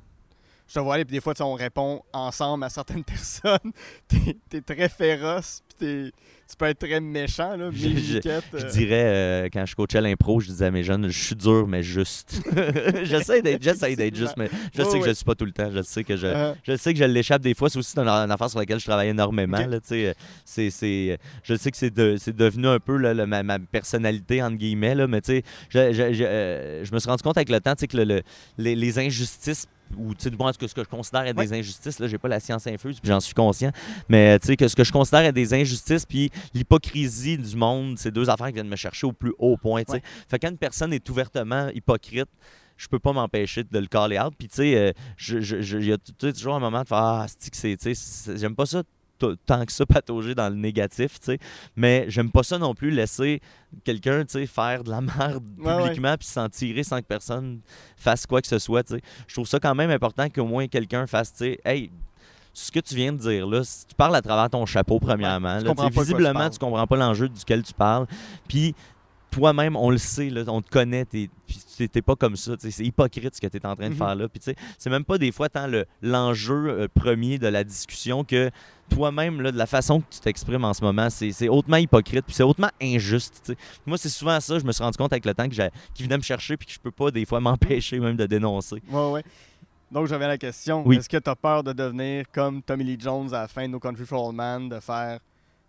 [0.73, 3.71] je te vois aller, puis des fois, on répond ensemble à certaines personnes.
[4.07, 6.11] T'es es très féroce, puis t'es-
[6.49, 7.69] tu peux être très méchant, là.
[7.71, 11.23] Je- je- euh, dirais, euh, quand je coachais l'impro, je disais à mes jeunes, je
[11.23, 12.41] suis dur, mais juste.
[13.03, 15.69] j'essaie d'être juste, mais je sais que je ne suis pas tout le temps.
[15.71, 17.69] Je sais que je, euh, je sais que je l'échappe des fois.
[17.69, 19.57] C'est aussi une, une affaire sur laquelle je travaille énormément.
[19.57, 20.15] Là, c'est,
[21.43, 24.95] je sais que c'est, de- devenu un peu là, le- ma, ma personnalité, entre guillemets.
[24.95, 27.97] Là, mais je, je, euh, me suis rendu compte avec le temps tu sais, que
[27.97, 28.21] le- le-
[28.57, 29.65] les, les injustices
[29.97, 31.45] ou tu sais, du moins, ce que, ce que je considère être Ouais.
[31.47, 33.71] des injustices, là, j'ai pas la science infuse, puis j'en suis conscient,
[34.09, 37.97] mais tu sais, que ce que je considère être des injustices, puis l'hypocrisie du monde,
[37.97, 39.97] c'est deux affaires qui viennent me chercher au plus haut point, tu sais.
[39.97, 40.03] Ouais.
[40.29, 42.29] Fait que quand une personne est ouvertement hypocrite,
[42.75, 44.33] je peux pas m'empêcher de le caller out.
[44.37, 44.91] Puis, tu sais, euh,
[45.29, 45.97] il y a
[46.33, 48.81] toujours un moment de faire Ah, c'est J'aime pas ça
[49.45, 51.39] tant que ça patauger dans le négatif, tu sais.
[51.75, 53.41] Mais j'aime pas ça non plus laisser
[53.83, 55.83] quelqu'un, tu sais, faire de la merde Ouais, ouais.
[55.83, 57.59] publiquement puis s'en tirer sans que personne
[57.97, 59.01] fasse quoi que ce soit, tu sais.
[59.27, 61.91] Je trouve ça quand même important qu'au moins quelqu'un fasse, tu sais, hey.
[62.55, 65.57] Ce que tu viens de dire là, si tu parles à travers ton chapeau, premièrement,
[65.57, 68.05] tu là, comprends tu visiblement, tu comprends pas l'enjeu duquel tu parles.
[68.47, 68.75] Puis
[69.33, 71.29] toi-même, on le sait, là, on te connaît, t'es,
[71.91, 72.53] t'es- pas comme ça.
[72.59, 73.97] C'est hypocrite ce que tu es en train de Mhm.
[73.97, 74.27] faire là.
[74.29, 74.41] Puis
[74.77, 78.51] c'est même pas des fois tant le, l'enjeu euh, premier de la discussion que
[78.89, 82.25] toi-même, là, de la façon que tu t'exprimes en ce moment, c'est, c'est hautement hypocrite,
[82.25, 83.53] puis c'est hautement injuste.
[83.85, 86.03] Moi, c'est souvent ça, je me suis rendu compte avec le temps que j'ai, qui
[86.03, 88.81] venait me chercher, puis que je peux pas des fois m'empêcher même de dénoncer.
[88.91, 89.23] ouais, ouais.
[89.91, 90.81] Donc, à la question.
[90.87, 90.97] Oui.
[90.97, 93.67] Est-ce que tu as peur de devenir comme Tommy Lee Jones à la fin de
[93.73, 95.19] No Country for Old Men, de faire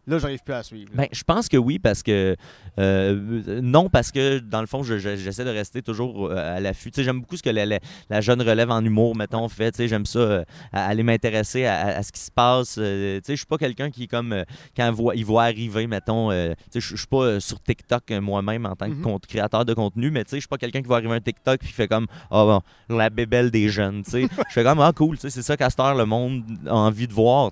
[0.07, 0.91] là, j'arrive plus à suivre.
[0.95, 2.37] Ben, je pense que oui, parce que.
[2.79, 6.61] euh, non, parce que dans le fond, je- je- j'essaie de rester toujours euh, à
[6.61, 6.91] l'affût.
[6.97, 7.79] J'aime beaucoup ce que la, la-
[8.11, 9.71] la jeune relève en humour, mettons, fait.
[9.73, 12.77] Tu sais, J'aime ça, euh, aller m'intéresser à, à- ce qui se passe.
[12.79, 14.45] Euh, Je suis pas quelqu'un qui, comme,
[14.77, 18.75] quand il voit, il voit arriver, mettons, je je suis pas sur TikTok moi-même en
[18.77, 19.19] tant que Mhm.
[19.29, 21.59] créateur de contenu, mais tu sais, je suis pas quelqu'un qui voit arriver un TikTok
[21.61, 22.61] puis qui fait comme, ah bon,
[22.97, 24.03] la bébelle des jeunes.
[24.03, 24.23] tu sais.
[24.49, 27.13] Je fais comme, ah cool, c'est ça qu'à cette heure, le monde a envie de
[27.13, 27.51] voir.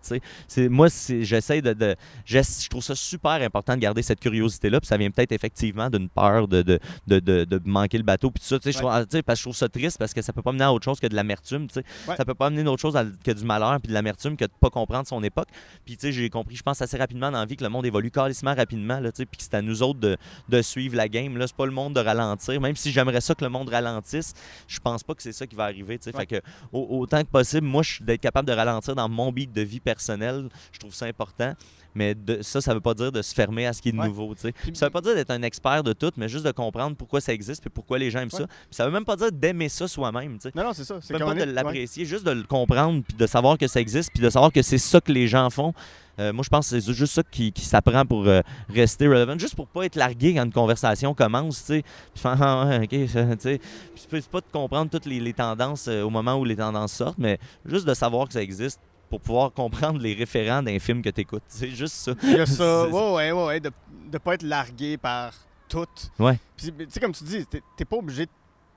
[0.59, 1.97] Moi, j'essaie de, de-
[2.43, 6.09] je trouve ça super important de garder cette curiosité-là, puis ça vient peut-être effectivement d'une
[6.09, 8.59] peur de, de, de, de- manquer le bateau, puis tout ça.
[8.59, 8.90] tu sais, Je trouve,
[9.22, 11.01] parce que je trouve ça triste parce que ça peut pas mener à autre chose
[11.01, 11.66] que de l'amertume.
[11.68, 11.84] tu sais.
[12.09, 12.16] Ouais.
[12.16, 14.51] Ça peut pas amener d'autre chose à- que du malheur puis de l'amertume que de
[14.61, 15.49] pas comprendre son époque.
[15.84, 17.86] Puis tu sais, j'ai compris, je pense assez rapidement dans la vie que le monde
[17.86, 20.16] évolue carrément rapidement, là, tu sais, puis que c'est à nous autres de,
[20.49, 21.36] de suivre la game.
[21.36, 22.61] Là, c'est pas le monde de ralentir.
[22.61, 24.32] Même si j'aimerais ça que le monde ralentisse,
[24.68, 25.99] je pense pas que c'est ça qui va arriver.
[25.99, 26.16] tu sais.
[26.16, 26.26] Ouais.
[26.28, 29.53] Fait que au- autant que possible, moi, je d'être capable de ralentir dans mon beat
[29.53, 30.49] de vie personnelle.
[30.72, 31.55] Je trouve ça important.
[31.95, 34.07] Mais de, ça, ça veut pas dire de se fermer à ce qui est Ouais.
[34.07, 34.34] nouveau.
[34.34, 34.53] tu sais.
[34.53, 37.20] Puis- Ça veut pas dire d'être un expert de tout, mais juste de comprendre pourquoi
[37.20, 38.40] ça existe et pourquoi les gens aiment ça.
[38.43, 38.47] Ouais.
[38.47, 40.34] Puis ça veut même pas dire d'aimer ça soi-même.
[40.38, 40.53] tu sais.
[40.55, 40.99] Non, non, c'est ça.
[41.01, 41.47] C'est Même pas de ouais.
[41.47, 44.62] l'apprécier, juste de le comprendre, puis de savoir que ça existe, puis de savoir que
[44.62, 45.74] c'est ça que les gens font.
[46.18, 49.38] Euh, moi, je pense que c'est juste ça qui, qui s'apprend pour euh, rester relevant,
[49.38, 51.82] juste pour pas être largué quand une conversation commence, tu sais.
[52.14, 53.59] Puis ah, ouais, ça, tu
[53.97, 57.16] c'est pas- de comprendre toutes les, les tendances euh, au moment où les tendances sortent,
[57.18, 58.78] mais juste de savoir que ça existe
[59.13, 61.43] pour pouvoir comprendre les référents d'un film que tu écoutes.
[61.49, 62.13] C'est juste ça.
[62.23, 62.89] Il y a ça.
[62.89, 63.71] Ouais, ouais, ouais, de
[64.11, 65.35] ne pas être largué par
[65.69, 65.85] tout.
[66.19, 66.39] Ouais.
[66.57, 67.45] Puis, tu sais, comme tu dis,
[67.77, 68.31] t'es pas obligé de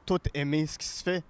[0.06, 1.24] tout aimer ce qui se fait,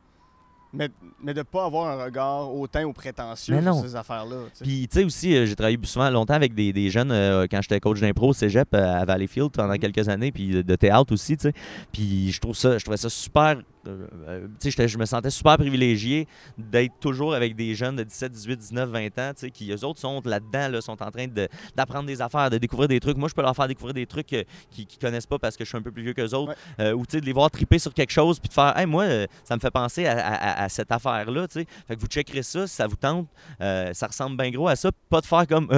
[0.73, 0.89] mais,
[1.23, 4.37] mais de pas avoir un regard hautain ou prétentieux sur ces affaires-là.
[4.61, 7.61] Puis, tu sais, aussi, euh, j'ai travaillé souvent longtemps avec des, des jeunes euh, quand
[7.61, 9.79] j'étais coach d'impro au cégep euh, à Valleyfield pendant Mhm.
[9.79, 11.53] quelques années, puis de, de théâtre aussi, tu sais.
[11.93, 13.61] Puis, je trouve ça, je trouvais ça super.
[13.87, 14.47] Euh, euh,
[14.87, 16.27] je me sentais super privilégié
[16.57, 20.21] d'être toujours avec des jeunes de 17, 18, 19, 20 ans, qui eux autres sont
[20.25, 23.17] là-dedans, là, sont en train de- d'apprendre des affaires, de découvrir des trucs.
[23.17, 25.63] Moi, je peux leur faire découvrir des trucs euh, qu'ils qu'ils connaissent pas parce que
[25.63, 26.49] je suis un peu plus vieux qu'eux autres.
[26.79, 26.85] Ouais.
[26.85, 29.05] Euh, ou de les voir triper sur quelque chose, puis de faire, hey, moi,
[29.43, 31.47] ça me fait penser à, à- à cette affaire-là.
[31.49, 33.27] Fait que vous checkerez ça si ça vous tente.
[33.59, 34.91] Ça ressemble bien gros à ça.
[35.09, 35.69] Pas de faire comme,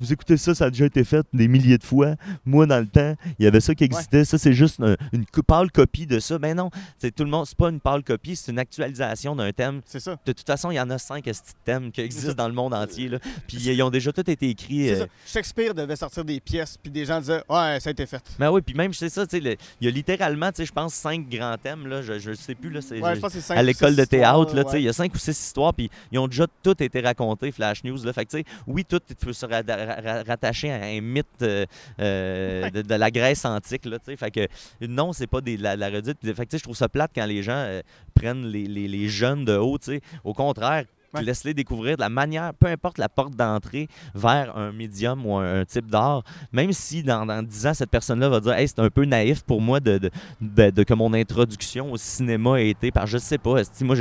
[0.00, 2.14] vous écoutez ça, ça a déjà été fait des milliers de fois.
[2.44, 4.24] Moi, dans le temps, il y avait ça qui existait.
[4.24, 6.38] Ça, c'est juste un- une co- pâle copie de ça.
[6.38, 7.46] Ben non, c'est tout le monde.
[7.56, 9.80] C'est pas une pâle copie, c'est une actualisation d'un thème.
[9.86, 10.16] C'est ça.
[10.26, 11.24] De toute façon, il y en a cinq
[11.64, 13.08] thèmes qui existent dans le monde entier.
[13.08, 13.18] Là.
[13.46, 14.90] Puis ils ont déjà tous été écrits.
[14.90, 15.06] Euh, ça.
[15.26, 18.22] Shakespeare devait sortir des pièces, puis des gens disaient Ouais, ça a été fait.
[18.38, 20.94] Mais oui, puis même, c'est ça, tu sais, le- il y a littéralement, je pense,
[20.94, 23.46] cinq grands thèmes, là, je, je sais plus, là, c'est Ouais, je pense que c'est
[23.46, 24.80] cinq à l'école de théâtre, ouais.
[24.80, 27.84] il y a cinq ou six histoires, puis ils ont déjà toutes été racontées, Flash
[27.84, 28.36] News, là, fait que,
[28.66, 31.64] oui, tout peut se ra- ra- ra- rattacher à un mythe euh,
[32.00, 34.48] euh, de, de la Grèce antique, là, fait que,
[34.86, 37.42] non, c'est pas des, la, la redite, fait que, je trouve ça plate quand les
[37.44, 37.80] gens euh,
[38.14, 39.78] prennent les, les- les jeunes de haut,
[40.24, 40.84] au contraire,
[41.14, 41.22] Ouais.
[41.22, 43.86] laisse-les découvrir de la manière, peu importe la porte d'entrée
[44.16, 47.90] vers un médium ou un, un type d'art, même si dans, dans 10 ans, cette
[47.90, 50.92] personne-là va dire Hey, c'est un peu naïf pour moi de, de, de- de- que
[50.92, 53.62] mon introduction au cinéma a été par je sais pas.
[53.82, 53.96] Moi,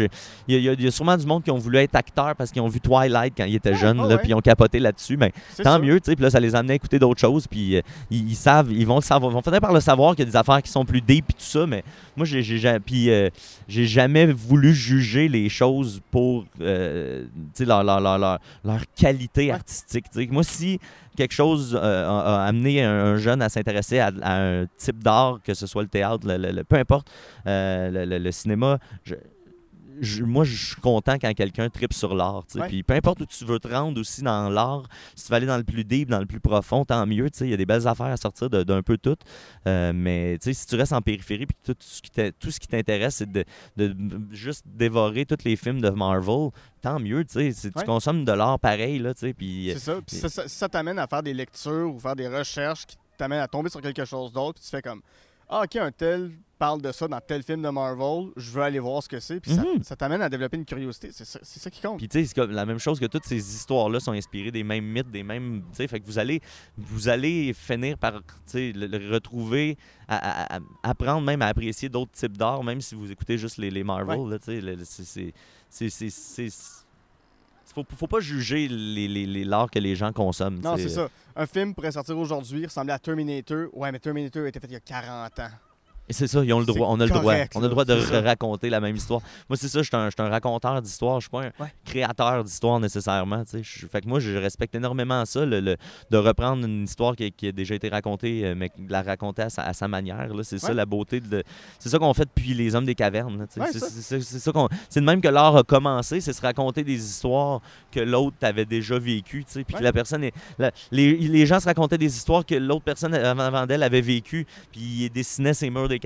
[0.47, 2.35] il y, y a- il y a sûrement du monde qui ont voulu être acteur
[2.35, 4.17] parce qu'ils ont vu Twilight quand ils étaient jeunes, ah là, ouais.
[4.17, 5.15] puis ils ont capoté là-dessus.
[5.15, 5.31] Mais
[5.63, 5.99] tant mieux.
[5.99, 7.45] Puis là, ça les a amenés à écouter d'autres choses.
[7.45, 10.15] Puis euh, ils, ils savent, ils vont le savoir, ils vont finir par le savoir
[10.15, 11.67] qu'il y a des affaires qui sont plus deep et tout ça.
[11.67, 11.83] Mais
[12.15, 13.29] moi, j'ai j'ai ja- puis, euh,
[13.67, 17.25] j'ai jamais voulu juger les choses pour euh,
[17.59, 18.39] leur, leur, leur, leur-
[18.95, 20.05] qualité artistique.
[20.31, 20.79] Moi, si
[21.17, 25.03] quelque chose euh, a, a amené un, un jeune à s'intéresser à, à un type
[25.03, 27.07] d'art, que ce soit le théâtre, le, le- le- peu importe,
[27.45, 29.15] le, le- le cinéma, je-
[30.01, 32.43] je- moi, je suis content quand quelqu'un tripe sur l'art.
[32.55, 32.67] Ouais.
[32.67, 34.83] Puis peu importe où tu veux te rendre aussi dans l'art,
[35.15, 37.29] si tu vas aller dans le plus deep, dans le plus profond, tant mieux.
[37.41, 39.15] Il y a des belles affaires à sortir d'un peu tout.
[39.67, 42.67] Euh, mais si tu restes en périphérie puis tout ce qui t'in- tout ce qui
[42.67, 43.45] t'intéresse, c'est de,
[43.77, 43.95] de
[44.31, 46.49] juste dévorer tous les films de Marvel,
[46.81, 47.25] tant mieux.
[47.35, 47.53] Ouais.
[47.53, 48.99] Tu consommes de l'art pareil.
[48.99, 49.99] Là, puis, C'est ça.
[50.05, 53.39] Puis ça, ça, ça t'amène à faire des lectures ou faire des recherches qui t'amènent
[53.41, 54.59] à tomber sur quelque chose d'autre.
[54.59, 55.01] Puis tu fais comme
[55.55, 58.31] Ah, ok, un tel parle de ça dans tel film de Marvel.
[58.37, 59.39] Je veux aller voir ce que c'est.
[59.39, 59.83] Puis ça- Mhm.
[59.83, 61.09] ça, t'amène à développer une curiosité.
[61.11, 61.97] C'est ça, qui compte.
[61.97, 64.85] Puis tu sais, c'est la même chose que toutes ces histoires-là sont inspirées des mêmes
[64.85, 65.61] mythes, des mêmes.
[65.71, 66.41] Tu sais, fait que vous allez,
[66.77, 68.21] vous allez finir par
[68.53, 69.77] le, le retrouver,
[70.07, 70.15] à,
[70.55, 73.69] à- à- apprendre même à apprécier d'autres types d'art, même si vous écoutez juste les,
[73.69, 74.17] les Marvel.
[74.27, 74.39] le-
[74.85, 75.33] c'est- c'est-
[75.69, 76.83] c'est- c'est- c'est-
[77.73, 80.59] Faut, faut pas juger les- les- les- l'art que les gens consomment.
[80.61, 81.09] Non, c'est ça.
[81.35, 83.67] Un film pourrait sortir aujourd'hui, ressembler à Terminator.
[83.73, 85.49] Ouais, mais Terminator a été fait il y a 40 ans.
[86.13, 86.87] C'est ça, ils ont le C'est droit.
[86.89, 87.21] On a le droit.
[87.21, 89.21] correct, On a le là, droit de raconter la même histoire.
[89.49, 91.19] Moi, c'est ça, je suis un, raconteur d'histoire.
[91.19, 91.73] Je suis pas un Ouais.
[91.85, 93.43] créateur d'histoire nécessairement.
[93.43, 93.63] tu sais.
[93.63, 95.77] Je- fait que moi, je respecte énormément ça, le, le-
[96.11, 99.01] de reprendre une histoire qui, a- qui a déjà été racontée, euh, mais de la
[99.01, 100.33] raconter à sa, à sa manière.
[100.33, 100.43] là.
[100.43, 101.19] C'est ça la beauté.
[101.19, 101.43] de
[101.79, 103.37] C'est ça qu'on fait depuis les hommes des cavernes.
[103.39, 103.59] là, tu sais.
[103.61, 103.87] Ouais, c'est ça.
[103.89, 104.67] c'est- c'est- c'est ça qu'on.
[104.89, 107.61] C'est de même que l'art a commencé, c'est se raconter des histoires
[107.91, 109.43] que l'autre avait déjà vécues.
[109.45, 109.83] tu sais, Puis que Ouais.
[109.83, 110.33] la personne est.
[110.59, 114.01] la- les, les gens se racontaient des histoires que l'autre personne avant, avant d'elle avait
[114.01, 115.99] vécues, puis il dessinait ses murs des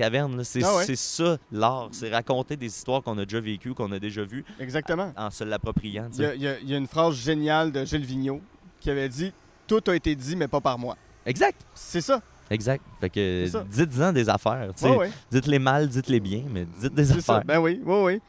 [0.44, 0.84] C'est Ah ouais.
[0.86, 4.44] c'est ça l'art, c'est raconter des histoires qu'on a déjà vécues, qu'on a déjà vues,
[4.60, 5.12] Exactement.
[5.16, 6.08] en se l'appropriant.
[6.14, 8.40] Il y, a, y y une phrase géniale de Gilles Vigneault
[8.80, 9.32] qui avait dit
[9.66, 10.96] Tout a été dit, mais pas par moi.
[11.26, 12.22] Exact, C'est ça.
[12.50, 12.82] exact.
[13.00, 14.72] Fait que dites-en des affaires.
[14.82, 15.10] Ouais, ouais.
[15.30, 17.14] Dites-les mal, dites-les bien, mais dites des ça.
[17.16, 17.44] affaires.
[17.44, 18.20] Ben oui, oui, oui.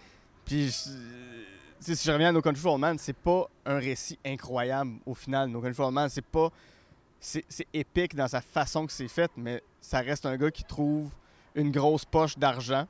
[0.45, 4.95] Puis, je- si je reviens à No Country for Men, c'est pas un récit incroyable
[5.05, 5.47] au final.
[5.49, 6.49] No Country for Men, c'est pas.
[7.21, 10.63] C'est c'est épique dans sa façon que c'est fait, mais ça reste un gars qui
[10.63, 11.09] trouve
[11.59, 12.85] une grosse poche d'argent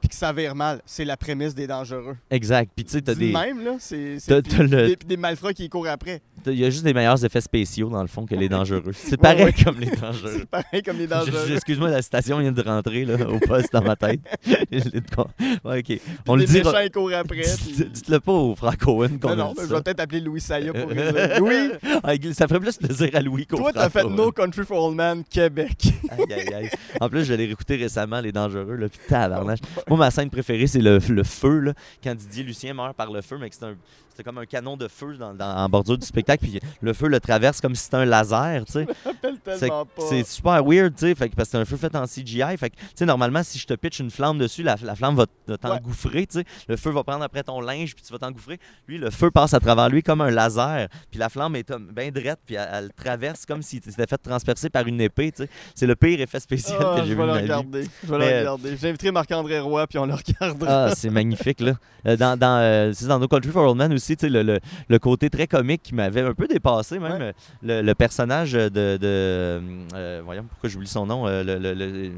[0.00, 0.80] puis qui s'avère mal.
[0.86, 2.16] C'est la prémisse des dangereux.
[2.30, 2.70] Exact.
[2.74, 3.32] Puis tu sais, t'as Dit de des.
[3.32, 4.16] même, là, c'est.
[4.28, 6.20] le- des, des malfrats qui courent après.
[6.46, 8.82] Il y a juste des meilleurs effets spéciaux dans le fond que les dangereux.
[8.94, 9.52] C'est pareil ouais.
[9.64, 10.34] comme les dangereux.
[10.38, 11.52] C'est pareil comme les dangereux.
[11.52, 14.20] Excuse-moi, la citation vient de rentrer là, au poste dans ma tête.
[14.46, 14.54] Je
[14.90, 15.28] l'ai de quoi.
[15.64, 16.00] Ouais, ok.
[16.28, 16.70] On le des dira.
[16.72, 17.40] méchants, ils courent après.
[17.42, 20.20] puis- Dites-le pas au Frank Owen qu'on Non, a non, dit je vais peut-être appeler
[20.20, 21.70] Louis Saya pour dire Louis,
[22.04, 24.04] Ah, ça ferait plus plaisir à Louis qu'au toi, t'as fait.
[24.04, 25.92] No Country for Old Men Québec.
[26.10, 26.70] Aïe, aïe, aïe.
[27.00, 28.76] En plus, je l'ai réécouté récemment, Les Dangereux.
[28.76, 29.58] Là, puis tabarnache.
[29.88, 31.58] Moi, ma scène préférée, c'est le, feu.
[31.60, 31.72] Là,
[32.02, 33.76] quand Didier Lucien meurt par le feu, mais c'est un-
[34.18, 36.44] c'était comme un canon de feu dans, dans- en bordure du spectacle.
[36.44, 38.64] Puis le feu le traverse comme si c'était un laser.
[38.64, 38.86] tu sais.
[39.58, 39.68] C'est
[40.08, 42.56] c'est super weird, tu sais, fait parce que c'est un feu fait en CGI.
[42.56, 45.14] Fait que, tu sais, normalement, si je te pitch une flamme dessus, la, la flamme
[45.16, 46.44] va t'engouffrer, tu sais.
[46.68, 48.58] Le feu va prendre après ton linge, puis tu vas t'engouffrer.
[48.86, 50.88] Lui, le feu passe à travers lui comme un laser.
[51.10, 54.68] Puis la flamme est bien drette, puis elle, elle traverse comme si c'était fait transpercer
[54.70, 55.50] par une épée, tu sais.
[55.74, 57.42] C'est le pire effet spécial Ah, que je j'ai vu vais de ma vie.
[57.42, 57.84] regarder.
[58.04, 58.76] Je vais Mais, le euh, regarder.
[58.76, 60.86] J'inviterai Marc-André Roy, puis on le regardera.
[60.86, 61.72] Ah, c'est magnifique, là.
[62.06, 64.98] Euh, dans, dans, euh, c'est dans No Country for Old Men aussi, le, le, le
[64.98, 67.20] côté très comique qui m'avait un peu dépassé, même.
[67.20, 67.34] Ouais.
[67.62, 68.68] Le, le personnage de.
[68.68, 69.60] de
[69.94, 71.26] euh, voyons pourquoi j'oublie son nom.
[71.26, 72.10] euh, le, le- le-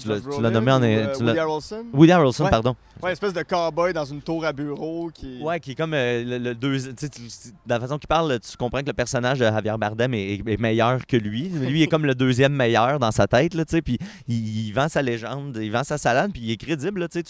[0.00, 0.08] tu
[0.40, 0.80] l'as nommé en.
[0.80, 1.84] tu Woody Harrelson?
[1.92, 2.50] Woody Harrelson, Ouais.
[2.50, 2.76] pardon.
[3.02, 5.40] Ouais, espèce de cowboy dans une tour à bureau qui.
[5.42, 7.98] Ouais, qui est comme euh, le, le deuxi- tu sais, tu- tu- Dans la façon
[7.98, 11.48] qu'il parle, tu comprends que le personnage de Javier Bardem est, meilleur que lui.
[11.48, 13.82] Lui est comme le deuxième meilleur dans sa tête, là, tu sais.
[13.82, 13.98] Puis
[14.28, 17.22] il, il vend sa légende, il vend sa salade, puis il est crédible, là, tu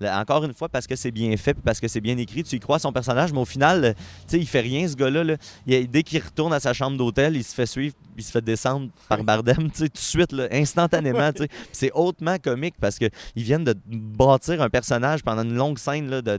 [0.00, 2.44] là, encore une fois, parce que c'est bien fait, puis parce que c'est bien écrit,
[2.44, 4.94] tu y crois son personnage, mais au final, euh, tu sais, il fait rien, ce
[4.96, 5.24] gars-là.
[5.24, 5.36] là.
[5.66, 8.88] Dès qu'il retourne à sa chambre d'hôtel, il se fait suivre, il se fait descendre
[9.08, 11.30] par Bardem, tu sais, tout de suite, là, instantanément,
[11.72, 16.22] C'est hautement comique parce qu'ils viennent de bâtir un personnage pendant une longue scène là,
[16.22, 16.38] de,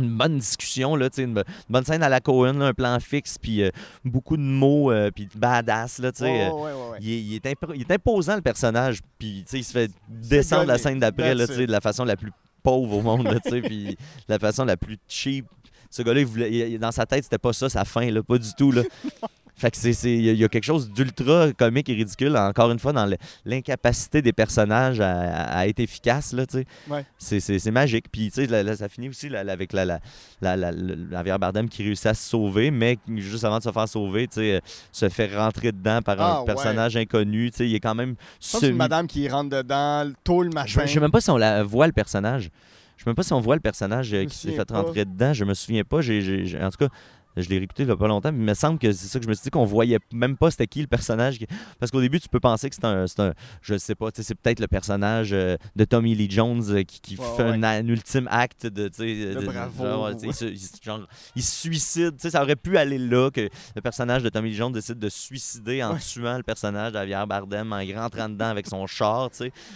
[0.00, 3.36] une bonne discussion, là, une, une bonne scène à la Cohen, là, un plan fixe,
[3.38, 3.70] puis euh,
[4.04, 5.98] beaucoup de mots, euh, puis badass.
[5.98, 6.98] Là, Ouais, euh, ouais, ouais, ouais.
[7.02, 10.64] il, est, il est impro- il est imposant, le personnage, puis il se fait descendre
[10.66, 13.96] la scène d'après de la façon la plus pauvre au monde, puis de
[14.28, 15.44] la façon la plus cheap.
[15.92, 18.38] Ce gars-là, il voulait- il- dans sa tête, c'était pas ça, sa fin, là, pas
[18.38, 18.72] du tout.
[18.72, 18.82] Là.
[19.54, 22.36] Fait que c'est, il y a- il y a quelque chose d'ultra comique et ridicule,
[22.36, 23.08] encore une fois, dans
[23.44, 26.66] l'incapacité des personnages à, à- à être efficaces, là, tu sais.
[26.88, 27.04] Ouais.
[27.18, 28.06] C'est, magique.
[28.10, 30.00] Puis, tu sais, ça finit aussi là, avec la, la,
[30.40, 33.70] la, la, la- Javier Bardem qui réussit à se sauver, mais juste avant de se
[33.70, 36.46] faire sauver, tu sais, euh, se fait rentrer dedans par Ah, un ouais.
[36.46, 39.50] personnage inconnu, tu sais, il est quand même Je c'est une semi- madame qui rentre
[39.50, 40.82] dedans tôt le je matin.
[40.82, 42.50] ne sais même pas si on la voit le personnage.
[42.96, 45.32] Je sais même pas si on voit le personnage euh, qui s'est fait rentrer dedans.
[45.32, 46.00] Je me souviens pas.
[46.00, 46.88] J'ai- en tout cas,
[47.36, 49.18] je l'ai réécouté il y a pas longtemps, mais il me semble que c'est ça
[49.18, 51.38] que je me suis dit qu'on voyait même pas c'était qui le personnage.
[51.78, 54.60] Parce qu'au début, tu peux penser que c'est un, un je sais pas, c'est peut-être
[54.60, 57.50] le personnage euh, de Tommy Lee Jones euh, qui, qui Ouais, fait ouais.
[57.50, 59.84] Un, un ultime acte de, De bravo.
[59.84, 61.00] genre, ouais, il, se, il se- genre,
[61.36, 62.14] il se suicide.
[62.18, 65.18] Ça aurait pu aller là que le personnage de Tommy Lee Jones décide de se
[65.18, 69.30] suicider en tuant le personnage de Javier Bardem en rentrant dedans avec son char.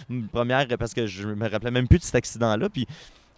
[0.09, 2.69] Une première parce que je me rappelais même plus de cet accident-là.
[2.69, 2.85] Puis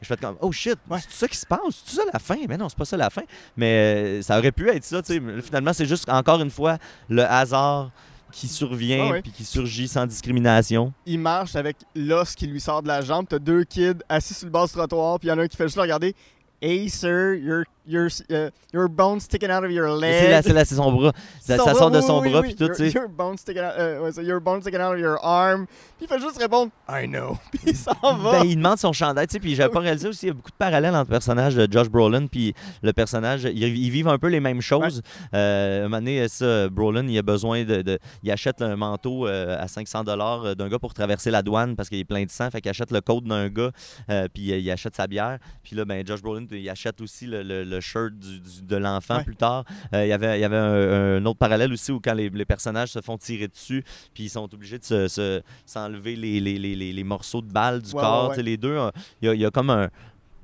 [0.01, 0.99] je fais comme oh shit, Ouais.
[1.01, 2.37] c'est ça qui se passe, c'est ça la fin?
[2.47, 3.23] Mais non, c'est pas ça la fin.
[3.57, 5.01] Mais euh, ça aurait pu être ça.
[5.01, 5.41] Tu sais.
[5.41, 6.77] Finalement, c'est juste encore une fois
[7.09, 7.91] le hasard
[8.31, 9.21] qui survient Ouais, ouais.
[9.23, 10.93] puis qui surgit sans discrimination.
[11.07, 13.25] Il marche avec l'os qui lui sort de la jambe.
[13.27, 15.47] T'as deux kids assis sur le bas du trottoir, puis il y en a un
[15.47, 16.15] qui fait juste le regarder.
[16.61, 20.41] Hey sir, your, your, uh, your bone sticking out of your leg.
[20.43, 21.13] C'est là, c'est son bras.
[21.39, 22.47] Ça, Son ça bras, sort de oui, son oui, bras oui.
[22.47, 22.65] puis tout.
[22.65, 22.97] Your, tu sais.
[22.99, 25.65] your bone sticking out, euh, ouais, your bone sticking out of your arm.
[25.97, 27.37] Puis il fait juste répondre I know.
[27.51, 28.39] Puis il s'en va.
[28.39, 30.33] Ben, il demande son chandail, tu sais, puis j'avais pas réalisé aussi, il y a
[30.33, 34.07] beaucoup de parallèles entre le personnage de Josh Brolin puis le personnage, ils, ils vivent
[34.09, 35.01] un peu les mêmes choses.
[35.33, 39.27] Euh, un moment donné, ça, Brolin, il a besoin de, de- il achète un manteau
[39.27, 42.29] euh, à 500 dollars d'un gars pour traverser la douane parce qu'il est plein de
[42.29, 43.71] sang, fait qu'il achète le code d'un gars,
[44.09, 47.25] euh, puis euh, il achète sa bière, puis là, ben, Josh Brolin, il achète aussi
[47.25, 49.23] le, le- le shirt du- du- de l'enfant Ouais.
[49.23, 49.65] plus tard.
[49.93, 52.29] Euh, il y avait, il y avait un, un autre parallèle aussi où quand les,
[52.29, 53.83] les personnages se font tirer dessus,
[54.13, 57.51] puis ils sont obligés de se- se- s'enlever les, les, les, les- les morceaux de
[57.51, 58.29] balles du Ouais, corps.
[58.31, 58.91] ouais, Les deux, euh,
[59.21, 59.89] il y a, il y a comme un,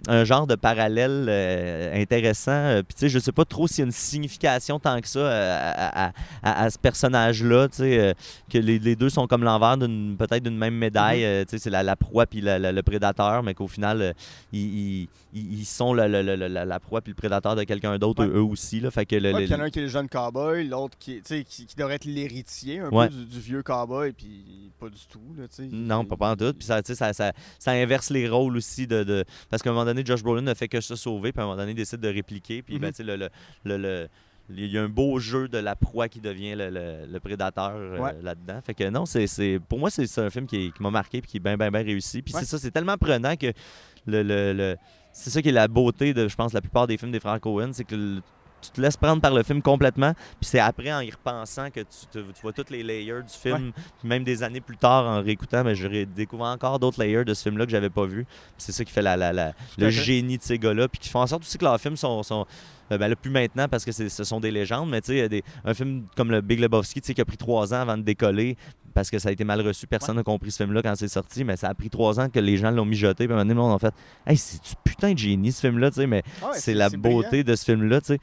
[0.08, 2.52] un genre de parallèle euh, intéressant.
[2.52, 5.08] Euh, Puis, tu sais, je sais pas trop s'il y a une signification tant que
[5.08, 6.12] ça euh, à, à-
[6.44, 7.68] à- à ce personnage-là.
[7.70, 8.14] Tu sais, euh,
[8.52, 11.22] que les, les deux sont comme l'envers d'une peut-être d'une même médaille.
[11.22, 11.26] Mm-hmm.
[11.26, 14.14] Euh, tu sais, c'est la, la proie puis la- la- le prédateur, mais qu'au final,
[14.54, 18.30] ils, ils- sont la, la proie puis le prédateur de quelqu'un d'autre, Ouais.
[18.30, 18.80] eux, eux aussi.
[18.80, 19.88] Là, fait que le- Ouais, le- puis il y en a un qui est le
[19.88, 23.08] jeune cowboy, l'autre qui, est- tu sais, qui, qui devrait être l'héritier un Ouais.
[23.10, 25.20] peu du, du vieux cowboy, puis pas du tout.
[25.38, 25.70] Là, tu sais.
[25.72, 26.54] Non, pas, pas en tout.
[26.54, 28.86] Puis ça, tu sais, ça, ça, ça inverse les rôles aussi.
[28.88, 31.42] De, de- Parce qu'à un moment donné, Josh Brolin ne fait que se sauver, puis
[31.42, 32.62] à un moment donné, il décide de répliquer.
[32.64, 33.06] Puis ben, Mhm.
[33.06, 33.30] le, le,
[33.66, 34.08] le- le-
[34.50, 38.60] il y a un beau jeu de la proie qui devient le, prédateur euh, là-dedans.
[38.64, 41.40] Fait que non, c'est, pour moi, c'est, un film qui, m'a marqué puis qui est
[41.40, 42.22] bien, bien, bien réussi.
[42.22, 42.42] Puis Ouais.
[42.42, 43.48] c'est ça, c'est tellement prenant que
[44.06, 44.76] le,
[45.12, 47.40] c'est ça qui est la beauté de, je pense, la plupart des films des frères
[47.40, 48.22] Cohen, c'est que le-
[48.62, 51.82] tu te laisses prendre par le film complètement, puis c'est après, en y repensant, que
[51.82, 55.06] tu, te- tu vois toutes les layers du film, puis même des années plus tard,
[55.06, 58.06] en réécoutant, mais je ré- découvre encore d'autres layers de ce film-là que j'avais pas
[58.06, 58.26] vu.
[58.58, 61.20] C'est ça qui fait la, la- la- le génie de ces gars-là, puis qui font
[61.22, 62.24] en sorte aussi que leurs films sont...
[62.24, 62.46] sont
[62.92, 65.44] euh, ben là, plus maintenant parce que ce sont des légendes, mais tu sais, des-
[65.64, 68.04] un film comme le Big Lebowski, tu sais, qui a pris trois ans avant de
[68.04, 68.58] décoller
[68.96, 69.86] parce que ça a été mal reçu.
[69.86, 72.40] Personne n'a compris ce film-là quand c'est sorti, mais ça a pris trois ans que
[72.40, 73.28] les gens l'ont mijoté.
[73.28, 73.94] Puis à un moment donné, a fait
[74.26, 76.90] Hey, c'est du putain de génie ce film-là, tu sais, mais Ah ouais, c'est la
[76.90, 77.20] brillant.
[77.22, 78.20] beauté de ce film-là, tu sais.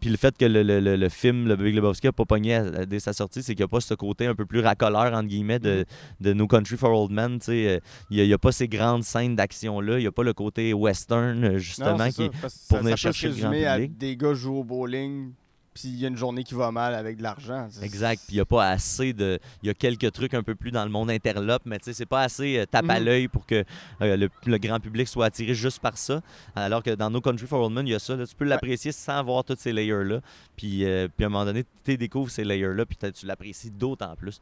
[0.00, 2.56] Puis le fait que le, le- le- le film, le Big Lebowski, n'a pas pogné
[2.56, 5.12] à- dès sa sortie, c'est qu'il n'y a pas ce côté un peu plus racoleur,
[5.14, 5.84] entre guillemets, de,
[6.20, 7.38] de No Country for Old Men.
[7.38, 7.68] tu sais.
[7.68, 7.78] Euh,
[8.10, 9.98] Il n'y a, pas ces grandes scènes d'action-là.
[9.98, 12.98] Il n'y a pas le côté western, euh, Non, justement, qui ça, pour ça- venir
[12.98, 15.32] ça peut se chercher le grand à des gars jouent au bowling,
[15.74, 17.68] puis il y a une journée qui va mal avec de l'argent.
[17.82, 18.20] Exact.
[18.26, 19.38] Puis il n'y a pas assez de.
[19.62, 21.92] Il y a quelques trucs un peu plus dans le monde interlope, mais tu sais,
[21.94, 23.04] c'est pas assez euh, tape à Mhm.
[23.06, 23.64] l'œil pour que
[24.02, 26.20] euh, le, le grand public soit attiré juste par ça.
[26.54, 28.16] Alors que dans No Country for Old Men, il y a ça.
[28.16, 28.26] là.
[28.26, 30.20] tu peux l'apprécier sans voir tous ces layers-là.
[30.56, 34.14] Puis, euh, puis à un moment donné, tu découvres ces layers-là, puis tu l'apprécies d'autant
[34.16, 34.38] plus.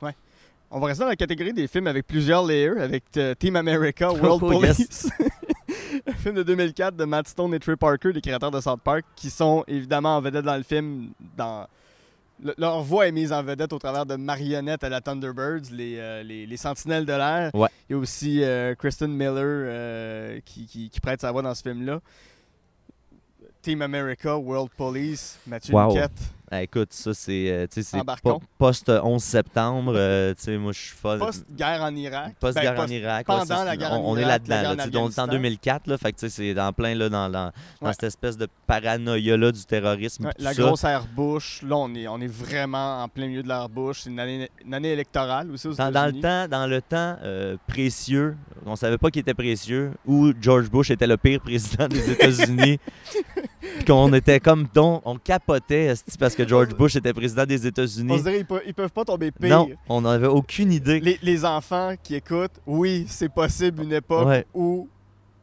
[0.72, 3.04] On va rester dans la catégorie des films avec plusieurs layers, avec
[3.38, 5.08] Team America, World Oh, yes.
[6.06, 9.04] Un film de 2004 de Matt Stone et Trey Parker, les créateurs de South Park,
[9.16, 11.10] qui sont évidemment en vedette dans le film.
[11.36, 11.66] Dans...
[12.42, 15.96] le- leur voix est mise en vedette au travers de marionnettes à la Thunderbirds, les,
[15.98, 17.50] euh, les, les sentinelles de l'air.
[17.54, 17.68] Ouais.
[17.88, 21.54] Il y a aussi euh, Kristen Miller euh, qui, qui- qui prête sa voix dans
[21.54, 22.00] ce film-là.
[23.62, 25.88] Team America, World Police, Mathieu Wow.
[25.88, 26.10] Niquette.
[26.52, 27.66] Ah, écoute, ça, c'est euh,
[28.24, 29.92] po- post-11 septembre.
[29.94, 31.20] euh, moi, je suis folle.
[31.20, 32.34] Post-guerre en Irak.
[32.40, 33.26] Post-guerre Ben, en Irak.
[33.26, 34.62] pendant ouais, la guerre en on, on est Irak, là-dedans.
[34.62, 35.26] Là, on est en Afghanistan.
[35.28, 37.52] 2004, là, fait que c'est en plein là, dans, dans,
[37.92, 40.26] cette espèce de paranoïa-là du terrorisme.
[40.26, 40.62] Ouais, la ça.
[40.62, 44.00] grosse air Bush, là on est, on est vraiment en plein milieu de l'air Bush.
[44.02, 47.16] C'est une année, une année électorale aussi aux Dans, dans le temps, dans le temps
[47.22, 48.36] euh, précieux,
[48.66, 52.80] on savait pas qu'il était précieux, où George Bush était le pire président des États-Unis,
[53.86, 58.18] qu'on était comme donc on capotait parce que George Bush était président des On États-Unis.
[58.18, 59.48] se dirait ils peuvent, pas tomber pire.
[59.50, 61.00] Non, on n'avait aucune idée.
[61.00, 64.46] Les, les enfants qui écoutent, oui, c'est possible une époque Ouais.
[64.54, 64.88] où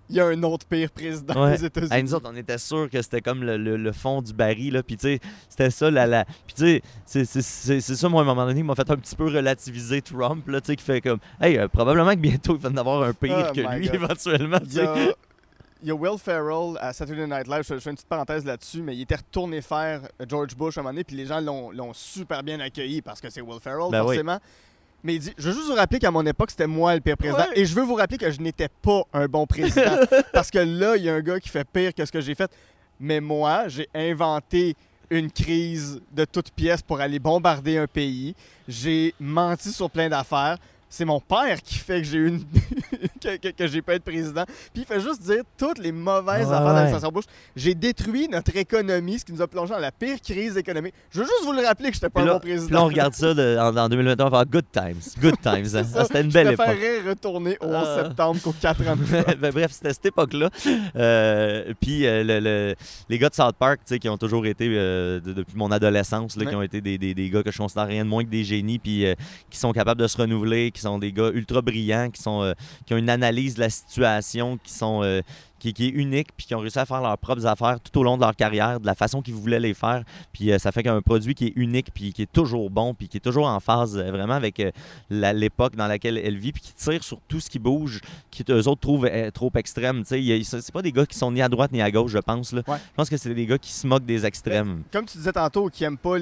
[0.10, 1.58] il y a un autre pire président Ouais.
[1.58, 1.94] des États-Unis.
[1.94, 4.74] Hey, nous autres, on était sûrs que c'était comme le, le- le fond du baril,
[4.76, 4.82] là.
[4.84, 5.20] Puis, tu sais,
[5.50, 6.08] c'était ça, la.
[6.08, 6.24] la...
[6.24, 9.18] Puis, tu sais, c'est- ça, moi, à un moment donné, qui m'a fait un petit
[9.18, 11.20] peu relativiser Trump, là, tu sais, qui fait comme.
[11.42, 13.96] Hey, euh, probablement que bientôt, il va en avoir un pire Oh que lui, God.
[14.02, 14.88] éventuellement, tu Il y, sais.
[14.88, 15.14] a,
[15.82, 18.82] il y a Will Ferrell à Saturday Night Live, je, fais une petite parenthèse là-dessus,
[18.82, 21.72] mais il était retourné faire George Bush à un moment donné, puis les gens l'ont
[21.72, 24.16] l'ont super bien accueilli parce que c'est Will Ferrell, Ben oui.
[24.16, 24.40] forcément.
[25.04, 27.18] Mais il dit Je veux juste vous rappeler qu'à mon époque, c'était moi le pire
[27.18, 27.40] président.
[27.40, 27.60] Ouais.
[27.60, 29.98] Et je veux vous rappeler que je n'étais pas un bon président.
[30.34, 32.36] parce que là, il y a un gars qui fait pire que ce que j'ai
[32.36, 32.52] fait.
[33.00, 34.76] Mais moi, j'ai inventé
[35.10, 38.36] une crise de toutes pièces pour aller bombarder un pays.
[38.68, 40.58] J'ai menti sur plein d'affaires.
[40.90, 42.44] C'est mon père qui fait que j'ai eu une
[43.22, 44.46] que, que- que j'ai pas être président.
[44.74, 46.74] Puis il fait juste dire toutes les mauvaises Ouais, affaires ouais.
[46.74, 47.26] d'administration Bush.
[47.58, 50.94] J'ai détruit notre économie, ce qui nous a plongé dans la pire crise économique.
[51.12, 52.66] Je veux juste vous le rappeler que j'étais pas Puis un là, bon président.
[52.68, 55.22] Puis là, on regarde ça de- en, en 2021, on va faire Good Times.
[55.22, 55.76] Good Times.
[55.78, 55.84] hein.
[55.96, 56.66] Ah, C'était une Je belle époque.
[56.68, 58.04] préférerais retourner au 11 Ah.
[58.04, 58.96] septembre qu'au 4 ans.
[59.42, 60.50] Ben, bref, c'était cette époque-là.
[60.96, 62.76] Euh, puis euh, le- le-
[63.10, 65.72] les gars de South Park, tu sais, qui ont toujours été, euh, de- depuis mon
[65.72, 66.50] adolescence, là, Ouais.
[66.50, 68.44] qui ont été des, des- des gars que je considère rien de moins que des
[68.44, 69.06] génies, puis
[69.50, 72.54] qui sont capables de se renouveler, qui sont des gars ultra brillants, qui, sont, euh,
[72.86, 75.02] qui ont une analyse de la situation, qui sont...
[75.04, 75.22] euh,
[75.60, 78.04] qui, qui est unique, puis qui ont réussi à faire leurs propres affaires tout au
[78.04, 80.04] long de leur carrière, de la façon qu'ils voulaient les faire.
[80.32, 83.08] Puis euh, ça fait qu'un produit qui est unique, puis qui est toujours bon, puis
[83.08, 84.62] qui est toujours en phase euh, vraiment avec
[85.10, 88.44] la- l'époque dans laquelle elle vit, puis qui tire sur tout ce qui bouge, qui
[88.52, 90.04] eux autres trouvent trop extrême.
[90.06, 92.54] C'est pas des gars qui sont ni à droite ni à gauche, je pense.
[92.54, 92.62] Là.
[92.68, 92.78] Ouais.
[92.78, 94.84] Je pense que c'est des gars qui se moquent des extrêmes.
[94.92, 96.18] Comme tu disais tantôt, qui aiment pas,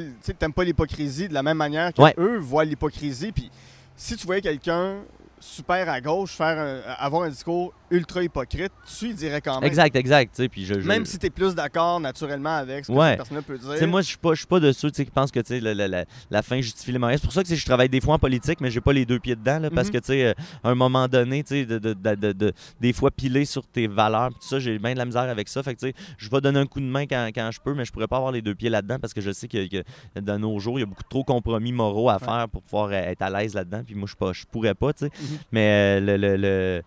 [0.56, 2.14] pas l'hypocrisie de la même manière que Ouais.
[2.18, 3.34] eux voient l'hypocrisie.
[3.34, 3.52] Puis
[3.96, 5.04] si tu voyais quelqu'un
[5.40, 9.68] super à gauche faire un- avoir un discours ultra hypocrite, tu dirais quand même.
[9.68, 10.36] Exact, exact.
[10.36, 12.98] tu sais, Puis je, je- Même si tu es plus d'accord naturellement avec ce que
[12.98, 13.10] Ouais.
[13.10, 13.72] cette personne peut dire.
[13.74, 15.74] Tu sais, moi, je suis pas, je suis pas de ceux qui pensent que la,
[15.74, 17.22] la- la- la fin justifie les moyens.
[17.22, 19.20] C'est pour ça que je travaille des fois en politique, mais j'ai pas les deux
[19.20, 19.60] pieds dedans.
[19.60, 19.94] là, parce Mhm.
[19.94, 20.34] que, tu sais, euh,
[20.64, 23.88] à un moment donné, tu de, de- de- de- de- des fois piler sur tes
[23.88, 25.64] valeurs, tout ça, j'ai bien de la misère avec ça.
[25.64, 27.74] Fait que, tu sais, je vais donner un coup de main quand, quand je peux,
[27.74, 29.84] mais je pourrais pas avoir les deux pieds là-dedans parce que je sais que, que
[30.20, 32.92] dans nos jours, il y a beaucoup trop de compromis moraux à faire pour pouvoir
[32.94, 33.82] être à l'aise là-dedans.
[33.86, 35.12] Puis moi, je, suis pas- je pourrais pas, tu sais.
[35.20, 35.38] Mhm.
[35.52, 36.18] Mais euh, le.
[36.18, 36.82] le, le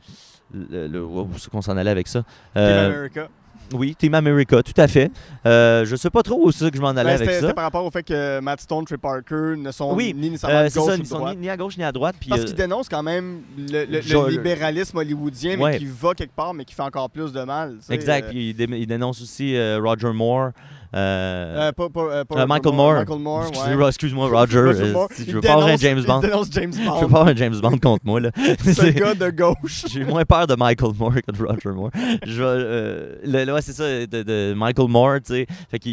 [0.52, 2.20] le- le- où est-ce qu'on s'en allait avec ça?
[2.54, 3.28] Team Euh, America.
[3.74, 5.10] oui, Team America, tout à fait.
[5.46, 7.40] Euh, je sais pas trop où c'est que je m'en allais Ben, avec ça.
[7.40, 10.58] c'était par rapport au fait que Matt Stone, Trey Parker ne sont Oui, ni nécessairement
[10.60, 12.16] Euh, gauche ça, ils sont ni, ni à gauche ni à droite.
[12.18, 15.84] Puis, Parce euh, qu'ils dénoncent quand même le, le- le Genre- libéralisme hollywoodien, mais qui
[15.86, 17.76] va quelque part, mais qui fait encore plus de mal.
[17.90, 18.30] exact.
[18.30, 20.50] Puis il, dé- il dénonce aussi Roger Moore.
[20.94, 22.94] Euh, euh, pas- pas- euh, pas Michael Moore.
[22.94, 23.46] Michael Moore.
[23.48, 24.90] Excuse- Excuse-moi, Roger.
[24.92, 26.20] Moore, si je veux pas avoir un James Bond.
[26.22, 26.40] Je veux
[26.88, 28.20] pas avoir un James Bond contre moi.
[28.20, 28.30] là.
[28.64, 29.84] Ce C'est- gars de gauche.
[29.90, 31.90] J'ai moins peur de Michael Moore que de Roger Moore.
[32.26, 35.46] Je, euh, le- ouais, c'est ça, de, de Michael Moore, tu sais.
[35.70, 35.92] Fait qu'ils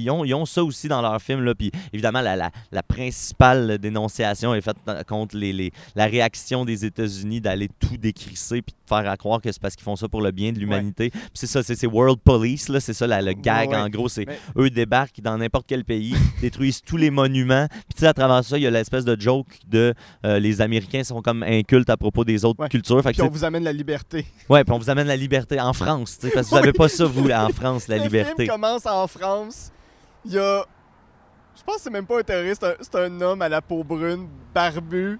[0.00, 1.54] ils- ont, ils ont ça aussi dans leur film, là.
[1.54, 4.76] Puis évidemment, la, la, la principale dénonciation est faite
[5.08, 9.40] contre les, les- la réaction des États-Unis d'aller tout décrisser puis de faire à croire
[9.40, 11.10] que c'est parce qu'ils font ça pour le bien de l'humanité.
[11.32, 12.80] C'est ça, c'est World Police, là.
[12.80, 13.76] C'est ça, la- le gag, Ouais.
[13.76, 14.08] en gros.
[14.08, 14.26] C'est
[14.56, 17.66] eux débarquent dans n'importe quel pays, détruisent tous les monuments.
[17.70, 20.60] Puis tu sais, à travers ça, il y a l'espèce de joke de euh, les
[20.60, 22.68] Américains sont comme incultes à propos des autres Ouais.
[22.68, 23.02] cultures.
[23.02, 24.26] Fait que Puis on vous amène la liberté.
[24.48, 26.72] Ouais, puis on vous amène la liberté en France, tu sais, parce que vous n'avez
[26.72, 28.44] pas ça, vous, en France, la le liberté.
[28.44, 29.70] film commence en France.
[30.24, 30.64] Il y a.
[31.56, 34.26] Je pense que c'est même pas un terroriste, c'est un homme à la peau brune,
[34.54, 35.18] barbu.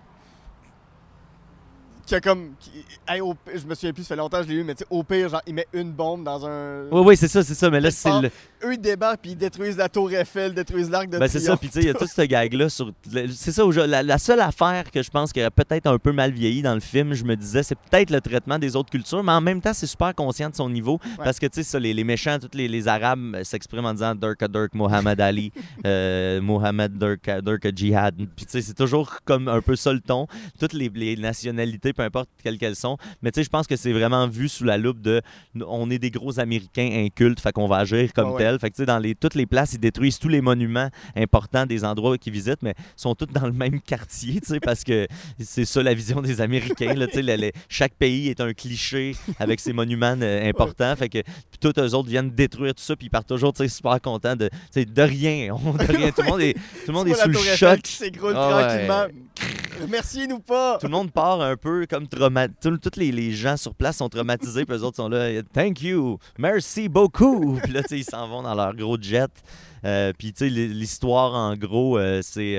[2.07, 2.51] Qui a comme.
[2.61, 4.63] qui- hey, au pi- je me souviens plus, ça fait longtemps que je l'ai eu,
[4.65, 6.83] mais tu sais, au pire, genre, il met une bombe dans un.
[6.91, 8.31] Oui, oui, c'est ça, c'est ça, mais là, c'est le.
[8.65, 11.57] Eux, ils débarquent, puis ils détruisent la tour Eiffel, détruisent l'arc de Ben, c'est ça,
[11.57, 12.93] puis tu sais, il y a tout ce gag-là sur.
[13.33, 16.33] C'est ça, la, la seule affaire que je pense qui aurait peut-être un peu mal
[16.33, 19.33] vieilli dans le film, je me disais, c'est peut-être le traitement des autres cultures, mais
[19.33, 21.93] en même temps, c'est super conscient de son niveau, parce que tu sais, ça, les,
[21.95, 25.53] les méchants, tous les, les Arabes euh, s'expriment en disant Dirk Dirk, Mohammed Ali,
[25.87, 28.15] euh, Mohammed Dirk Dirk Jihad.
[28.37, 30.27] Puis tu sais, c'est toujours comme un peu ça le ton.
[30.59, 33.77] Toutes les, les nationalités, peu importe quelles qu'elles sont, mais tu sais, je pense que
[33.77, 35.21] c'est vraiment vu sous la loupe de
[35.67, 38.39] on est des gros Américains incultes, fait qu'on va agir comme Ouais, ouais.
[38.39, 38.54] tel.
[38.59, 41.67] Fait que, tu sais, dans les, toutes les places, ils détruisent tous les monuments importants
[41.67, 45.07] des endroits qu'ils visitent, mais sont tous dans le même quartier, tu sais, parce que
[45.41, 46.95] c'est ça la vision des Américains.
[46.95, 47.07] Là,
[47.69, 50.95] chaque pays est un cliché avec ses monuments euh, importants.
[50.97, 53.63] Fait que puis tous eux autres viennent détruire tout ça, puis ils partent toujours tu
[53.63, 55.55] sais, super contents de, de rien.
[55.65, 56.11] On- de rien.
[56.11, 57.81] Tout le monde est, tout le monde est vois sous le choc.
[57.87, 58.63] s'écroule Ah ouais.
[58.87, 59.07] tranquillement.
[59.81, 60.79] Remerciez-nous pas.
[60.79, 62.55] Tout le monde part un peu comme traumatisé.
[62.61, 65.43] Tous les, les gens sur place sont traumatisés, puis eux autres sont là.
[65.53, 67.59] Thank you, merci beaucoup.
[67.63, 69.31] Puis là, tu sais, ils s'en vont dans gros jet.
[69.85, 72.57] Euh, puis, tu sais, l'histoire, en gros, euh, c'est.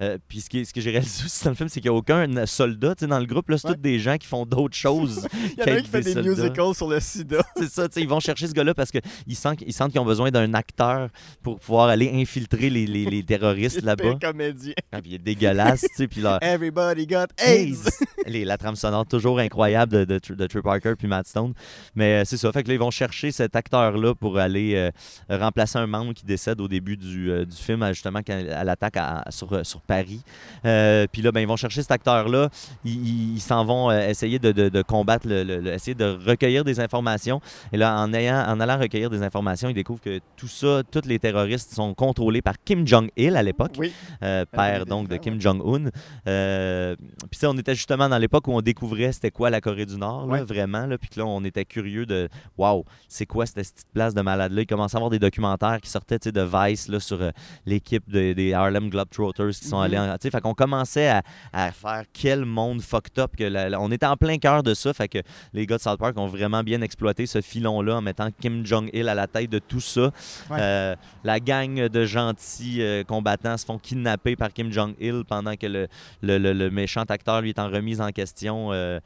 [0.00, 1.98] euh, puis, ce, ce que j'ai réalisé aussi dans le film, c'est qu'il n'y a
[1.98, 3.48] aucun soldat, tu sais, dans le groupe.
[3.48, 3.74] Là, c'est Ouais.
[3.74, 5.26] tous des gens qui font d'autres choses.
[5.34, 7.38] Il y en a un qui fait des musicals sur le sida.
[7.56, 10.00] C'est ça, tu sais, ils vont chercher ce gars-là parce qu'ils sentent, ils sentent qu'ils
[10.00, 11.08] ont besoin d'un acteur
[11.42, 14.14] pour pouvoir aller infiltrer les, les- les terroristes là-bas.
[14.20, 14.74] comédien.
[14.92, 17.88] Ah, puis il est dégueulasse, tu sais, puis leur, Everybody got AIDS.
[18.26, 21.54] Les- la trame sonore toujours incroyable de, de, de Trey Parker puis Matt Stone.
[21.94, 22.52] Mais euh, c'est ça.
[22.52, 24.90] Fait que là, ils vont chercher cet acteur-là pour aller euh,
[25.38, 28.64] remplacer un membre qui décède au début du, euh, du film, à- justement, quand, à
[28.64, 30.22] l'attaque à- sur, euh, sur Paris.
[30.64, 32.48] Euh, puis là, ben, ils vont chercher cet acteur-là.
[32.84, 36.04] Ils ils- ils s'en vont essayer de, de- de combattre, le, le- le- essayer de
[36.26, 37.40] recueillir des informations.
[37.72, 41.02] Et là, en, ayant, en allant recueillir des informations, ils découvrent que tout ça, tous
[41.06, 43.92] les terroristes sont contrôlés par Kim Jong-il à l'époque Oui.
[44.20, 45.90] père donc de Kim Jong-un.
[47.30, 49.96] Puis sais, on était justement dans l'époque où on découvrait c'était quoi la Corée du
[49.96, 50.86] Nord, là, vraiment.
[50.86, 54.20] Là, puis que là, on était curieux de waouh, c'est quoi cette petite place de
[54.20, 54.62] malade-là.
[54.62, 57.30] Il commençait à avoir des documentaires qui sortaient de Vice là, sur euh,
[57.66, 59.82] l'équipe de- des Harlem Globetrotters qui sont Mhm.
[59.84, 60.12] allés en.
[60.12, 61.22] tu sais, Fait qu'on commençait à,
[61.52, 63.36] à faire quel monde fucked up.
[63.36, 64.92] Que la- la- on était en plein cœur de ça.
[64.92, 65.18] Fait que
[65.52, 69.08] les gars de South Park ont vraiment bien exploité ce filon-là en mettant Kim Jong-il
[69.08, 70.10] à la tête de tout ça.
[70.50, 70.58] Ouais.
[70.60, 75.66] Euh, la gang de gentils euh, combattants se font kidnapper par Kim Jong-il pendant que
[75.66, 75.88] le,
[76.22, 78.98] le- le- le méchant acteur lui est en remise en question euh,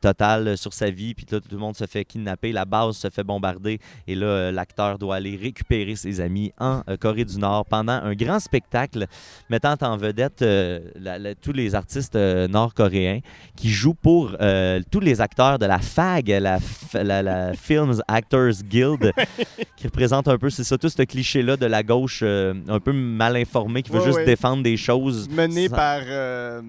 [0.00, 1.14] totale sur sa vie.
[1.14, 3.78] Puis là, tout le monde se fait kidnapper, la base se fait bombarder.
[4.06, 8.14] Et là, l'acteur doit aller récupérer ses amis en euh, Corée du Nord pendant un
[8.14, 9.06] grand spectacle
[9.50, 13.20] mettant en vedette euh, la- la- tous les artistes euh, nord-coréens
[13.56, 14.36] qui jouent pour
[14.90, 19.12] tous les acteurs de la FAG, la, F- la- la Films Actors Guild,
[19.76, 23.36] qui représente un peu, c'est ça, tout ce cliché-là de la gauche un peu mal
[23.36, 24.24] informée qui veut Ouais, juste ouais.
[24.26, 25.28] défendre des choses.
[25.30, 26.60] Mené sans- par, euh,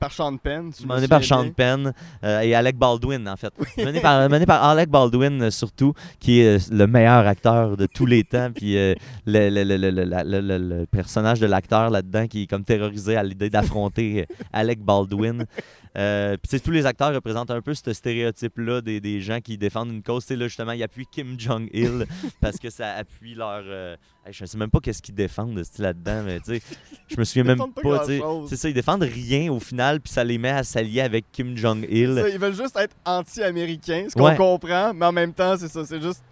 [0.00, 0.72] par Sean Penn.
[0.72, 1.50] si je me Mené par Sean.
[1.50, 1.92] Penn
[2.24, 3.52] euh, et Alec Baldwin, en fait.
[3.78, 8.24] mené, par, mené par Alec Baldwin, surtout, qui est le meilleur acteur de tous les
[8.24, 8.50] temps.
[8.54, 8.94] Puis euh,
[9.50, 15.44] le, personnage de l'acteur là-dedans qui est comme terrorisé à l'idée d'affronter euh, Alec Baldwin.
[15.98, 19.90] Euh, puis tous les acteurs représentent un peu ce stéréotype-là des, des gens qui défendent
[19.90, 20.28] une cause.
[20.30, 22.06] Là, justement, ils appuient Kim Jong-il
[22.40, 23.62] parce que ça appuie leur...
[23.66, 23.94] euh,
[24.26, 26.62] hey, je ne sais même pas qu'est-ce qu'ils défendent là-dedans, mais tu sais,
[27.08, 28.06] je me souviens même pas.
[28.48, 31.56] C'est ça, ils défendent rien au final, puis ça les met à s'allier avec Kim
[31.58, 32.24] Jong-il.
[32.32, 34.36] Ils veulent juste être anti-américains, ce qu'on Ouais.
[34.36, 36.22] comprend, mais en même temps, c'est ça, c'est juste.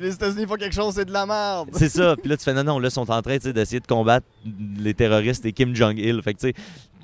[0.00, 1.70] Les États-Unis font quelque chose, c'est de la merde.
[1.72, 2.16] C'est ça.
[2.16, 4.26] Puis là, tu fais non, non, là, ils sont en train d'essayer de combattre
[4.78, 6.22] les terroristes et Kim Jong-il.
[6.22, 6.54] Fait que, tu sais,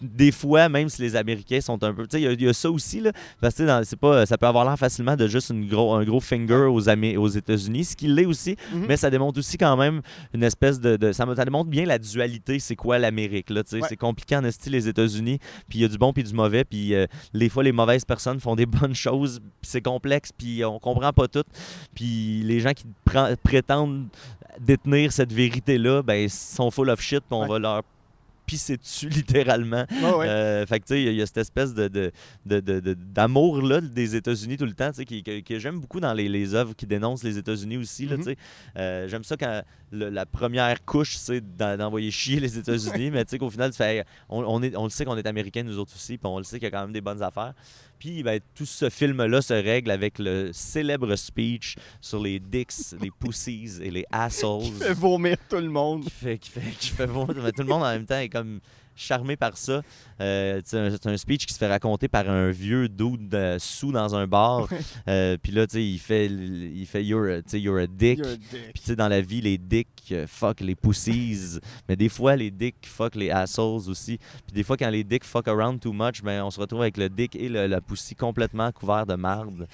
[0.02, 2.02] des fois, même si les Américains sont un peu.
[2.06, 3.12] Tu sais, il y a- il y, a ça aussi, là.
[3.40, 6.20] Parce que, c'est pas, ça peut avoir l'air facilement de juste une gros, un gros
[6.20, 8.56] finger aux, Amé- aux États-Unis, ce qu'il l'est aussi.
[8.72, 8.86] Mhm.
[8.88, 10.02] Mais ça démontre aussi quand même
[10.34, 10.96] une espèce de.
[10.96, 13.62] de- ça, démontre bien la dualité, c'est quoi l'Amérique, là.
[13.62, 13.80] tu sais.
[13.82, 13.88] Ouais.
[13.88, 15.38] C'est compliqué en esti, les États-Unis.
[15.68, 16.64] Puis il y a du bon puis du mauvais.
[16.64, 19.40] Puis euh, les fois, les mauvaises personnes font des bonnes choses.
[19.60, 20.30] Puis c'est complexe.
[20.36, 21.44] Puis on comprend pas tout.
[21.94, 22.84] Puis les gens qui
[23.42, 24.06] prétendent
[24.60, 27.20] détenir cette vérité-là, ben, sont full of shit.
[27.20, 27.48] Puis on Ouais.
[27.48, 27.82] va leur
[28.52, 29.86] pisser dessus littéralement?
[29.90, 30.28] Ouais.
[30.28, 32.12] Euh, fait que tu sais, il y a- il y, a cette espèce de, de,
[32.44, 36.00] de- de- de- d'amour des États-Unis tout le temps, tu sais, que, que j'aime beaucoup
[36.00, 38.06] dans les, les œuvres qui dénoncent les États-Unis aussi.
[38.06, 38.22] là, Mhm.
[38.24, 38.36] tu sais.
[38.76, 43.24] Euh, j'aime ça quand le- la première couche, c'est d'en- d'envoyer chier les États-Unis, mais
[43.24, 45.26] tu sais qu'au final, tu fais, hey, on, on est, on le sait qu'on est
[45.26, 47.22] américains nous autres aussi, puis on le sait qu'il y a quand même des bonnes
[47.22, 47.54] affaires.
[48.02, 53.12] Puis ben, tout ce film-là se règle avec le célèbre speech sur les dicks, les
[53.20, 56.02] pussies et les assholes Qui fait vomir tout le monde.
[56.02, 57.36] qui fait, qui fait, qui fait vomir.
[57.52, 58.58] Tout le monde en même temps est comme
[58.94, 59.82] charmé par ça.
[60.20, 64.14] Euh, c'est un, speech qui se fait raconter par un vieux dude euh, sous dans
[64.14, 64.68] un bar.
[65.08, 68.20] Euh, Puis là, tu sais, il fait, il fait you're, a- you're a dick.
[68.22, 71.58] Puis tu sais, dans la vie, les dicks fuck les pussies.
[71.88, 74.18] Mais des fois, les dicks fuck les assholes aussi.
[74.18, 76.96] Puis des fois, quand les dicks fuck around too much, ben, on se retrouve avec
[76.96, 79.66] le dick et le- la pussy complètement couvert de marde.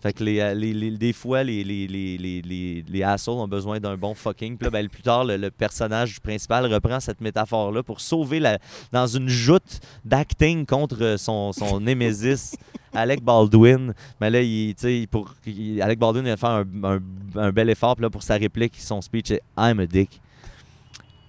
[0.00, 3.38] Fait que les, euh, les- les- des fois, les, les, les, les, les, les assholes
[3.38, 4.56] ont besoin d'un bon fucking.
[4.56, 8.58] Puis là, ben, plus tard, le, le personnage principal reprend cette métaphore-là pour sauver la,
[8.90, 12.56] dans une joute d'acting contre son, son némésis,
[12.92, 13.94] Alec Baldwin.
[14.20, 17.00] Mais là, il, tu sais, pour, il- Alec Baldwin il va faire un, un-
[17.36, 17.94] un bel effort.
[17.94, 20.20] Puis là, pour sa réplique, son speech est I'm a dick.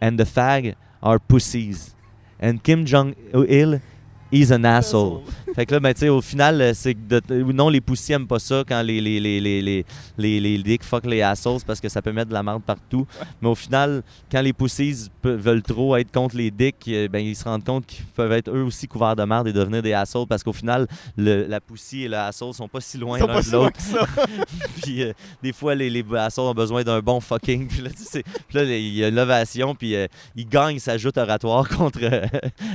[0.01, 1.93] And the fag are pussies.
[2.41, 3.79] And Kim Jong-il,
[4.31, 5.21] he's an asshole.
[5.55, 8.27] Fait que là, ben, tu sais, au final, euh, c'est que non, les poussies aiment
[8.27, 9.61] pas ça quand les, les, les, les,
[10.17, 13.05] les, les, dicks fuck les assholes parce que ça peut mettre de la merde partout.
[13.41, 14.01] Mais au final,
[14.31, 17.63] quand les poussies pe- veulent trop être contre les dicks, euh, ben, ils se rendent
[17.63, 20.53] compte qu'ils peuvent être eux aussi couverts de merde et devenir des assholes parce qu'au
[20.53, 20.87] final,
[21.17, 23.79] le- la poussie et le asshole sont pas si loin l'un de l'autre.
[24.81, 27.67] puis euh, des fois, les, les assholes ont besoin d'un bon fucking.
[27.67, 30.79] Puis là, tu sais, puis là, il y a une ovation, puis euh, il gagne
[30.79, 32.25] sa joute oratoire contre euh,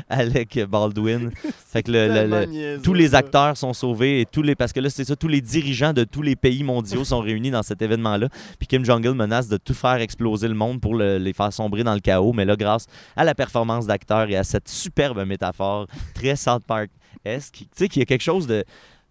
[0.08, 1.30] Alec Baldwin.
[1.70, 4.80] Fait que le- le, niaiseux, tous les acteurs sont sauvés et tous les parce que
[4.80, 7.82] là c'est ça tous les dirigeants de tous les pays mondiaux sont réunis dans cet
[7.82, 11.18] événement là puis Kim Jong Il menace de tout faire exploser le monde pour le-
[11.18, 14.44] les faire sombrer dans le chaos mais là grâce à la performance d'acteurs et à
[14.44, 16.90] cette superbe métaphore très South Park
[17.24, 18.64] esque tu sais qu'il y a quelque chose de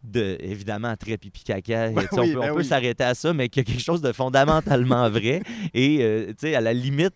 [0.03, 1.89] de, évidemment très pipi caca.
[1.91, 2.63] Ben oui, on peut, ben oui.
[2.63, 5.41] s'arrêter à ça, mais qu'il y a quelque chose de fondamentalement vrai.
[5.73, 7.13] Et euh, tu sais, à la limite,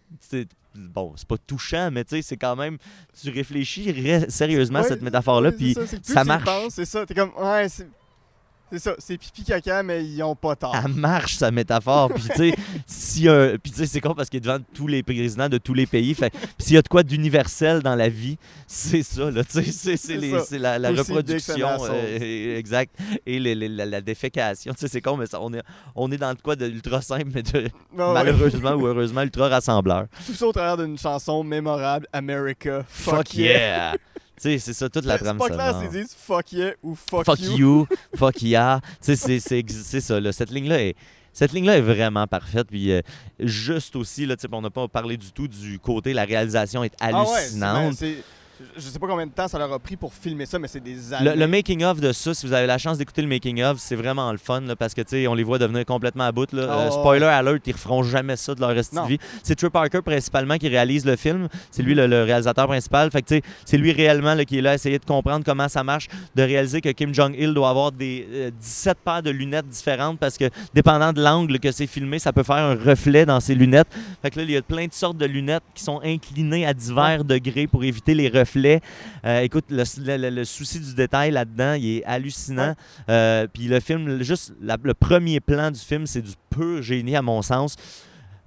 [0.76, 2.77] bon, c'est pas touchant, mais tu sais, c'est quand même.
[3.22, 6.43] Tu réfléchis ré- sérieusement à cette métaphore-là, puis c'est ça, marche.
[6.69, 7.68] C'est ça, t'es comme, ouais,
[8.72, 10.76] c'est ça, c'est pipi caca, mais ils ont pas tort.
[10.76, 12.10] elle marche sa métaphore.
[12.14, 12.53] Puis tu sais,
[12.88, 15.57] si un- puis tu sais, c'est con parce qu'il est devant tous les présidents de
[15.57, 16.14] tous les pays.
[16.14, 18.38] Fait, puis s'il y a de quoi d'universel dans la vie,
[18.68, 19.30] c'est ça.
[19.30, 20.57] Là, tu sais, c'est, ça.
[20.57, 22.95] la, la reproduction, euh, exact,
[23.26, 24.73] et les- les- la, la défécation.
[24.73, 25.61] Tu sais, c'est con, mais ça, on est,
[25.95, 27.69] on est dans de quoi de ultra simple, mais de, ouais.
[28.14, 30.06] malheureusement ou heureusement ultra rassembleur.
[30.26, 33.93] Tout ça au travers d'une chanson mémorable, America, fuck, Fuck yeah.
[34.41, 35.81] sais, c'est ça toute la C'est trame pas clair sonore.
[35.91, 37.57] s'ils disent fuck yeah ou fuck, fuck you.
[37.57, 38.80] you, fuck yeah.
[38.84, 40.19] Tu sais, c'est- c'est c'est ça.
[40.19, 40.31] là.
[40.31, 40.95] Cette ligne-là est.
[41.34, 42.68] Cette ligne-là est vraiment parfaite.
[42.68, 43.01] Puis euh,
[43.39, 47.23] juste aussi, là, on n'a pas parlé du tout du côté, la réalisation est Ah
[47.23, 47.49] ouais,
[48.75, 50.79] je sais pas combien de temps ça leur a pris pour filmer ça, mais c'est
[50.79, 51.31] des années.
[51.31, 54.31] le, le making-of de ça, si vous avez la chance d'écouter le making-of, c'est vraiment
[54.31, 56.51] le fun là, parce que tu sais, on les voit devenir complètement à bout.
[56.53, 56.61] Là.
[56.63, 56.91] Euh, ouais.
[56.91, 59.05] spoiler alert, ils referont jamais ça de leur reste de Non.
[59.05, 59.17] vie.
[59.43, 61.47] C'est Trey Parker principalement qui réalise le film.
[61.71, 63.09] C'est lui le, le réalisateur principal.
[63.11, 65.43] Fait que tu sais, c'est lui réellement là, qui est là à essayer de comprendre
[65.45, 69.29] comment ça marche, de réaliser que Kim Jong-il doit avoir des euh, 17 paires de
[69.31, 73.25] lunettes différentes parce que dépendant de l'angle que c'est filmé, ça peut faire un reflet
[73.25, 73.88] dans ses lunettes.
[74.21, 76.73] Fait que là, il y a plein de sortes de lunettes qui sont inclinées à
[76.73, 78.50] divers degrés pour éviter les reflets.
[79.25, 82.75] Euh, écoute, le, le- le- le souci du détail là-dedans, il est hallucinant.
[83.09, 87.15] Euh, Puis le film, juste la- le premier plan du film, c'est du pur génie
[87.15, 87.75] à mon sens.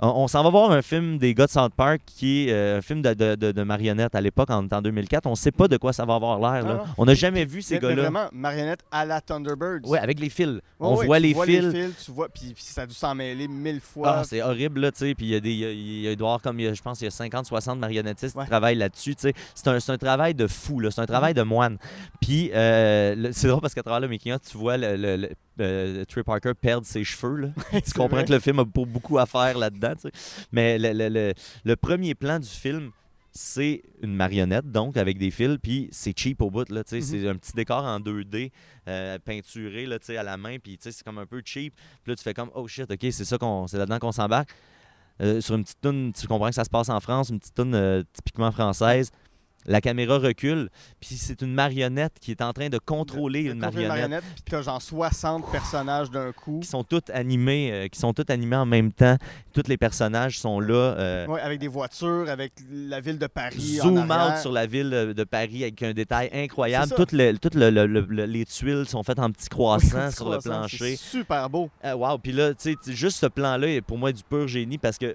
[0.00, 2.78] On, on s'en va voir un film des gars de South Park qui est euh,
[2.78, 5.26] un film de, de, de- de marionnettes à l'époque, en, en 2004.
[5.26, 6.66] On ne sait pas de quoi ça va avoir l'air.
[6.66, 6.84] là.
[6.98, 8.02] On n'a jamais vu ces gars-là.
[8.02, 9.88] vraiment, marionnette à la Thunderbirds.
[9.88, 10.48] Ouais, avec les fils.
[10.48, 11.62] Ouais, on ouais, voit, les, vois fils.
[11.64, 12.04] les fils.
[12.04, 14.16] Tu vois, puis, puis ça a dû s'en mêler mille fois.
[14.18, 15.14] Ah, c'est horrible, là, tu sais.
[15.14, 15.52] Puis il y a des.
[15.52, 17.78] il y a- avoir comme, il y a- je pense, il y a 50, 60
[17.78, 18.44] marionnettistes Ouais.
[18.44, 19.34] qui travaillent là-dessus, tu sais.
[19.54, 20.90] C'est un, c'est un travail de fou, là.
[20.90, 21.78] C'est un travail de moine.
[22.20, 26.04] Puis euh, c'est drôle parce qu'à travers le making tu vois le, le- le- euh,
[26.04, 27.48] Trey Parker perdre ses cheveux, là.
[27.80, 28.24] tu comprends vrai.
[28.24, 30.46] que le film a beaucoup à faire là-dedans, tu sais.
[30.52, 32.90] Mais le, le- le- le premier plan du film,
[33.32, 36.82] c'est une marionnette, donc, avec des fils, puis c'est cheap au bout, là.
[36.90, 37.00] Mhm.
[37.00, 38.50] C'est un petit décor en 2D,
[38.88, 41.74] euh, peinturé, là, à la main, puis c'est comme un peu cheap.
[42.02, 44.50] Puis là, tu fais comme, oh shit, ok, c'est ça qu'on, c'est là-dedans qu'on s'embarque.
[45.20, 47.54] Euh, sur une petite tune, tu comprends que ça se passe en France, une petite
[47.54, 49.10] tune euh, typiquement française.
[49.66, 50.68] La caméra recule,
[51.00, 54.24] puis c'est une marionnette qui est en train de contrôler De- de une contrôler marionnette
[54.34, 56.60] Puis t'as genre 60 personnages d'un coup.
[56.60, 59.16] qui sont toutes animées, euh, qui sont toutes animées en même temps.
[59.52, 60.74] Tous les personnages sont là.
[60.74, 63.78] euh, Ouais, avec des voitures, avec la ville de Paris.
[63.80, 64.36] en Zoom arrière.
[64.36, 66.92] out sur la ville euh, de Paris avec un détail incroyable.
[66.96, 70.30] Toutes, le- toutes le- le- le- le- les tuiles sont faites en petits croissants sur
[70.30, 70.96] le plancher.
[70.96, 71.70] Super beau.
[71.84, 74.78] Euh, wow, puis là, tu sais, juste ce plan-là est pour moi du pur génie
[74.78, 75.14] parce que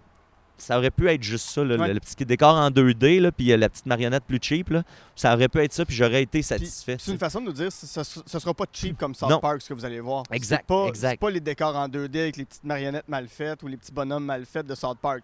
[0.61, 1.93] ça aurait pu être juste ça, là, le- Ouais.
[1.93, 4.69] le, petit décor en 2D, là, puis euh, la petite marionnette plus cheap.
[4.69, 4.83] Là,
[5.15, 6.97] ça aurait pu être ça, puis j'aurais été satisfait.
[6.99, 9.39] C'est une façon de nous dire ce, ce, ce sera pas cheap comme South Non.
[9.39, 10.23] Park, ce que vous allez voir.
[10.31, 11.19] Exact, pas, exact.
[11.19, 14.25] pas les décors en 2D avec les petites marionnettes mal faites ou les petits bonhommes
[14.25, 15.21] mal faits de South Park.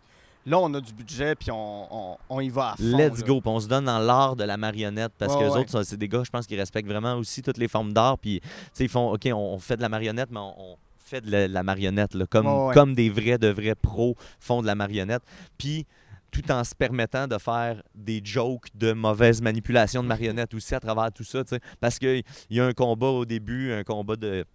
[0.48, 2.84] Là, on a du budget, puis on, on, on y va à fond.
[2.84, 3.26] Let's là.
[3.26, 3.42] go.
[3.42, 5.60] Puis on se donne dans l'art de la marionnette parce Ouais, que les ouais.
[5.62, 8.20] autres, ça, c'est des gars, je pense, qui respectent vraiment aussi toutes les formes d'art.
[8.20, 8.42] Puis,
[8.80, 11.54] ils font, OK, on, on fait de la marionnette, mais on fait de la, de
[11.54, 12.74] la marionnette, là, comme, ouais.
[12.74, 15.24] comme des vrais, de vrais pros font de la marionnette.
[15.58, 15.86] Puis,
[16.32, 20.80] tout en se permettant de faire des jokes de mauvaise manipulation de marionnettes aussi à
[20.80, 21.44] travers tout ça.
[21.80, 24.46] Parce qu'il y a un combat au début, un combat de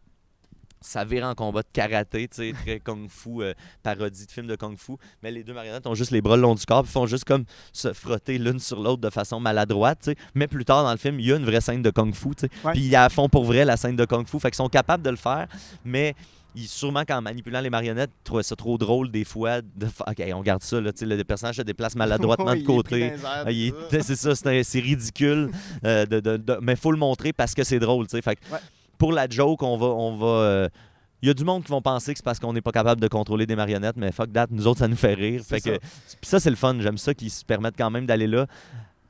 [0.83, 3.53] ça vire en combat de karaté, tu sais, très kung-fu, euh,
[3.83, 4.93] parodie de film de kung-fu.
[5.23, 7.25] Mais les deux marionnettes ont juste les bras le long du corps, puis font juste
[7.25, 10.17] comme se frotter l'une sur l'autre de façon maladroite, tu sais.
[10.35, 12.47] Mais plus tard dans le film, il y a une vraie scène de kung-fu, tu
[12.47, 12.71] sais.
[12.73, 14.41] Puis ils font pour vrai, la scène de kung-fu.
[14.41, 15.49] Fait qu'ils sont capables de le faire,
[15.85, 16.15] mais
[16.55, 19.61] ils, sûrement qu'en manipulant les marionnettes, ils trouvaient ça trop drôle des fois.
[19.63, 23.13] De OK, on garde ça, là, le personnage se déplace maladroitement de il côté.
[23.25, 25.51] Ah, il c'est ça, c'est ridicule.
[25.85, 28.07] euh, de, de- de- mais faut le montrer parce que c'est drôle.
[28.09, 28.59] Fait que Ouais.
[28.99, 29.87] Pour la joke, on va.
[29.87, 30.69] On va euh,
[31.23, 32.99] il y a du monde qui vont penser que c'est parce qu'on n'est pas capable
[33.01, 35.43] de contrôler des marionnettes, mais fuck that, nous autres, ça nous fait rire.
[35.49, 35.71] Que, ça.
[35.79, 35.79] puis
[36.23, 36.77] ça, c'est le fun.
[36.81, 38.47] J'aime ça qu'ils se permettent quand même d'aller là.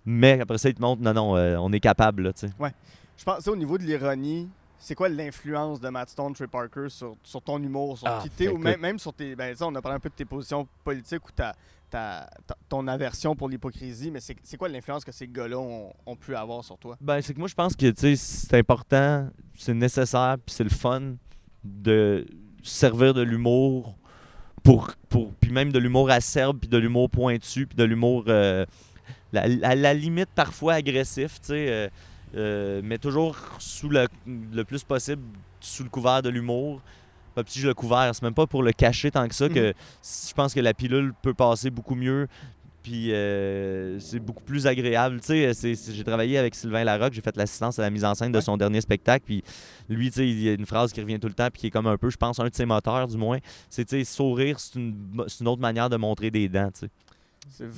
[0.04, 2.52] Mais après ça, ils te montrent, non, non, euh, on est capable, là, tu sais.
[3.16, 4.48] Je pense, au niveau de l'ironie,
[4.82, 8.30] c'est quoi l'influence de Matt Stone, Trey Parker sur, sur ton humour, sur Ah, qui
[8.30, 9.36] t'es, ou même, même sur tes.
[9.36, 11.54] Ben, on a parlé un peu de tes positions politiques ou ta,
[11.90, 15.92] ta- ta- ton aversion pour l'hypocrisie, mais c'est c'est quoi l'influence que ces gars-là ont,
[16.06, 16.96] ont pu avoir sur toi?
[17.00, 21.14] Ben, c'est que moi, je pense que, c'est important, c'est nécessaire, puis c'est le fun
[21.62, 22.26] de
[22.62, 23.96] servir de l'humour
[24.62, 28.64] pour, pour puis même de l'humour acerbe, puis de l'humour pointu, puis de l'humour euh,
[29.32, 31.88] la- à la limite parfois agressif, tu sais, euh,
[32.36, 35.22] euh, mais toujours sous le, le plus possible
[35.60, 36.80] sous le couvert de l'humour.
[37.34, 40.32] Pas petit le couvert, c'est même pas pour le cacher tant que ça que je
[40.34, 42.26] pense que la pilule peut passer beaucoup mieux.
[42.82, 45.20] Puis euh, c'est beaucoup plus agréable.
[45.28, 48.42] J'ai travaillé avec Sylvain Larocque, j'ai fait l'assistance à la mise en scène de Ouais.
[48.42, 49.24] son dernier spectacle.
[49.26, 49.44] Puis
[49.88, 51.66] lui, tu sais, il y a une phrase qui revient tout le temps, puis qui
[51.66, 53.38] est comme un peu, je pense, un de ses moteurs du moins.
[53.68, 54.94] C'est, tu sais, sourire, c'est une,
[55.46, 56.70] autre manière de montrer des dents.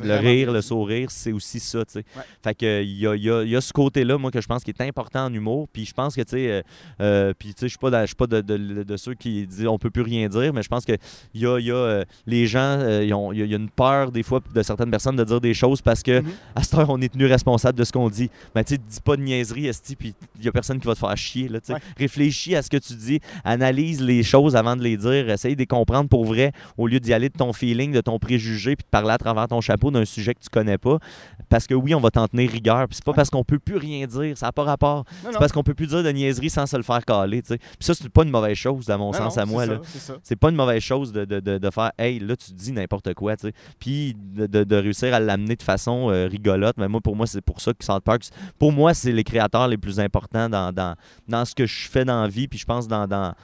[0.00, 2.04] Le rire, le sourire, c'est aussi ça, tu sais.
[2.16, 2.22] Ouais.
[2.42, 4.62] Fait que il y a, y a- y a ce côté-là, moi, que je pense
[4.62, 5.66] qui est important en humour.
[5.72, 6.62] Puis je pense que, tu sais, euh,
[7.00, 9.66] euh, puis tu sais, je suis pas, dans- pas de, de- de ceux qui disent
[9.66, 10.92] on peut plus rien dire, mais je pense que
[11.34, 14.12] y a, y a, euh, les gens, il y, a- il y a une peur
[14.12, 16.30] des fois de certaines personnes de dire des choses parce que Mhm.
[16.54, 18.30] à cette heure, on est tenu responsable de ce qu'on dit.
[18.54, 20.94] Mais tu sais, dis pas de niaiserie, esti, puis il y a personne qui va
[20.94, 21.72] te faire chier, là, tu sais.
[21.74, 21.80] Ouais.
[21.96, 25.60] Réfléchis à ce que tu dis, analyse les choses avant de les dire, essaye de
[25.60, 28.84] les comprendre pour vrai au lieu d'y aller de ton feeling, de ton préjugé, puis
[28.84, 30.98] de parler à travers ton chapeau d'un sujet que tu connais pas.
[31.48, 32.88] Parce que oui, on va t'en tenir rigueur.
[32.88, 35.04] Puis c'est pas parce qu'on peut plus rien dire, ça n'a pas rapport.
[35.32, 37.58] C'est parce qu'on peut plus dire de niaiserie sans se le faire caler, tu sais.
[37.58, 39.64] Puis ça, c'est pas une mauvaise chose, à mon Non, sens, non, à moi,
[40.22, 43.12] c'est pas une mauvaise chose de, de- de- de faire Hey, là, tu dis n'importe
[43.14, 43.52] quoi, tu sais.
[43.78, 46.76] Puis de, de- de réussir à l'amener de façon euh, rigolote.
[46.78, 48.22] Mais moi, pour moi, c'est pour ça que South Park,
[48.58, 50.94] pour moi, c'est les créateurs les plus importants dans, dans,
[51.28, 52.48] dans ce que je fais dans la vie.
[52.48, 53.06] Puis je pense dans.
[53.06, 53.34] dans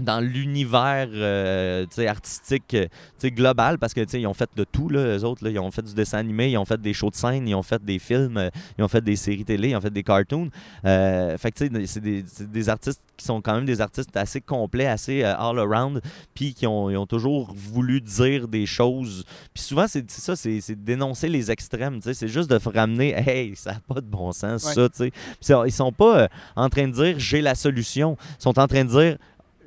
[0.00, 2.86] dans l'univers euh, artistique euh,
[3.30, 5.50] global parce que ils ont fait de tout là, eux autres là.
[5.50, 7.64] ils ont fait du dessin animé ils ont fait des shows de scène ils ont
[7.64, 10.50] fait des films euh, ils ont fait des séries télé ils ont fait des cartoons
[10.84, 15.24] euh, fait que c'est des, artistes qui sont quand même des artistes assez complets assez
[15.24, 16.00] all around
[16.32, 20.84] puis qui ont, ils ont toujours voulu dire des choses puis souvent c'est ça c'est
[20.84, 24.74] dénoncer les extrêmes c'est juste de ramener hey ça n'a pas de bon sens Ouais.
[24.74, 25.10] ça tu
[25.40, 25.54] sais.
[25.66, 28.90] Ils sont pas en train de dire j'ai la solution ils sont en train de
[28.90, 29.18] dire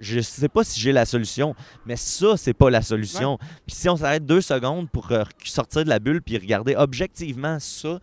[0.01, 1.55] je sais pas si j'ai la solution,
[1.85, 3.37] mais ça, c'est pas la solution.
[3.65, 7.57] Puis si on s'arrête deux secondes pour euh, sortir de la bulle puis regarder objectivement
[7.59, 7.99] ça,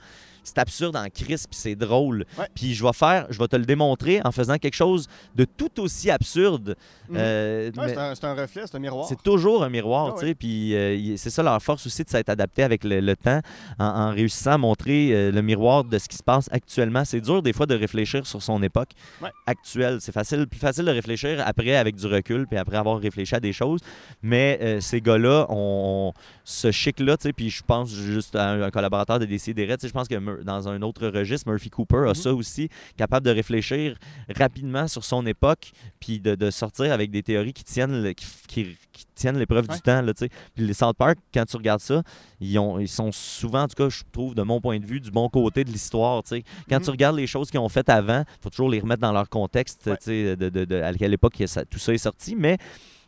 [0.48, 2.24] c'est absurde en crise puis c'est drôle.
[2.38, 2.46] Ouais.
[2.54, 5.80] Puis je vais faire, je vais te le démontrer en faisant quelque chose de tout
[5.80, 6.76] aussi absurde.
[7.08, 7.16] Mhm.
[7.18, 9.06] Euh, Ouais, c'est un, reflet, c'est un miroir.
[9.08, 10.34] c'est toujours un miroir, Ah tu sais.
[10.34, 13.40] Puis euh, c'est ça leur force aussi de s'être adapté avec le, le temps
[13.78, 17.04] en, en réussissant à montrer euh, le miroir de ce qui se passe actuellement.
[17.04, 18.90] C'est dur des fois de réfléchir sur son époque
[19.22, 19.30] Ouais.
[19.46, 19.98] actuelle.
[20.00, 23.40] C'est facile, plus facile de réfléchir après avec du recul puis après avoir réfléchi à
[23.40, 23.80] des choses.
[24.22, 26.12] Mais ces gars-là ont,
[26.44, 27.32] ce chic-là, tu sais.
[27.32, 29.88] Puis je pense juste à un, un collaborateur de Décideret, tu sais.
[29.88, 30.14] Je pense que
[30.44, 32.14] Dans un autre registre, Murphy Cooper a Mhm.
[32.14, 33.96] ça aussi, capable de réfléchir
[34.36, 38.26] rapidement sur son époque puis de, de sortir avec des théories qui tiennent le- qui,
[38.46, 39.74] qui- qui tiennent l'épreuve Ouais.
[39.76, 40.12] du temps là.
[40.14, 40.28] Puis
[40.66, 42.02] les South Park quand tu regardes ça
[42.40, 45.00] ils, ont, ils sont souvent en tout cas je trouve de mon point de vue
[45.00, 46.22] du bon côté de l'histoire
[46.68, 46.82] quand Mhm.
[46.84, 49.86] tu regardes les choses qu'ils ont faites avant faut toujours les remettre dans leur contexte
[49.86, 50.36] Ouais.
[50.36, 52.58] de, de- de- à quelle époque ça- tout ça est sorti mais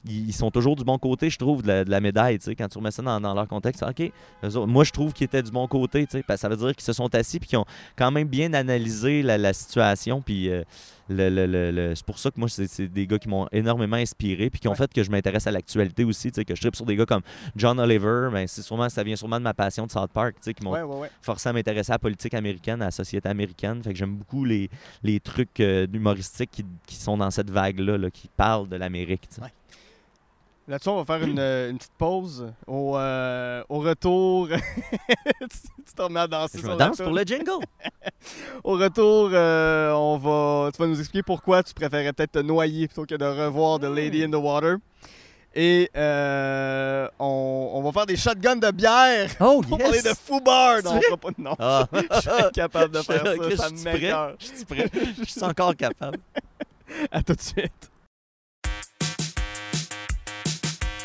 [0.06, 2.38] ils sont toujours du bon côté, je trouve, de la, de la médaille.
[2.38, 2.54] tu sais.
[2.54, 4.10] Quand tu remets ça dans, dans leur contexte, OK,
[4.42, 6.06] autres- moi, je trouve qu'ils étaient du bon côté.
[6.06, 7.66] tu sais, parce que ça veut dire qu'ils se sont assis et qu'ils ont
[7.96, 10.22] quand même bien analysé la, la situation.
[10.22, 10.62] Puis euh,
[11.08, 14.48] le- le- le- c'est pour ça que moi, c'est des gars qui m'ont énormément inspiré
[14.48, 14.76] puis qui ont Ouais.
[14.76, 16.30] fait que je m'intéresse à l'actualité aussi.
[16.32, 17.22] tu sais, Que je tripe sur des gars comme
[17.56, 18.28] John Oliver.
[18.32, 20.64] Ben, c'est sûrement, ça vient sûrement de ma passion de South Park, tu sais, qui
[20.64, 21.10] m'ont Ouais, ouais, ouais.
[21.20, 23.82] forcé à m'intéresser à la politique américaine, à la société américaine.
[23.82, 24.70] Fait que j'aime beaucoup les,
[25.02, 29.28] les trucs euh, humoristiques qui, qui sont dans cette vague-là, là, qui parlent de l'Amérique.
[30.68, 32.52] Là-dessus, on va faire une, euh, une petite pause.
[32.66, 34.48] Au, euh, au retour,
[35.40, 35.48] tu
[35.86, 37.64] tu te remets à danser Je me danse pour le jingle.
[38.62, 42.86] Au retour, euh, on va, tu vas nous expliquer pourquoi tu préférais peut-être te noyer
[42.86, 44.76] plutôt que de revoir The Lady in the Water.
[45.52, 50.76] Et euh, on, on va faire des shotguns de bière Oh, pour parler de Foubar.
[50.84, 51.56] Non, on pas.
[51.58, 51.88] Ah.
[52.14, 53.92] Je suis incapable de faire ça, ça je suis me prêt?
[53.94, 54.34] m'écoeure.
[54.38, 54.90] Je suis prêt.
[55.18, 56.18] Je suis encore capable.
[57.10, 57.90] À tout de suite.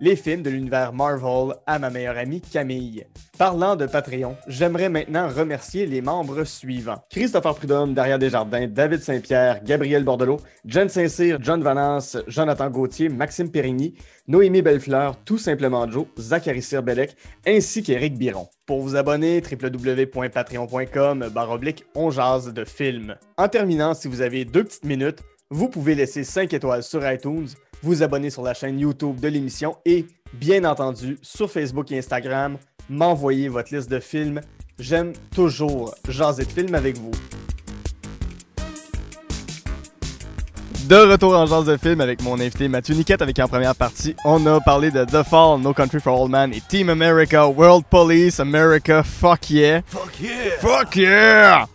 [0.00, 3.04] les films de l'univers Marvel à ma meilleure amie Camille.
[3.36, 7.02] Parlant de Patreon, j'aimerais maintenant remercier les membres suivants.
[7.10, 13.50] Christopher Prudhomme, Daria Desjardins, David Saint-Pierre, Gabriel Bordelot, Jen Saint-Cyr, John Valence, Jonathan Gauthier, Maxime
[13.50, 13.94] Périgny,
[14.26, 17.16] Noémie Bellefleur, Tout Simplement Joe, Zachary Sirbelec,
[17.46, 18.48] ainsi qu'Éric Biron.
[18.66, 23.16] Pour vous abonner, www.patreon.com baroblique on jase de films.
[23.36, 25.20] En terminant, si vous avez deux petites minutes,
[25.50, 27.48] vous pouvez laisser 5 étoiles sur iTunes,
[27.82, 32.58] vous abonner sur la chaîne YouTube de l'émission et, bien entendu, sur Facebook et Instagram,
[32.88, 34.40] m'envoyer votre liste de films.
[34.78, 37.10] J'aime toujours jaser de films avec vous.
[40.88, 44.16] De retour en genre de film avec mon invité Mathieu Niquette avec en première partie,
[44.24, 47.84] on a parlé de The Fall, No Country for Old Men et Team America, World
[47.90, 49.82] Police, America, fuck yeah.
[49.86, 50.50] Fuck yeah!
[50.60, 51.66] Fuck yeah!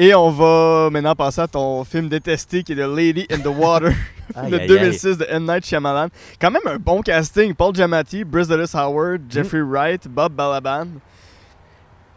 [0.00, 3.46] Et on va maintenant passer à ton film détesté qui est The Lady in the
[3.48, 3.92] Water,
[4.36, 5.44] Aïe, aïe, 2006 de M.
[5.44, 6.08] Night Shyamalan.
[6.40, 10.86] Quand même un bon casting, Paul Giamatti, Bryce Dallas Howard, Jeffrey Wright, Bob Balaban.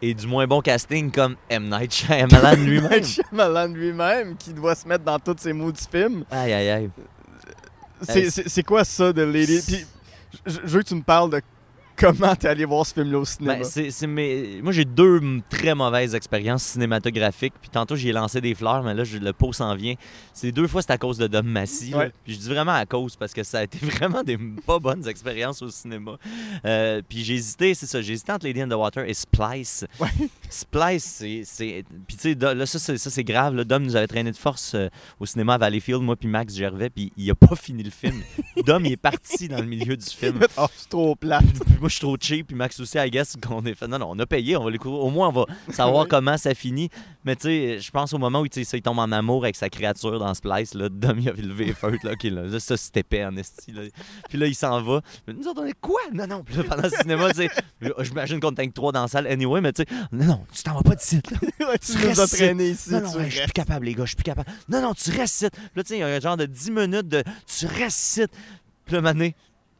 [0.00, 1.68] Et du moins bon casting comme M.
[1.68, 2.64] Night Shyamalan M.
[2.66, 2.90] lui-même.
[2.92, 6.24] Night Shyamalan lui-même qui doit se mettre dans tous ces mots du film.
[6.30, 6.90] Aïe, aïe, aïe.
[8.02, 9.60] C'est- quoi ça de Lady?
[9.66, 9.86] Puis,
[10.46, 11.40] je veux que tu me parles de
[12.02, 13.56] comment t'es allé voir ce film-là au cinéma?
[13.56, 17.54] Ben, c'est, c'est mes- Moi, j'ai deux très mauvaises expériences cinématographiques.
[17.60, 19.94] Puis tantôt, j'ai lancé des fleurs, mais là, je- le pot s'en vient.
[20.32, 21.94] C'est deux fois, c'est à cause de Dom Massy.
[21.94, 22.10] Ouais.
[22.24, 25.06] Puis je dis vraiment à cause parce que ça a été vraiment des pas bonnes
[25.08, 26.16] expériences au cinéma.
[26.64, 29.84] Euh, puis j'ai hésité, c'est ça, j'ai hésité entre Lady in the Water et Splice.
[30.00, 30.08] Ouais.
[30.50, 31.42] Splice, c'est.
[31.44, 33.54] c'est- Puis tu sais, là, ça, c'est, ça, c'est grave.
[33.54, 33.64] Là.
[33.64, 34.88] Dom nous avait traîné de force euh,
[35.20, 38.20] au cinéma à Valleyfield, moi, puis Max Gervais, puis il a pas fini le film.
[38.66, 40.38] Dom, il est parti dans le milieu du film.
[40.58, 41.40] oh, c'est trop plat.
[41.40, 43.86] Puis moi, je suis trop cheap, puis Max aussi, I guess, qu'on est fait.
[43.86, 44.94] Non, non, on a payé, on va l'écouter.
[44.94, 46.88] Au moins, on va savoir comment ça finit.
[47.24, 49.68] Mais tu sais, je pense au moment où ça, il tombe en amour avec sa
[49.68, 52.76] créature dans ce place, là, Dom, il avait levé feux, là, ok, là, là, ça,
[52.76, 53.82] c'était épais en esti, là.
[54.28, 55.00] Puis là, il s'en va.
[55.26, 56.00] Mais nous autres, on est quoi?
[56.12, 56.42] Non, non.
[56.42, 57.48] Puis là, pendant le cinéma, tu sais,
[58.00, 60.74] j'imagine qu'on que trois dans la salle, anyway, mais tu sais, non, non, tu t'en
[60.74, 61.38] vas pas d'ici, là.
[61.82, 62.92] Tu nous as ici.
[62.92, 64.50] Non, non, ouais, je suis plus capable, les gars, je suis plus capable.
[64.68, 65.50] Non, non, tu restes.
[65.50, 68.28] Puis Là, tu sais, il y a un genre de 10 minutes de tu restes.
[68.84, 69.34] Puis là, mané,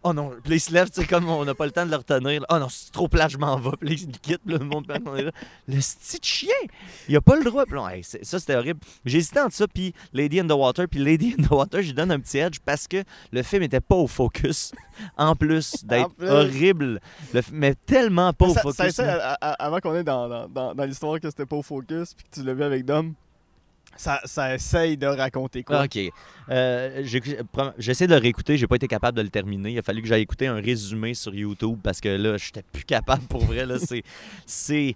[0.04, 0.30] oh non.
[0.42, 1.96] Puis là, il se lève, tu sais, comme on n'a pas le temps de le
[1.96, 2.40] retenir.
[2.40, 2.46] là.
[2.50, 3.70] Oh non, c'est trop plat, je m'en vais.
[3.80, 3.96] Puis
[4.28, 5.30] là, puis le monde on est là.
[5.68, 6.54] Le petit chien,
[7.08, 7.64] il a pas le droit.
[7.66, 8.80] Puis là, hey, c'est- ça, c'était horrible.
[9.06, 10.86] Hésité entre ça, puis Lady in the Water.
[10.88, 13.02] Puis Lady in the Water, je lui donne un petit edge parce que
[13.32, 14.72] le film était pas au focus.
[15.16, 16.28] En plus d'être plus.
[16.28, 17.00] horrible.
[17.32, 18.76] Le f- mais tellement pas au ça, focus.
[18.76, 19.32] ça essaie, là.
[19.40, 22.12] à- à- avant qu'on ait dans, dans, dans, dans l'histoire que c'était pas au focus
[22.14, 23.14] puis que tu l'as vu avec Dom,
[24.24, 25.80] ça, essaye de raconter quoi.
[25.80, 25.98] Ah, OK.
[26.50, 27.02] Euh,
[27.78, 29.72] J'essaie de le réécouter, j'ai pas été capable de le terminer.
[29.72, 32.84] Il a fallu que j'aille écouter un résumé sur YouTube parce que là, j'étais plus
[32.84, 33.66] capable pour vrai.
[33.78, 34.02] C'est,
[34.46, 34.94] c'est,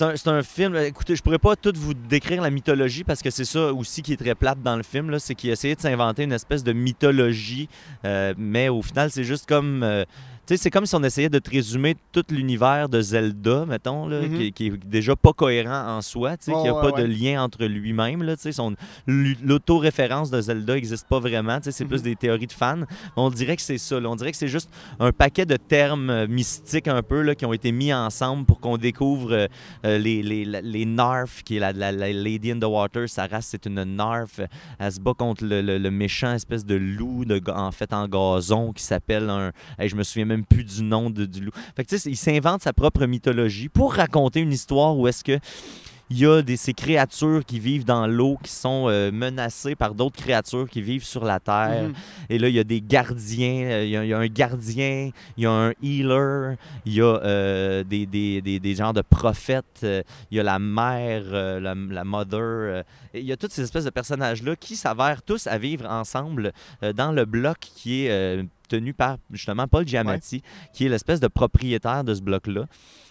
[0.00, 0.74] un, un film.
[0.76, 4.12] Écoutez, je pourrais pas tout vous décrire la mythologie parce que c'est ça aussi qui
[4.14, 5.18] est très plate dans le film.
[5.18, 7.68] C'est qu'il a essayé de s'inventer une espèce de mythologie,
[8.04, 9.82] euh, mais au final, c'est juste comme.
[9.82, 10.04] euh,
[10.46, 14.22] sais, c'est comme si on essayait de te résumer tout l'univers de Zelda, mettons, là,
[14.22, 14.38] Mhm.
[14.38, 17.02] qui, qui est déjà pas cohérent en soi, tu sais, qui a ouais, pas ouais.
[17.02, 18.62] de lien entre lui-même, là, tu sais,
[19.42, 21.58] l'autoréférence de Zelda n'existe pas vraiment.
[21.58, 22.04] tu sais, C'est plus Mhm.
[22.04, 22.82] des théories de fans.
[23.16, 23.98] On dirait que c'est ça.
[24.00, 24.08] là.
[24.08, 27.44] On dirait que c'est juste un paquet de termes euh, mystiques un peu là, qui
[27.46, 29.46] ont été mis ensemble pour qu'on découvre euh,
[29.84, 33.08] euh, les, les, la- les Narf, qui est la, la- la Lady in the Water.
[33.08, 34.40] Sa race, c'est une Narf.
[34.78, 38.06] Elle se bat contre le, le- le méchant espèce de loup, de, en fait, en
[38.08, 39.52] gazon, qui s'appelle un.
[39.78, 41.52] Hey, je me souviens même plus du nom de- du loup.
[41.76, 45.38] Fait il s'invente sa propre mythologie pour raconter une histoire où est-ce que
[46.10, 49.94] il y a des, ces créatures qui vivent dans l'eau qui sont euh, menacées par
[49.94, 51.84] d'autres créatures qui vivent sur la terre.
[51.88, 51.94] Mhm.
[52.28, 53.64] Et là, il y a des gardiens.
[53.70, 56.92] euh, Il y, a- il y a un gardien, il y a un healer, il
[56.94, 59.80] y a euh, des, des, des, des genres de prophètes,
[60.30, 61.24] il y a la mère,
[61.60, 62.84] la, la mother.
[63.14, 66.52] il y a toutes ces espèces de personnages-là qui s'avèrent tous à vivre ensemble
[66.96, 72.02] dans le bloc qui est tenu par justement Paul Giamatti, qui est l'espèce de propriétaire
[72.04, 72.66] de ce bloc-là.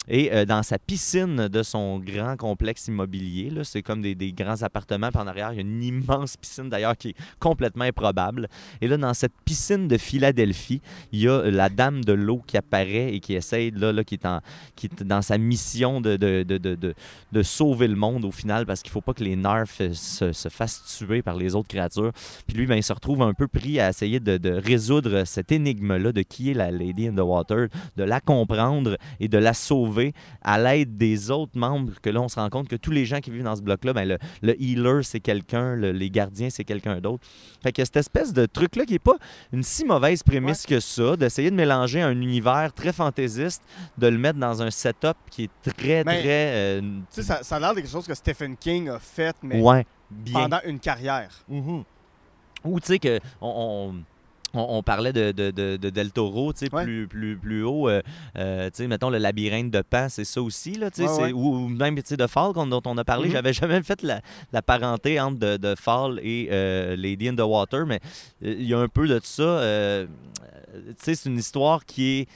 [0.07, 5.09] Et euh, dans sa piscine de son grand complexe immobilier, c'est comme des, grands appartements.
[5.09, 8.47] Puis en arrière, il y a une immense piscine d'ailleurs qui est complètement improbable.
[8.81, 10.81] Et là, dans cette piscine de Philadelphie,
[11.11, 14.15] il y a la dame de l'eau qui apparaît et qui essaye, là, là qui,
[14.15, 14.41] est en,
[14.75, 16.75] qui est dans sa mission de, de, de, de,
[17.31, 20.31] de- sauver le monde au final parce qu'il faut pas que les Narfs euh, se,
[20.31, 22.11] se fassent tuer par les autres créatures.
[22.47, 25.51] Puis lui, ben, il se retrouve un peu pris à essayer de, de résoudre cette
[25.51, 27.67] énigme-là de qui est la Lady in the Water,
[27.97, 29.92] de la comprendre et de la sauver
[30.41, 31.93] à l'aide des autres membres.
[32.01, 33.93] Que là, on se rend compte que tous les gens qui vivent dans ce bloc-là,
[33.93, 37.25] ben, le, le healer, c'est quelqu'un, le- les gardiens, c'est quelqu'un d'autre.
[37.61, 39.17] Fait que cette espèce de truc-là qui est pas
[39.51, 43.63] une si mauvaise prémisse que ça, d'essayer de mélanger un univers très fantaisiste,
[43.97, 46.51] de le mettre dans un setup qui est très, Mais- très.
[46.53, 49.35] euh, Tu sais, ça, ça a l'air de quelque chose que Stephen King a fait,
[49.43, 50.33] mais ouais, bien.
[50.33, 51.29] pendant une carrière.
[52.63, 54.03] Ou tu sais que on, on-
[54.53, 56.83] on, on parlait de, de, de, de Del Toro, tu sais, Ouais.
[56.83, 57.89] plus, plus, plus haut.
[57.89, 58.01] euh,
[58.37, 61.31] euh, mettons, le labyrinthe de Pan, c'est ça aussi, là, Ouais, ouais.
[61.33, 63.27] Ou, ou même, de Fall, dont on a parlé.
[63.27, 63.33] Mhm.
[63.33, 64.21] J'avais jamais fait la,
[64.51, 67.99] la parenté entre de, de Fall et euh, Lady in the Water, mais
[68.43, 69.61] euh, il y a un peu de ça.
[70.03, 72.27] tu sais, c'est une histoire qui est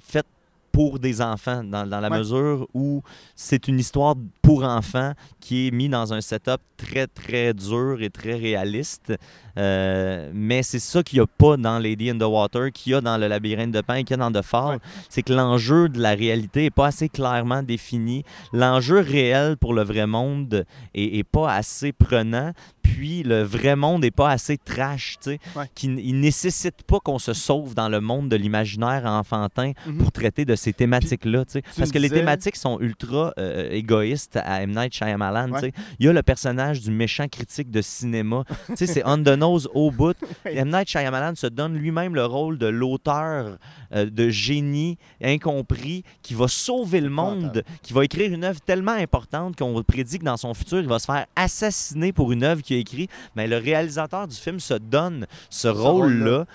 [0.00, 0.26] faite
[0.72, 2.18] pour des enfants, dans, dans la Ouais.
[2.18, 3.02] mesure où
[3.34, 8.10] c'est une histoire pour enfants qui est mise dans un setup très, très dur et
[8.10, 9.12] très réaliste.
[9.58, 12.94] Euh, mais c'est ça qu'il n'y a pas dans Lady in the Water, qu'il y
[12.94, 14.74] a dans le labyrinthe de Pan et qu'il y a dans The Fall.
[14.76, 14.80] Ouais.
[15.08, 18.24] C'est que l'enjeu de la réalité n'est pas assez clairement défini.
[18.52, 20.64] L'enjeu réel pour le vrai monde
[20.94, 22.52] est, est pas assez prenant.
[22.82, 25.38] Puis le vrai monde n'est pas assez trash, tu sais.
[25.54, 25.66] Ouais.
[25.82, 29.98] Il nécessite pas qu'on se sauve dans le monde de l'imaginaire enfantin Mhm.
[29.98, 31.62] pour traiter de ces thématiques-là, tu sais.
[31.76, 34.70] Parce que les thématiques sont ultra euh, égoïstes à M.
[34.74, 35.60] Night Shyamalan, Ouais.
[35.60, 35.72] tu sais.
[35.98, 38.44] Il y a le personnage du méchant critique de cinéma.
[38.68, 40.16] tu sais, c'est on the nose au bout.
[40.44, 40.70] M.
[40.70, 43.58] Night Shyamalan se donne lui-même le rôle de l'auteur
[43.94, 48.92] euh, de génie incompris qui va sauver le monde, qui va écrire une œuvre tellement
[48.92, 52.62] importante qu'on prédit que dans son futur, il va se faire assassiner pour une œuvre
[52.62, 53.10] qu'il a écrite.
[53.34, 55.90] Mais le réalisateur du film se donne ce rôle-là.
[55.90, 56.46] rôle-là.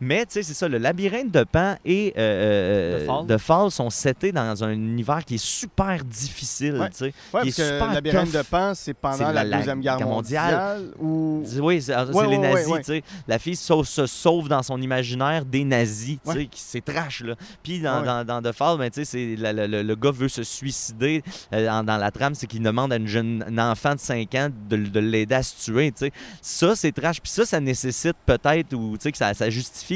[0.00, 3.26] Mais tu sais, c'est ça, le labyrinthe de Pan et euh, De Fall.
[3.26, 6.88] de Fall sont setés dans un univers qui est super difficile, Ouais.
[6.90, 7.04] tu sais.
[7.06, 8.38] Ouais, parce est que super le labyrinthe tough.
[8.38, 10.90] de Pan, c'est pendant la, Deuxième Guerre mondiale.
[10.98, 11.42] ou...
[11.60, 13.02] Oui, c'est Ouais, les nazis, tu sais.
[13.28, 17.22] La fille se, se sauve dans son imaginaire des nazis, tu sais, qui- c'est trash,
[17.22, 17.34] là.
[17.62, 20.42] Puis dans, dans, dans The Fall, ben, tu sais, la- le, le gars veut se
[20.42, 21.22] suicider
[21.52, 24.34] euh, dans, dans la trame, c'est qu'il demande à une jeune, un enfant de 5
[24.36, 26.12] ans de, de l'aider à se tuer, tu sais.
[26.40, 27.20] Ça, c'est trash.
[27.20, 29.89] Puis ça, ça nécessite peut-être, ou tu sais, que ça, ça justifie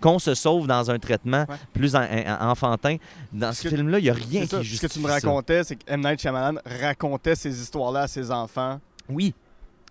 [0.00, 1.56] qu'on se sauve dans un traitement Ouais.
[1.72, 2.96] plus en- en- enfantin.
[3.32, 4.58] Dans ce film-là, il n'y a rien ça.
[4.58, 6.00] qui Ce justifie que tu me racontais, c'est que M.
[6.02, 8.80] Night Shyamalan racontait ces histoires-là à ses enfants.
[9.08, 9.34] Oui.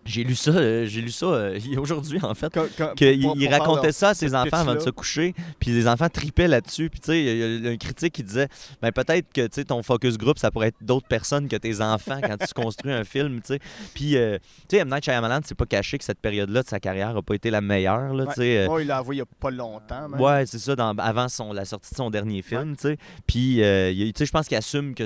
[0.05, 2.51] J'ai lu ça, euh, j'ai lu ça euh, aujourd'hui, en fait.
[2.95, 6.89] Qu'il racontait ça à ses enfants avant de se coucher, puis les enfants tripaient là-dessus.
[6.89, 8.47] Puis tu sais, il y a- y, un critique qui disait
[8.81, 11.81] ben peut-être que tu sais ton focus group ça pourrait être d'autres personnes que tes
[11.81, 13.59] enfants quand tu construis un film, tu sais.
[13.93, 16.79] Puis euh, tu sais M Night Shyamalan, c'est pas caché que cette période-là de sa
[16.79, 18.33] carrière a pas été la meilleure là, Ouais.
[18.33, 18.57] tu sais.
[18.59, 20.09] euh, Ouais, il l'a avoué il n'y a pas longtemps.
[20.09, 20.19] même.
[20.19, 22.97] Ouais, c'est ça, dans- avant son, la sortie de son dernier film, tu sais.
[23.27, 25.05] Puis, tu sais, je pense qu'il assume que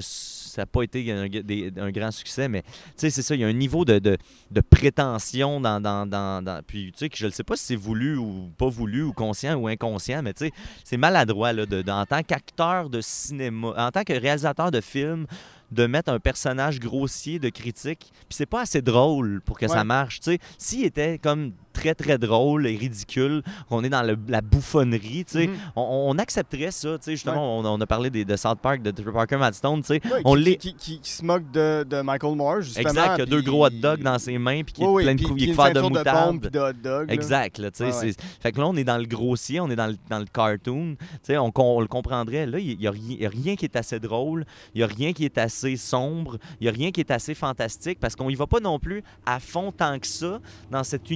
[0.53, 3.41] ça n'a pas été un, des- un grand succès, mais, tu sais, c'est ça, il
[3.41, 4.17] y a un niveau de, de,
[4.51, 5.81] de prétention dans...
[5.81, 8.51] dans, dans, dans- puis, tu sais, que je ne sais pas si c'est voulu ou
[8.57, 10.51] pas voulu, ou conscient ou inconscient, mais, tu sais,
[10.83, 15.25] c'est maladroit, là, de, en tant qu'acteur de cinéma, en tant que réalisateur de film,
[15.71, 19.71] de mettre un personnage grossier de critique, puis c'est pas assez drôle pour que Ouais.
[19.71, 20.39] ça marche, tu sais.
[20.59, 25.39] S'il était comme très, très drôle et ridicule, qu'on est dans le- la bouffonnerie, tu
[25.39, 25.55] sais, Mhm.
[25.75, 28.81] on, on accepterait ça, tu sais, justement, on, on a parlé des- de South Park,
[28.81, 31.83] de Trey Parker Madstone, tu sais, Ouais, on qui, qui, qui- qui se moque de,
[31.89, 32.89] de Michael Moore, justement.
[32.89, 34.91] Exact, il y a deux gros hot dogs dans ses mains, puis qui Ouais, est
[34.93, 36.49] ouais, plein de couvert de de moutarde.
[36.49, 37.07] de hot dogs.
[37.07, 37.13] là.
[37.13, 38.11] Exact, là, tu sais, Ouais, ouais.
[38.13, 40.25] c'est- Fait que là, on est dans le grossier, on est dans le, dans le
[40.25, 42.45] cartoon, tu sais, on, on le comprendrait.
[42.45, 45.25] Là, il n'y a, rien- a qui est assez drôle, il n'y a rien qui
[45.25, 48.47] est assez sombre, il n'y a rien qui est assez fantastique, parce qu'on y va
[48.47, 50.39] pas non plus à fond tant que ça
[50.71, 51.09] dans cet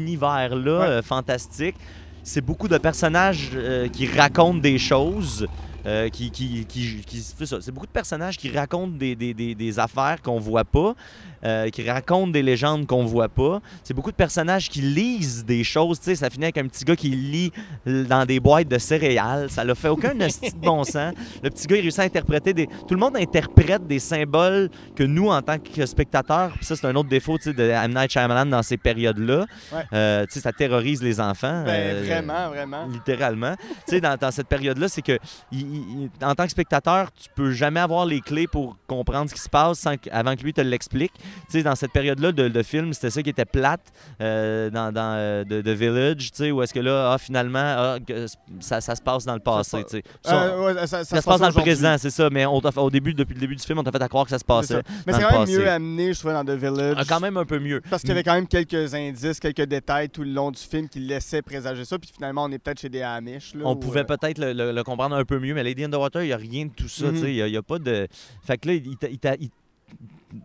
[0.53, 0.85] univers-là Ouais.
[0.87, 1.75] euh, fantastique.
[2.23, 5.47] C'est beaucoup de personnages euh, qui racontent des choses.
[5.87, 9.33] Euh, qui, qui, qui, qui- c'est ça, c'est beaucoup de personnages qui racontent des, des,
[9.33, 10.93] des, des affaires qu'on voit pas,
[11.43, 13.61] euh, qui racontent des légendes qu'on voit pas.
[13.83, 15.99] C'est beaucoup de personnages qui lisent des choses.
[15.99, 17.51] Tu sais, ça finit avec un petit gars qui lit
[17.85, 19.49] dans des boîtes de céréales.
[19.49, 20.27] Ça l'a fait aucun de
[20.61, 21.13] bon sens.
[21.43, 22.67] Le petit gars, il réussit à interpréter des.
[22.67, 26.95] Tout le monde interprète des symboles que nous, en tant que spectateurs, ça, c'est un
[26.95, 27.93] autre défaut de M.
[27.93, 29.45] Night Shyamalan dans ces périodes-là.
[29.71, 29.79] Ouais.
[29.93, 31.63] Euh, tu sais, ça terrorise les enfants.
[31.65, 32.85] Ben, vraiment, vraiment.
[32.87, 33.55] Littéralement.
[33.57, 35.17] tu sais, dans, dans cette période-là, c'est que,
[35.51, 39.35] il- il- en tant que spectateur, tu peux jamais avoir les clés pour comprendre ce
[39.35, 41.13] qui se passe sans que- avant que lui te l'explique.
[41.17, 43.81] Tu sais, dans cette période-là de, de film, c'était ça qui était plate
[44.21, 47.59] euh, dans, dans euh, de, de Village, tu sais, où est-ce que là, ah, finalement,
[47.59, 48.25] ah, que
[48.59, 50.03] ça, ça se passe dans le passé, tu sais.
[50.23, 52.57] Ça, Euh, ouais, ça, ça ça se passe dans le présent, c'est ça, mais on
[52.59, 54.45] au début, depuis le début du film, on t'a fait à croire que ça se
[54.45, 54.75] passait.
[54.75, 54.81] ça.
[55.05, 55.57] Mais c'est quand même passé.
[55.57, 56.95] mieux amené, je trouvais, dans The Village.
[56.99, 57.81] Ah, quand même un peu mieux.
[57.89, 60.87] Parce qu'il y avait quand même quelques indices, quelques détails tout le long du film
[60.89, 61.97] qui laissaient présager ça.
[61.97, 63.53] Puis finalement, on est peut-être chez des Amish.
[63.55, 65.83] Là, On ou, pouvait euh, peut-être le, le- le comprendre un peu mieux, mais Lady
[65.83, 67.13] in the Water, il n'y a rien de tout ça.
[67.13, 68.07] Sais, Il n'y a, pas de.
[68.43, 69.49] Fait que là, il t'a- il il-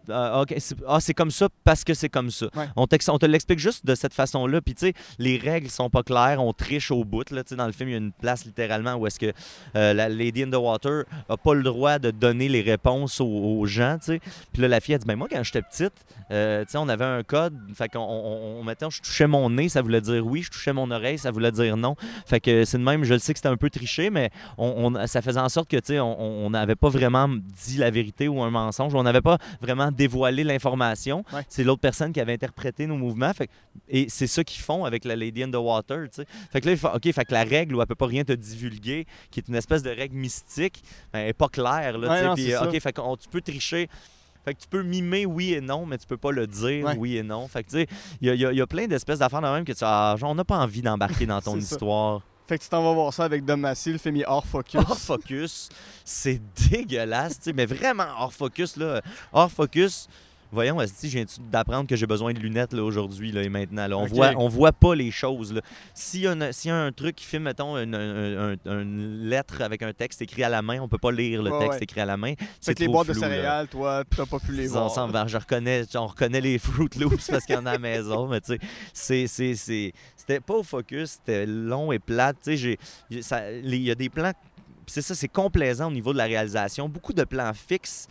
[0.09, 2.47] Ah, ok, c'est ah, c'est comme ça parce que c'est comme ça.
[2.57, 2.67] Ouais.
[2.77, 4.61] On, t'ex- on te l'explique juste de cette façon-là.
[4.61, 6.43] Puis, tu sais, les règles sont pas claires.
[6.43, 7.29] On triche au bout.
[7.31, 9.33] Là, Tu sais, dans le film, il y a une place littéralement où est-ce que
[9.77, 13.27] euh, la Lady in the Water a pas le droit de donner les réponses aux,
[13.27, 13.97] aux gens.
[13.99, 14.21] tu sais.
[14.53, 15.93] Puis là, la fille, a dit ben, Moi, quand j'étais petite,
[16.31, 17.59] euh, tu sais, on avait un code.
[17.75, 20.43] Fait qu'on, on, on- mettons, je touchais mon nez, ça voulait dire oui.
[20.43, 21.97] Je touchais mon oreille, ça voulait dire non.
[22.27, 24.95] Fait que c'est de même, je le sais que c'était un peu triché, mais on,
[24.95, 27.91] on- ça faisait en sorte que, tu sais, on on n'avait pas vraiment dit la
[27.91, 28.95] vérité ou un mensonge.
[28.95, 31.25] On n'avait pas vraiment vraiment dévoiler l'information.
[31.33, 31.43] Ouais.
[31.49, 33.33] C'est l'autre personne qui avait interprété nos mouvements.
[33.33, 33.53] Fait que-
[33.89, 36.05] et c'est ça qu'ils font avec la Lady in the Water.
[36.09, 36.27] tu sais.
[36.53, 39.07] Fait que là, OK, fait que la règle où elle peut pas rien te divulguer,
[39.31, 40.83] qui est une espèce de règle mystique,
[41.13, 41.99] ben, elle est pas claire.
[41.99, 42.69] Là, Ouais, non, euh.
[42.69, 43.89] OK, fait qu'on- tu peux tricher.
[44.45, 46.97] Fait que tu peux mimer oui et non, mais tu peux pas le dire Ouais.
[46.99, 47.47] oui et non.
[47.47, 47.87] Fait que tu sais,
[48.21, 50.35] il y a, y y plein d'espèces d'affaires de même que tu ah, genre, on
[50.35, 51.77] n'a pas envie d'embarquer dans ton ça.
[52.53, 54.79] Fait que tu t'en vas voir ça avec Dom Massy, le film hors focus.
[54.87, 55.71] Hors focus,
[56.05, 56.39] c'est
[56.71, 59.01] dégueulasse, mais vraiment hors focus, là.
[59.33, 60.07] Hors focus.
[60.53, 63.87] Voyons, si je viens d'apprendre que j'ai besoin de lunettes là, aujourd'hui là, et maintenant.
[63.89, 63.97] Là?
[63.97, 64.11] On, Ok.
[64.11, 65.53] voit, on voit pas les choses.
[65.55, 65.63] là.
[65.95, 69.63] S'il y, s'il y a un truc qui filme, mettons, une, un- un- une lettre
[69.63, 71.79] avec un texte écrit à la main, on peut pas lire le texte ouais.
[71.85, 72.35] écrit à la main.
[72.37, 73.29] Fait C'est que les boîtes de flou, là.
[73.29, 75.27] céréales, toi, t'as pas pu les voir.
[75.27, 78.29] je reconnais, on reconnaît les Fruit Loops parce qu'il y en a à la maison,
[78.29, 78.59] mais tu sais,
[78.93, 82.37] c'est- c'est- c'est- c'était pas au focus, c'était long et plate.
[82.45, 82.79] Tu sais, j'ai-
[83.11, 83.23] j'ai-
[83.65, 84.33] il y a des plans,
[84.87, 88.07] c'est ça, c'est complaisant au niveau de la réalisation, beaucoup de plans fixes.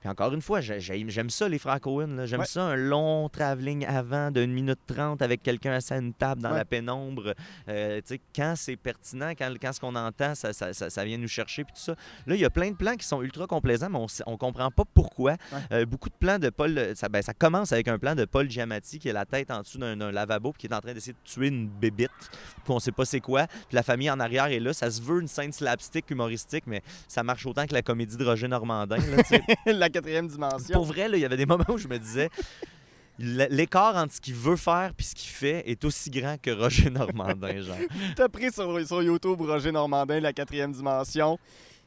[0.00, 2.24] Puis encore une fois, j'ai- j'ai- j'aime ça, les frères Cohen.
[2.24, 2.46] J'aime Ouais.
[2.46, 6.50] ça, un long travelling avant d'une minute trente avec quelqu'un assis à une table dans
[6.52, 6.56] Ouais.
[6.58, 7.34] la pénombre.
[7.68, 11.04] Euh, tu sais, quand c'est pertinent, quand, quand ce qu'on entend, ça, ça- ça- ça
[11.04, 11.94] vient nous chercher, puis tout ça.
[12.26, 14.70] Là, il y a plein de plans qui sont ultra complaisants, mais on on comprend
[14.70, 15.32] pas pourquoi.
[15.52, 15.58] Ouais.
[15.72, 16.92] Euh, beaucoup de plans de Paul.
[16.94, 19.60] Ça, ben, ça commence avec un plan de Paul Giamatti qui a la tête en
[19.60, 22.10] dessous d'un lavabo puis qui est en train d'essayer de tuer une bébite.
[22.20, 23.46] Puis on sait pas c'est quoi.
[23.46, 24.72] Puis la famille en arrière est là.
[24.72, 28.24] Ça se veut une scène slapstick humoristique, mais ça marche autant que la comédie de
[28.24, 28.96] Roger Normandin.
[28.96, 29.42] là, sais.
[29.90, 30.74] la quatrième dimension.
[30.74, 32.30] Pour vrai, là, il y avait des moments où je me disais.
[33.18, 36.88] L'écart entre ce qu'il veut faire puis ce qu'il fait est aussi grand que Roger
[36.88, 37.76] Normandin, genre.
[38.16, 41.38] T'as pris sur, sur YouTube Roger Normandin, la quatrième dimension.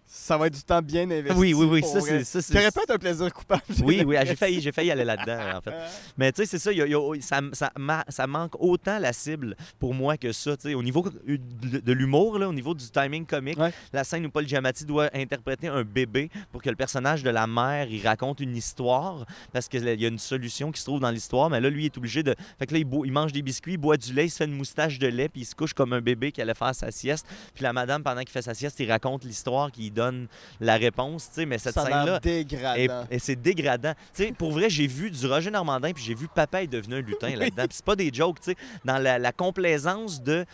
[0.05, 1.38] Ça va être du temps bien investi.
[1.39, 2.23] Oui, oui, oui, pour ça, c'est.
[2.23, 3.61] ça, c'est- être un plaisir coupable.
[3.84, 5.71] Oui, oui, ah, j'ai failli, j'ai failli aller là-dedans, en fait.
[5.73, 8.05] Euh, Mais tu sais, c'est ça, il y a- il y a- ça, ça ma-
[8.09, 10.55] ça manque autant la cible pour moi que ça.
[10.55, 10.73] tu sais.
[10.75, 11.38] Au niveau de
[11.80, 13.73] de l'humour, là, au niveau du timing comique, Ouais.
[13.91, 17.47] la scène où Paul Giamatti doit interpréter un bébé pour que le personnage de la
[17.47, 21.09] mère, il raconte une histoire, parce qu'il y a une solution qui se trouve dans
[21.11, 22.35] l'histoire, mais là, lui, il est obligé de...
[22.59, 24.53] Fait que là, il, mange des biscuits, il boit du lait, il se fait une
[24.55, 27.25] moustache de lait, puis il se couche comme un bébé qui allait faire sa sieste.
[27.55, 30.28] Puis la madame, pendant qu'il fait sa sieste, il raconte l'histoire, qui donne
[30.60, 32.20] la réponse, tu sais, mais cette scène-là...
[32.24, 33.07] Et, dégradant.
[33.10, 33.94] et c'est dégradant.
[34.15, 36.95] Tu sais, pour vrai, j'ai vu du Roger Normandin, puis j'ai vu Papa est devenu
[36.95, 37.64] un lutin là-dedans.
[37.64, 38.57] Puis c'est pas des jokes, tu sais.
[38.84, 40.45] Dans la, la complaisance de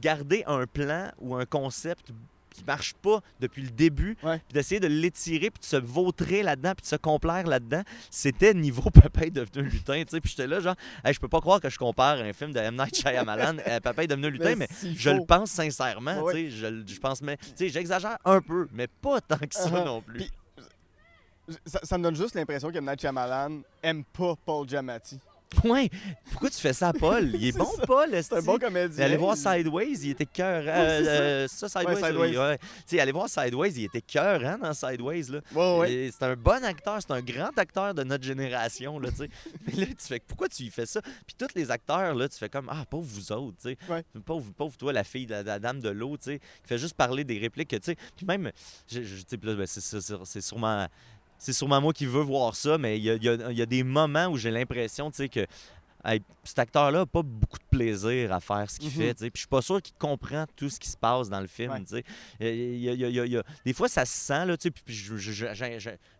[0.00, 2.12] garder un plan ou un concept
[2.50, 4.38] qui marche pas depuis le début, Ouais.
[4.48, 8.54] puis d'essayer de l'étirer, puis de se vautrer là-dedans, puis de se complaire là-dedans, c'était
[8.54, 10.20] niveau Papa est devenu lutin, tu sais.
[10.20, 10.74] Puis j'étais là, genre,
[11.04, 12.76] Hey, je peux pas croire que je compare un film de M.
[12.76, 16.34] Night Shyamalan à Papa est devenu lutin, mais je le pense sincèrement, Ouais.
[16.34, 16.56] tu sais.
[16.86, 19.84] Je, je pense, mais, tu sais, j'exagère un peu, mais pas tant que ça Uh-huh.
[19.84, 20.24] non plus.
[21.82, 22.84] Ça me donne juste l'impression que M.
[22.86, 25.18] Night Shyamalan aime pas Paul Giamatti.
[25.64, 25.90] Ouais,
[26.30, 27.30] pourquoi tu fais ça à Paul?
[27.34, 27.86] Il est bon, ça.
[27.86, 28.08] Paul.
[28.12, 29.04] C'est un bon comédien.
[29.04, 30.64] Allez voir Sideways, il était cœur.
[30.64, 31.02] Ouais,
[31.48, 31.68] c'est ça.
[31.68, 32.36] ça, Sideways.
[32.36, 32.58] Ouais,
[32.92, 33.00] ouais.
[33.00, 35.24] Allez voir Sideways, il était cœur hein, dans Sideways.
[35.30, 35.40] Là.
[35.78, 38.98] Ouais, C'est un bon acteur, c'est un grand acteur de notre génération.
[38.98, 39.10] Là.
[39.66, 41.02] Mais là, tu fais pourquoi tu y fais ça?
[41.02, 43.56] Puis tous les acteurs, là, tu fais comme Ah, pauvre vous autres.
[44.24, 47.24] Pauvre, pauvre toi, la fille de la, la dame de l'eau, qui fait juste parler
[47.24, 47.74] des répliques.
[48.16, 48.50] Puis même,
[48.90, 50.86] je, je- ben, c'est ça, c'est- c'est sûrement.
[51.40, 54.50] C'est sûrement moi qui veux voir ça, mais il y a, des moments où j'ai
[54.50, 55.46] l'impression que
[56.04, 58.94] hey, cet acteur-là n'a pas beaucoup de plaisir à faire ce qu'il Mhm.
[58.94, 59.14] fait.
[59.14, 61.72] Puis je suis pas sûr qu'il comprend tout ce qui se passe dans le film.
[61.72, 62.02] Ouais.
[62.40, 62.46] Il
[62.84, 65.16] il il Des fois, ça se sent, là, puis, je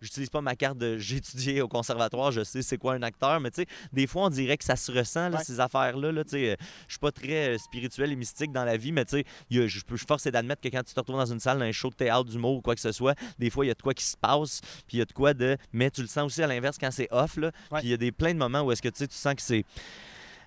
[0.00, 3.40] j'utilise pas ma carte de j'ai étudié au conservatoire, je sais c'est quoi un acteur,
[3.40, 3.50] mais
[3.92, 5.44] des fois, on dirait que ça se ressent, là, Ouais.
[5.44, 6.12] ces affaires-là.
[6.12, 6.22] Là.
[6.32, 10.04] Euh, je suis pas très euh, spirituel et mystique dans la vie, mais je je
[10.06, 12.24] force d'admettre que quand tu te retrouves dans une salle, dans un show de théâtre,
[12.24, 14.16] d'humour ou quoi que ce soit, des fois, il y a de quoi qui se
[14.16, 15.56] passe, puis il y a de quoi de.
[15.72, 17.38] Mais tu le sens aussi à l'inverse quand c'est off.
[17.38, 17.50] Puis
[17.82, 19.64] il y a des plein de moments où est-ce que tu sens que c'est.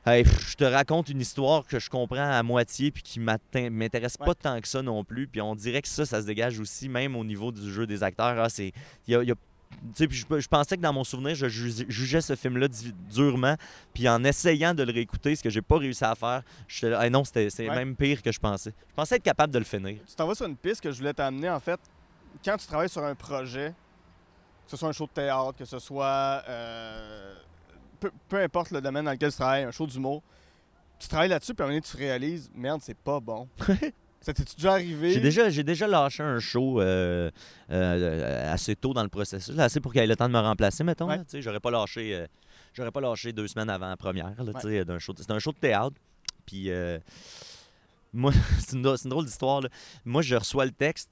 [0.05, 4.25] Hey, je te raconte une histoire que je comprends à moitié puis qui m'intéresse Ouais.
[4.25, 5.27] pas tant que ça non plus.
[5.27, 8.03] Puis on dirait que ça, ça se dégage aussi, même au niveau du jeu des
[8.03, 8.37] acteurs.
[8.37, 8.73] Ah, c'est,
[9.07, 9.35] y a- y a-
[9.97, 12.67] je, je pensais que dans mon souvenir, je ju- jugeais ce film-là
[13.09, 13.55] durement.
[13.93, 16.43] Puis en essayant de le réécouter, ce que j'ai pas réussi à faire,
[17.01, 17.75] Hey, non, c'était, c'est Ouais.
[17.75, 18.73] même pire que je pensais.
[18.89, 19.99] Je pensais être capable de le finir.
[20.05, 21.79] Tu t'en vas sur une piste que je voulais t'amener, en fait.
[22.43, 23.69] Quand tu travailles sur un projet,
[24.65, 26.43] que ce soit un show de théâtre, que ce soit.
[26.49, 27.35] euh,
[28.09, 30.21] peu, peu importe le domaine dans lequel tu travailles, un show d'humour,
[30.99, 33.47] tu travailles là-dessus, puis à un moment donné, tu réalises, merde, c'est pas bon.
[34.21, 35.11] ça t'est-tu déjà arrivé?
[35.11, 37.29] J'ai déjà, j'ai déjà lâché un show euh,
[37.71, 40.83] euh, assez tôt dans le processus, assez pour qu'il ait le temps de me remplacer,
[40.83, 41.07] mettons.
[41.09, 41.19] Ouais.
[41.39, 42.15] J'aurais pas lâché.
[42.15, 42.27] euh,
[42.73, 44.85] J'aurais pas lâché deux semaines avant la première Ouais.
[44.85, 45.13] d'un show.
[45.17, 45.95] C'était un show de théâtre.
[46.45, 46.97] Puis euh,
[48.13, 49.61] moi, c'est une, drôle- c'est une drôle d'histoire.
[49.61, 49.69] là.
[50.05, 51.09] Moi, je reçois le texte.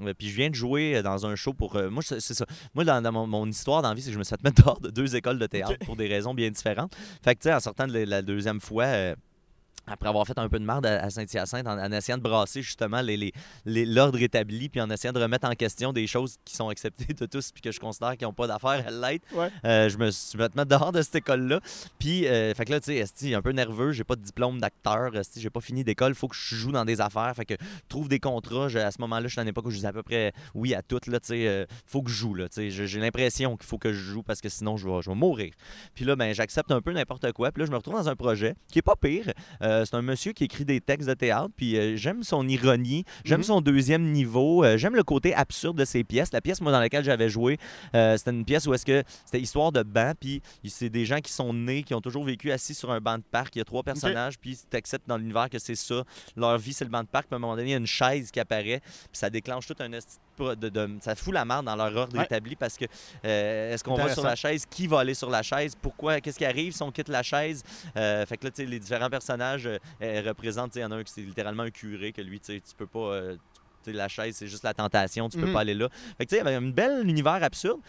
[0.00, 1.76] Euh, Puis je viens de jouer dans un show pour.
[1.76, 2.46] euh, moi, c'est ça.
[2.74, 4.42] Moi, dans, dans mon, mon histoire dans la vie, c'est que je me suis fait
[4.42, 6.94] mettre dehors de deux écoles de théâtre pour des raisons bien différentes.
[7.22, 9.14] Fait que, tu sais, en sortant de la, la deuxième fois, euh,
[9.92, 13.00] après avoir fait un peu de merde à Saint-Hyacinthe en, en essayant de brasser justement
[13.00, 13.32] les- les-
[13.64, 17.12] les- l'ordre établi, puis en essayant de remettre en question des choses qui sont acceptées
[17.14, 19.24] de tous, puis que je considère qu'ils n'ont pas d'affaire à l'être.
[19.34, 19.50] Ouais.
[19.64, 21.60] Euh, je me suis mettre dehors de cette école-là.
[21.98, 24.60] Puis, euh, fait que là, tu sais, esti, un peu nerveux, j'ai pas de diplôme
[24.60, 27.32] d'acteur, esti, j'ai pas fini d'école, faut que je joue dans des affaires.
[27.36, 27.54] Fait que
[27.88, 28.68] trouve des contrats.
[28.68, 30.32] Je- à ce moment-là, je suis à une époque où je disais à peu près
[30.54, 32.70] oui à toutes, là, tu sais, euh, faut que je joue, là, tu sais.
[32.70, 35.16] J'ai j'ai l'impression qu'il faut que je joue parce que sinon, je vais, je vais
[35.16, 35.52] mourir.
[35.94, 37.50] Puis là, ben, j'accepte un peu n'importe quoi.
[37.52, 39.32] Puis là, je me retrouve dans un projet qui est pas pire.
[39.62, 43.04] Euh, c'est un monsieur qui écrit des textes de théâtre, puis euh, j'aime son ironie,
[43.24, 43.44] j'aime Mhm.
[43.44, 46.32] son deuxième niveau, euh, j'aime le côté absurde de ses pièces.
[46.32, 47.58] La pièce, moi, dans laquelle j'avais joué,
[47.94, 51.18] euh, c'était une pièce où est-ce que c'était histoire de banc, puis c'est des gens
[51.20, 53.56] qui sont nés, qui ont toujours vécu assis sur un banc de parc.
[53.56, 56.04] Il y a trois personnages, puis tu acceptes dans l'univers que c'est ça.
[56.36, 57.78] Leur vie, c'est le banc de parc, puis à un moment donné, il y a
[57.78, 59.92] une chaise qui apparaît, puis ça déclenche tout un
[60.38, 62.24] de, de- de- ça fout la merde dans leur ordre Ouais.
[62.24, 62.84] établi parce que
[63.24, 64.64] euh, est-ce qu'on va sur la chaise?
[64.68, 65.74] Qui va aller sur la chaise?
[65.80, 66.20] Pourquoi?
[66.20, 67.62] Qu'est-ce qui arrive si on quitte la chaise?
[67.96, 71.12] Euh, fait que là les différents personnages euh, représentent il y en a un qui
[71.12, 73.20] c'est littéralement un curé que lui tu peux pas
[73.86, 75.52] la chaise c'est juste la tentation tu peux Mhm.
[75.52, 75.88] pas aller là.
[76.16, 77.80] Fait que tu sais il y avait un bel univers absurde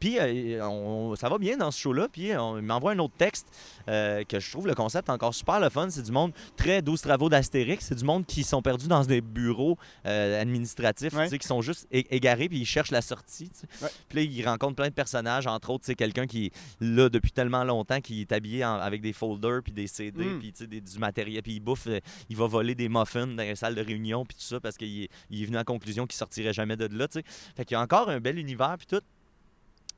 [0.00, 2.08] puis euh, on- ça va bien dans ce show-là.
[2.10, 3.46] Puis on il m'envoie un autre texte
[3.88, 5.88] euh, que je trouve le concept encore super le fun.
[5.90, 7.84] C'est du monde très 12 travaux d'Astérix.
[7.86, 11.24] C'est du monde qui sont perdus dans des bureaux euh, administratifs, Ouais.
[11.24, 13.48] tu sais, qui sont juste égarés puis ils cherchent la sortie.
[13.50, 13.84] tu sais.
[13.84, 13.90] Ouais.
[14.08, 17.30] Puis là, ils rencontrent plein de personnages, entre autres, sais, quelqu'un qui est là depuis
[17.32, 20.38] tellement longtemps, qui est habillé en- avec des folders puis des CD Mm.
[20.38, 21.42] puis tu sais, des- du matériel.
[21.42, 24.36] Puis il bouffe, euh, il va voler des muffins dans les salles de réunion puis
[24.36, 26.86] tout ça parce qu'il est, il est venu à la conclusion qu'il sortirait jamais de
[26.86, 27.08] là.
[27.08, 27.24] tu sais.
[27.56, 29.00] Fait qu'il y a encore un bel univers puis tout.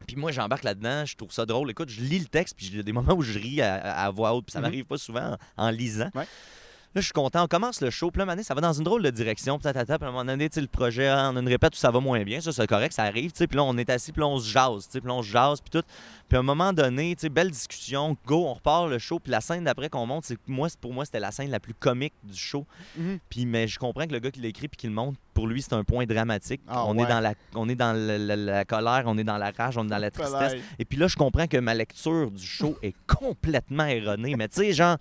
[0.06, 1.70] Puis moi, j'embarque là-dedans, je trouve ça drôle.
[1.70, 4.10] Écoute, je lis le texte, puis il y a des moments où je ris à,
[4.10, 4.64] voix haute, puis ça Mhm.
[4.64, 6.10] m'arrive pas souvent en, en lisant.
[6.14, 6.26] Ouais.
[6.98, 7.44] Là, je suis content.
[7.44, 8.10] On commence le show.
[8.10, 9.56] Puis là, ça va dans une drôle de direction.
[9.56, 11.78] Puis, tatata, puis à un moment donné, le projet, ah, on a une répète où
[11.78, 12.40] ça va moins bien.
[12.40, 13.30] Ça, c'est correct, ça arrive.
[13.30, 14.88] Puis là, on est assis, puis là, on se jase.
[14.90, 15.86] Puis là, on se jase, puis tout.
[16.28, 18.16] Puis à un moment donné, belle discussion.
[18.26, 19.20] Go, on repart le show.
[19.20, 21.72] Puis la scène d'après qu'on monte, c'est moi, pour moi, c'était la scène la plus
[21.72, 22.66] comique du show.
[22.96, 23.20] Mhm.
[23.30, 25.62] Puis, mais je comprends que le gars qui l'écrit puis qui le montre, pour lui,
[25.62, 26.62] c'est un point dramatique.
[26.66, 27.04] Ah, on, ouais.
[27.04, 29.78] est dans la, on est dans la, la- la colère, on est dans la rage,
[29.78, 30.54] on est dans la tristesse.
[30.80, 34.34] Et puis là, je comprends que ma lecture du show est complètement erronée.
[34.34, 34.96] Mais tu sais, genre,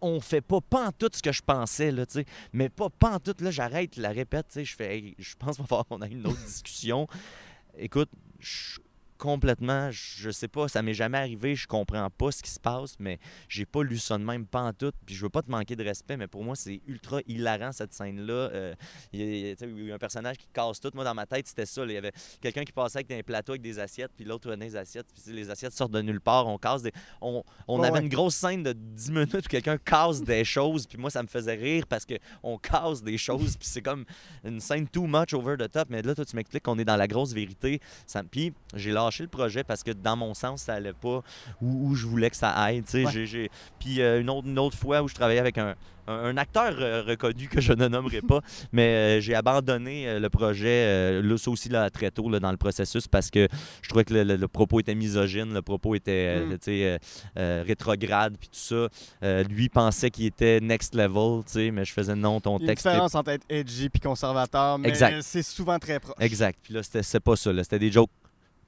[0.00, 2.24] on fait pas pantoute ce que je pensais, là, tu sais.
[2.52, 4.64] Mais pas pantoute, là, j'arrête la répète, tu sais.
[4.64, 7.06] Je fais, je pense qu'il va qu'on ait une autre discussion.
[7.78, 8.78] Écoute, je
[9.20, 12.96] complètement, je sais pas, ça m'est jamais arrivé, je comprends pas ce qui se passe,
[12.98, 13.18] mais
[13.48, 16.16] j'ai pas lu ça de même pantoute, puis je veux pas te manquer de respect,
[16.16, 18.32] mais pour moi, c'est ultra hilarant, cette scène-là.
[18.32, 18.74] Euh,
[19.12, 20.90] il y a- il y a un personnage qui casse tout.
[20.94, 21.84] Moi, dans ma tête, c'était ça.
[21.84, 21.92] là.
[21.92, 24.64] Il y avait quelqu'un qui passait avec un plateau avec des assiettes, puis l'autre prenait
[24.64, 26.46] les assiettes, puis les assiettes sortent de nulle part.
[26.46, 26.92] On casse des.
[27.20, 28.00] On, on avait ouais.
[28.00, 31.28] une grosse scène de 10 minutes où quelqu'un casse des choses, puis moi, ça me
[31.28, 34.06] faisait rire parce qu'on casse des choses, puis c'est comme
[34.44, 35.88] une scène too much over the top.
[35.90, 37.80] Mais là, toi, tu m'expliques qu'on est dans la grosse vérité.
[38.06, 38.22] Ça...
[38.22, 41.22] Puis j'ai lâché le projet parce que dans mon sens, ça allait pas
[41.60, 42.82] où, où je voulais que ça aille.
[42.94, 43.50] Ouais.
[43.78, 45.74] Puis euh, une, autre, une autre fois où je travaillais avec un,
[46.06, 48.40] un- acteur euh, reconnu que je ne nommerai pas,
[48.72, 52.50] mais euh, j'ai abandonné euh, le projet, là, ça aussi là, très tôt là, dans
[52.50, 53.46] le processus parce que
[53.82, 56.56] je trouvais que le, le- le propos était misogyne, le propos était Mm.
[57.66, 58.58] rétrograde, puis tout
[59.22, 59.42] ça.
[59.48, 61.42] Lui pensait qu'il était next level,
[61.72, 64.78] mais je faisais non, ton Il y texte est différence entre être edgy puis conservateur,
[64.78, 65.22] mais Exact.
[65.22, 66.14] c'est souvent très proche.
[66.20, 66.58] Exact.
[66.62, 67.52] Puis là, c'était c'est pas ça.
[67.52, 67.62] là.
[67.62, 68.10] C'était des jokes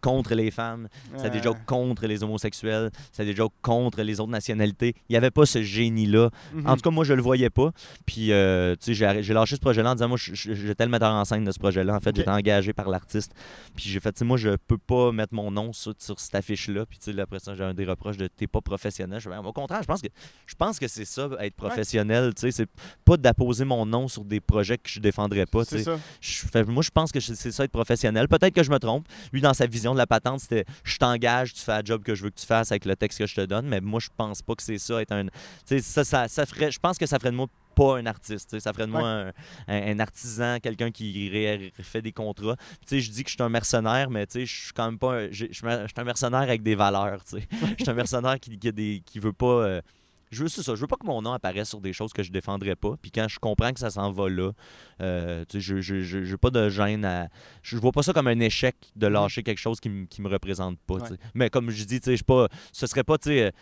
[0.03, 4.31] contre les femmes, des Euh, jokes contre les homosexuels, c'était des jokes contre les autres
[4.31, 4.95] nationalités.
[5.09, 6.29] Il n'y avait pas ce génie-là.
[6.53, 6.67] mhm.
[6.67, 7.71] En tout cas, moi, je le voyais pas.
[8.05, 11.25] Puis, euh, tu sais, j'ai lâché ce projet-là en disant, moi, j'étais le metteur en
[11.25, 11.97] scène de ce projet-là.
[11.97, 13.33] En fait, j'étais engagé par l'artiste.
[13.75, 16.35] Puis, j'ai fait, tu sais, moi, je peux pas mettre mon nom sur, sur cette
[16.35, 16.85] affiche-là.
[16.87, 19.21] Puis, tu sais, après ça, j'ai un des reproches de t'es pas professionnel.
[19.21, 20.09] Je Ben, au contraire, je pense que,
[20.47, 22.35] je pense que c'est ça, être professionnel.
[22.35, 22.69] Tu sais, c'est
[23.05, 25.65] pas d'apposer mon nom sur des projets que je défendrais pas.
[25.65, 25.85] tu c'est sais.
[25.85, 25.99] ça.
[26.21, 28.29] Je moi, je pense que c'est ça être professionnel.
[28.29, 29.07] Peut-être que je me trompe.
[29.33, 32.15] Lui, dans sa vision de la patente, c'était je t'engage, tu fais la job que
[32.15, 33.67] je veux que tu fasses avec le texte que je te donne.
[33.67, 35.27] Mais moi, je pense pas que c'est ça être un.
[35.81, 36.71] Ça, ça, ça ferait.
[36.71, 38.59] Je pense que ça ferait de moi pas un artiste.
[38.59, 39.29] Ça ferait de moi un,
[39.69, 42.57] un- un artisan, quelqu'un qui ré- fait des contrats.
[42.91, 45.31] Je dis que je suis un mercenaire, mais je suis quand même pas.
[45.31, 47.21] Je suis un- mercenaire avec des valeurs.
[47.33, 47.39] Je
[47.83, 49.47] suis un mercenaire qui, qui, a des, qui veut pas.
[49.47, 49.81] euh,
[50.33, 52.23] je veux c'est ça, je veux pas que mon nom apparaisse sur des choses que
[52.23, 52.97] je défendrais pas.
[53.01, 54.51] Puis quand je comprends que ça s'en va là,
[55.01, 57.29] euh, tu sais, je je- je- j'ai pas de gêne à.
[57.63, 60.29] Je vois pas ça comme un échec de lâcher quelque chose qui, me- qui me
[60.29, 60.95] représente pas.
[60.95, 61.17] Ouais.
[61.35, 62.49] Mais comme je dis, tu sais, je pas.
[62.73, 63.53] Ce serait pas, tu sais.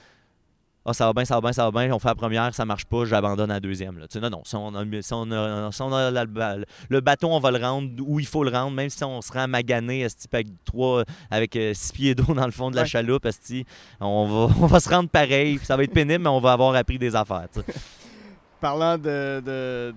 [0.87, 2.65] Ah, ça va bien, ça va bien, ça va bien, on fait la première, ça
[2.65, 3.99] marche pas, j'abandonne la deuxième.
[3.99, 4.09] Là.
[4.09, 6.57] Tu sais, non, non, si on a, si on a- si on a la- la-
[6.89, 9.31] le bâton, on va le rendre où il faut le rendre, même si on se
[9.31, 12.83] rend magané esti, avec trois, avec euh, six pieds d'eau dans le fond de la
[12.83, 12.89] Ouais.
[12.89, 13.67] chaloupe, esti,
[14.01, 16.53] on va, on va se rendre pareil, puis ça va être pénible, mais on va
[16.53, 17.47] avoir appris des affaires.
[17.53, 17.67] tu sais.
[18.61, 19.95] Parlant de, de-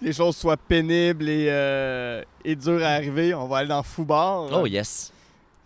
[0.00, 4.46] les choses soient pénibles et, euh, et dures à arriver, on va aller dans Foubar.
[4.52, 5.12] Oh yes!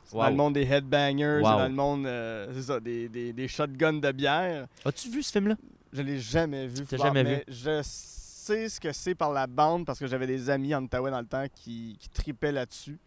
[0.09, 0.36] C'est dans le Wow.
[0.36, 1.44] monde des headbangers, Wow.
[1.51, 4.66] c'est dans le monde euh, c'est ça, des, des, des shotguns de bière.
[4.85, 5.55] As-tu vu ce film-là?
[5.93, 6.85] Je l'ai jamais vu.
[6.85, 10.48] T'as jamais mais Je sais ce que c'est par la bande parce que j'avais des
[10.51, 12.98] amis en Ottawa dans le temps qui, qui tripaient là-dessus.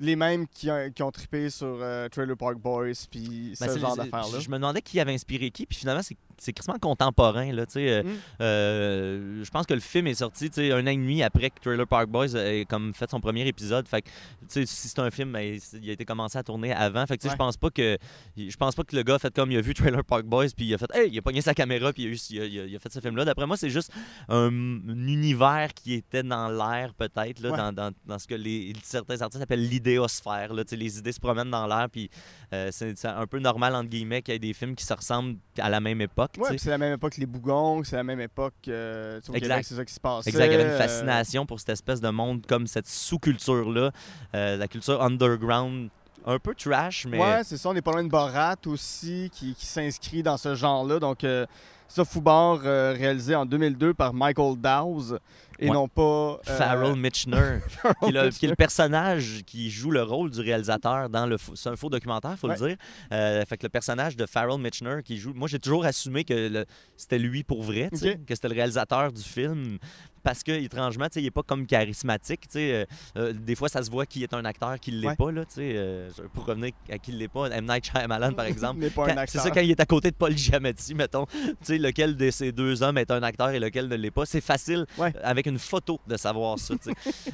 [0.00, 3.78] Les mêmes qui ont, qui ont trippé sur euh, Trailer Park Boys puis Ben, ce
[3.80, 4.38] genre d'affaires-là.
[4.38, 7.52] Je me demandais qui avait inspiré qui, puis finalement, c'est c'est quasiment contemporain.
[7.52, 8.06] Là, euh, Mm.
[8.40, 11.86] euh, je pense que le film est sorti un an et demi après que Trailer
[11.86, 13.86] Park Boys ait comme fait son premier épisode.
[13.88, 14.14] Fait que, tu
[14.48, 17.06] sais, si c'est un film, ben, il a été commencé à tourner avant.
[17.06, 17.34] Fait que, tu sais, Ouais.
[17.34, 17.98] je pense pas que
[18.36, 20.46] je pense pas que le gars a fait comme il a vu Trailer Park Boys
[20.56, 22.40] puis il a fait hey, il a pogné sa caméra puis il a, eu- il
[22.40, 23.24] a- il a- il a fait ce film là.
[23.24, 23.90] D'après moi, c'est juste
[24.28, 27.56] un, un univers qui était dans l'air peut-être Ouais.
[27.56, 30.52] dans, dans- dans ce que les certains artistes appellent l'idéosphère.
[30.54, 30.62] là.
[30.70, 32.10] Les idées se promènent dans l'air puis
[32.52, 35.36] euh, c'est un peu normal entre guillemets qu'il y ait des films qui se ressemblent
[35.58, 36.27] à la même époque.
[36.36, 39.64] Ouais, c'est la même époque que les Bougons, c'est la même époque euh, au Exact.
[39.64, 40.26] C'est ça qui se passe.
[40.26, 43.90] Exact, il y avait une fascination pour cette espèce de monde comme cette sous-culture-là,
[44.34, 45.90] euh, la culture underground,
[46.26, 47.70] un peu trash, mais Ouais, c'est ça.
[47.70, 50.98] On est pas loin de Borat aussi, qui, qui s'inscrit dans ce genre-là.
[50.98, 51.46] Donc, euh,
[51.88, 55.18] ça, Foubar, euh, réalisé en 2002 par Michael Dowse,
[55.58, 55.74] et Ouais.
[55.74, 56.02] non pas...
[56.02, 57.58] euh, Farrell Mitchner,
[58.02, 58.48] qui, est le, qui est Mitchner.
[58.48, 61.36] le personnage qui joue le rôle du réalisateur dans le...
[61.54, 62.56] C'est un faux documentaire, faut Ouais.
[62.60, 62.76] le dire.
[63.12, 65.32] Euh, fait que le personnage de Farrell Mitchner qui joue...
[65.34, 66.64] Moi, j'ai toujours assumé que
[66.96, 67.96] c'était lui pour vrai, que
[68.34, 69.78] c'était le réalisateur du film.
[70.24, 72.44] Parce que, étrangement, il n'est pas comme charismatique.
[72.56, 72.84] euh,
[73.16, 75.16] euh, des fois, ça se voit qui est un acteur qui ne l'est Ouais.
[75.16, 75.30] pas.
[75.30, 77.64] Là, euh, pour revenir à qui ne l'est pas, M.
[77.66, 78.84] Night Shyamalan, par exemple.
[79.26, 81.24] C'est ça, quand il est à côté de Paul Giamatti, mettons,
[81.68, 84.26] lequel de ces deux hommes est un acteur et lequel ne l'est pas.
[84.26, 85.12] C'est facile Ouais.
[85.22, 86.74] avec une photo de savoir ça.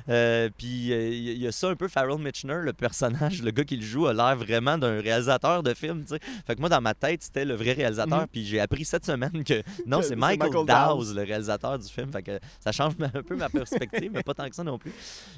[0.09, 3.43] Euh, puis euh, il y, il y a ça un peu, Farrell Mitchner, le personnage,
[3.43, 6.05] le gars qui le joue, a l'air vraiment d'un réalisateur de film.
[6.47, 8.21] Fait que moi, dans ma tête, c'était le vrai réalisateur.
[8.21, 8.27] Mhm.
[8.31, 12.13] Puis j'ai appris cette semaine que non, c'est Michael, Michael le réalisateur du film.
[12.13, 14.93] Fait que ça change un peu ma perspective, mais pas tant que ça non plus.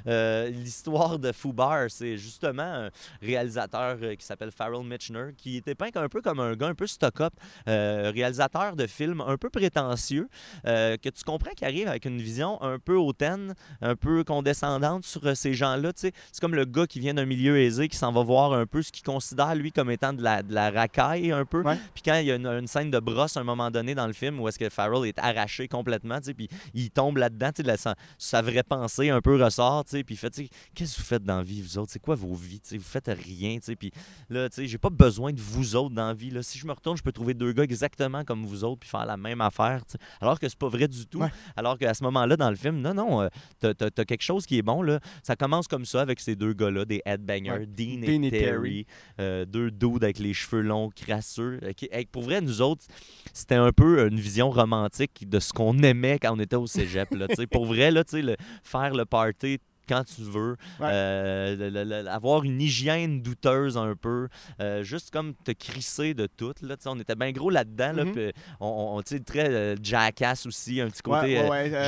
[0.07, 2.89] Euh, L'histoire de Fubar, c'est justement un
[3.21, 6.75] réalisateur euh, qui s'appelle Farrell Mitchner, qui était peint un peu comme un gars un
[6.75, 7.33] peu stock-up,
[7.67, 10.29] euh, réalisateur de films un peu prétentieux,
[10.65, 15.05] euh, que tu comprends qu'il arrive avec une vision un peu hautaine, un peu condescendante
[15.05, 15.91] sur euh, ces gens-là.
[15.95, 18.81] C'est comme le gars qui vient d'un milieu aisé, qui s'en va voir un peu
[18.81, 21.61] ce qu'il considère, lui, comme étant de la, de la racaille un peu.
[21.61, 21.77] Ouais.
[21.93, 24.07] Puis quand il y a une, une scène de brosse à un moment donné dans
[24.07, 28.41] le film où est-ce que Farrell est arraché complètement, puis il tombe là-dedans, sa, sa
[28.41, 30.33] vraie pensée un peu ressort, puis il fait,
[30.75, 31.91] qu'est-ce que vous faites dans la vie, vous autres?
[31.91, 32.59] C'est quoi vos vies?
[32.59, 33.91] tu sais, Vous faites rien, puis
[34.29, 36.29] là, j'ai pas besoin de vous autres dans la vie.
[36.29, 36.43] Là.
[36.43, 39.05] Si je me retourne, je peux trouver deux gars exactement comme vous autres puis faire
[39.05, 39.83] la même affaire.
[40.21, 41.19] Alors que c'est pas vrai du tout.
[41.19, 41.31] Ouais.
[41.55, 43.27] Alors qu'à ce moment-là, dans le film, non, non, euh,
[43.59, 44.99] t'as, quelque chose qui est bon, là.
[45.23, 47.65] Ça commence comme ça avec ces deux gars-là, des headbangers, Ouais.
[47.65, 48.85] Dean, Dean et et Terry,
[49.19, 51.59] euh, deux dudes avec les cheveux longs, crasseux.
[51.63, 52.85] euh, qui- pour vrai, nous autres,
[53.33, 57.09] c'était un peu une vision romantique de ce qu'on aimait quand on était au cégep.
[57.15, 60.89] Là, pour vrai, là, le, faire le party quand tu veux, Ouais.
[60.91, 64.27] euh, le- le- le- avoir une hygiène douteuse un peu,
[64.61, 66.53] euh, juste comme te crisser de tout.
[66.61, 67.93] Là, on était bien gros là-dedans.
[67.93, 68.11] là, Mhm.
[68.11, 71.37] puis on, on, très euh, jackass aussi, un petit côté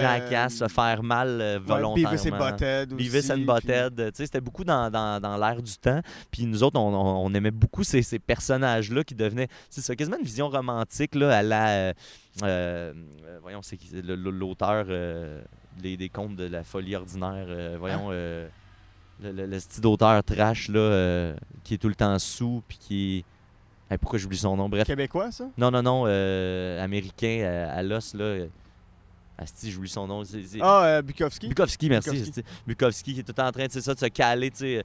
[0.01, 2.11] jackass, se faire mal volontairement.
[2.11, 6.01] Beavis Butthead and puis- Butthead, tu sais, c'était beaucoup dans, dans, dans l'air du temps.
[6.31, 10.17] Puis nous autres, on, on- on aimait beaucoup ces, ces personnages-là qui devenaient, c'est quasiment
[10.17, 11.93] une vision romantique là, à la, euh,
[12.43, 12.93] euh,
[13.25, 15.41] euh, voyons, c'est l'auteur euh,
[15.77, 18.47] des, des contes de la folie ordinaire, euh, voyons, euh,
[19.21, 22.77] le, le- le style d'auteur trash là, euh, qui est tout le temps sous, puis
[22.77, 23.25] qui est,
[23.91, 24.85] Hey, pourquoi j'oublie son nom, bref.
[24.85, 25.45] Québécois, ça?
[25.57, 26.05] Non, non, non,
[26.79, 28.45] américain à l'os là.
[29.37, 30.21] Asti, j'oublie son nom.
[30.61, 31.47] Ah, euh, Bukowski?
[31.47, 32.31] Bukowski, merci.
[32.67, 33.13] Bukowski.
[33.13, 34.51] qui est tout le temps en train sais, ça, de se caler.
[34.51, 34.83] tu sais,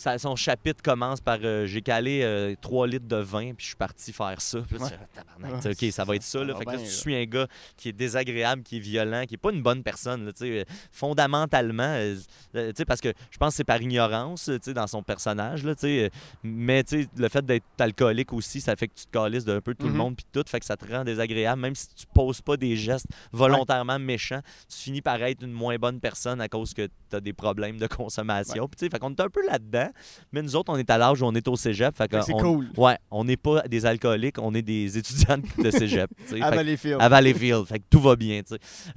[0.00, 3.76] ça- son chapitre commence par euh, J'ai calé 3 litres de vin, puis je suis
[3.76, 4.60] parti faire ça.
[4.60, 4.90] Puis là, tu Ouais.
[4.90, 6.42] fais, Ah, tabarnak, ok, ça va être ça.
[6.44, 6.54] Là.
[6.56, 7.46] Fait que là, tu suis un gars
[7.76, 10.24] qui est désagréable, qui est violent, qui est pas une bonne personne.
[10.26, 12.14] là, euh, fondamentalement, euh,
[12.54, 15.64] euh, parce que je pense que c'est par ignorance dans son personnage.
[15.64, 16.08] Là, euh,
[16.42, 19.60] mais tu sais, le fait d'être alcoolique aussi, ça fait que tu te calisses d'un
[19.60, 19.98] peu tout le Mhm.
[19.98, 21.60] monde, puis tout, fait que ça te rend désagréable.
[21.60, 25.76] Même si tu poses pas des gestes volontairement méchants, tu finis par être une moins
[25.76, 28.68] bonne personne à cause que tu as des problèmes de consommation.
[28.68, 29.89] Puis, tu sais, fait qu'on est un peu là-dedans,
[30.32, 31.96] mais nous autres, on est à l'âge où on est au cégep.
[31.96, 32.68] Fait que c'est on- cool.
[32.76, 36.10] Ouais, on n'est pas des alcooliques, on est des étudiants de cégep.
[36.40, 36.96] À Valleyfield.
[37.00, 37.66] à Valleyfield.
[37.66, 38.42] Fait que tout va bien.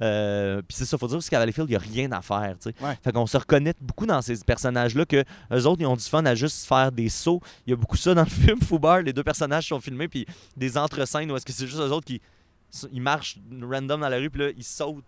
[0.00, 2.56] Euh, Puis c'est ça, faut dire aussi qu'à Valleyfield, il n'y a rien à faire.
[2.80, 2.98] Ouais.
[3.02, 6.24] Fait qu'on se reconnaît beaucoup dans ces personnages-là que eux autres, ils ont du fun
[6.26, 7.40] à juste faire des sauts.
[7.66, 9.02] Il y a beaucoup ça dans le film Foubar.
[9.02, 10.26] Les deux personnages sont filmés, puis
[10.56, 12.20] des entre-scènes où est-ce que c'est juste eux autres qui
[12.92, 15.04] ils marchent random dans la rue, puis là, ils sautent.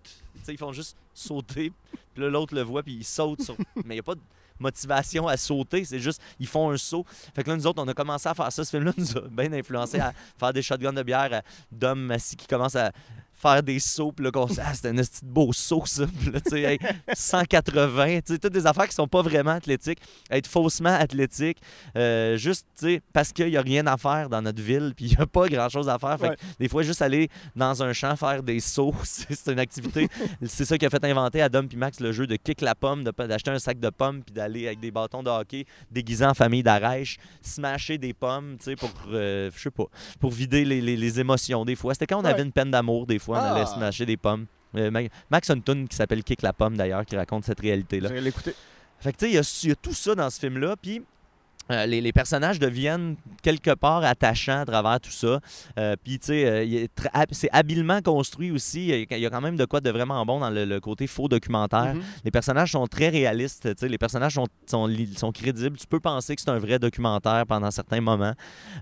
[0.48, 1.72] Ils font juste sauter,
[2.14, 3.56] puis là, l'autre le voit, puis il saute sur...
[3.76, 4.20] Mais il n'y a pas de
[4.58, 7.04] motivation à sauter, c'est juste, ils font un saut.
[7.34, 8.64] Fait que là, nous autres, on a commencé à faire ça.
[8.64, 12.36] Ce film-là nous a bien influencé à faire des shotguns de bière à Dom Massy
[12.36, 12.92] qui commence à
[13.36, 16.06] faire des sauts, puis là, qu'on se- ah, c'était un petit beau saut, ça.
[16.06, 16.78] Puis là, tu sais, hey,
[17.14, 19.98] 180, tu sais, toutes des affaires qui sont pas vraiment athlétiques,
[20.30, 21.58] être faussement athlétique,
[21.96, 25.06] euh, juste, tu sais, parce qu'il y a rien à faire dans notre ville, puis
[25.06, 26.18] il y a pas grand-chose à faire.
[26.18, 30.08] Fait que des fois, juste aller dans un champ faire des sauts, c'est une activité.
[30.44, 33.04] c'est ça qui a fait inventer Adam puis Max le jeu de kick la pomme,
[33.04, 36.62] d'acheter un sac de pommes, puis d'aller avec des bâtons de hockey déguisés en famille
[36.62, 39.84] d'arèche, smasher des pommes, tu sais, pour, euh, je sais pas,
[40.20, 41.92] pour vider les, les- les émotions des fois.
[41.94, 42.30] C'était quand on Ouais.
[42.30, 43.66] avait une peine d'amour, des fois, on allait Ah.
[43.66, 44.46] smasher des pommes.
[44.76, 45.00] Euh, Ma-
[45.30, 48.10] Max a une tune qui s'appelle Kick la pomme d'ailleurs, qui raconte cette réalité-là.
[48.20, 48.54] L'écouter.
[48.98, 50.74] Fait que tu sais, il y a- il y, a tout ça dans ce film-là,
[50.80, 51.02] puis
[51.70, 55.40] euh, les, les personnages deviennent quelque part attachants à travers tout ça.
[55.78, 56.86] Euh, puis tu sais, euh,
[57.32, 58.88] c'est habilement construit aussi.
[59.10, 61.28] Il y a- quand même de quoi de vraiment bon dans le, le côté faux
[61.28, 61.94] documentaire.
[61.94, 62.02] Mhm.
[62.24, 65.76] Les personnages sont très réalistes, tu sais, les personnages sont, sont, crédibles.
[65.76, 68.32] Tu peux penser que c'est un vrai documentaire pendant certains moments.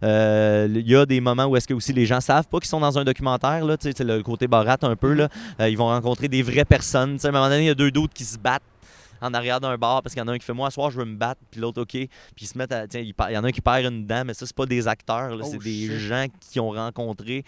[0.03, 2.81] Il y a des moments où est-ce que aussi les gens savent pas qu'ils sont
[2.81, 5.13] dans un documentaire, là, le côté barat un peu.
[5.13, 5.29] Là.
[5.61, 7.15] Euh, ils vont rencontrer des vraies personnes.
[7.15, 8.63] Tu sais, à un moment donné, il y a deux doutes qui se battent
[9.25, 10.91] en arrière d'un bar parce qu'il y en a un qui fait moi ce soir
[10.91, 11.89] je veux me battre puis l'autre ok.
[11.89, 12.11] Puis
[12.41, 14.35] ils se mettent à tiens il, y en a un qui perd une dent mais
[14.35, 17.45] ça c'est pas des acteurs Oh, c'est des gens qui ont rencontré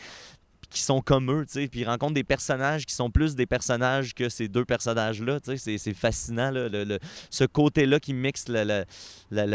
[0.70, 3.47] qui sont comme eux, tu sais, puis ils rencontrent des personnages qui sont plus des
[3.47, 6.98] personnages que ces deux personnages-là, tu sais, c'est- fascinant, là, le- le-
[7.30, 8.84] ce côté-là qui mixe la, la,
[9.30, 9.47] la-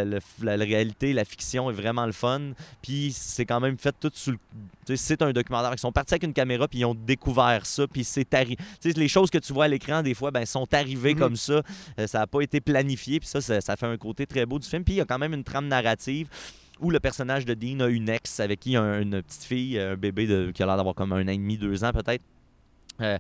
[0.41, 2.51] la- réalité, la fiction est vraiment le fun,
[2.81, 4.38] puis c'est quand même fait tout sous le...
[4.85, 7.65] tu sais, c'est un documentaire, ils sont partis avec une caméra, puis ils ont découvert
[7.65, 10.31] ça, puis c'est arrivé, tu sais, les choses que tu vois à l'écran, des fois,
[10.31, 11.19] ben, sont arrivées Mhm.
[11.19, 11.61] comme ça,
[11.99, 14.57] Euh, ça n'a pas été planifié, puis ça, ça, ça fait un côté très beau
[14.59, 16.27] du film, puis il y a quand même une trame narrative,
[16.81, 20.51] où le personnage de Dean a une ex avec qui une petite fille, un bébé
[20.53, 22.23] qui a l'air d'avoir comme un an et demi, deux ans peut-être.
[22.99, 23.17] Euh,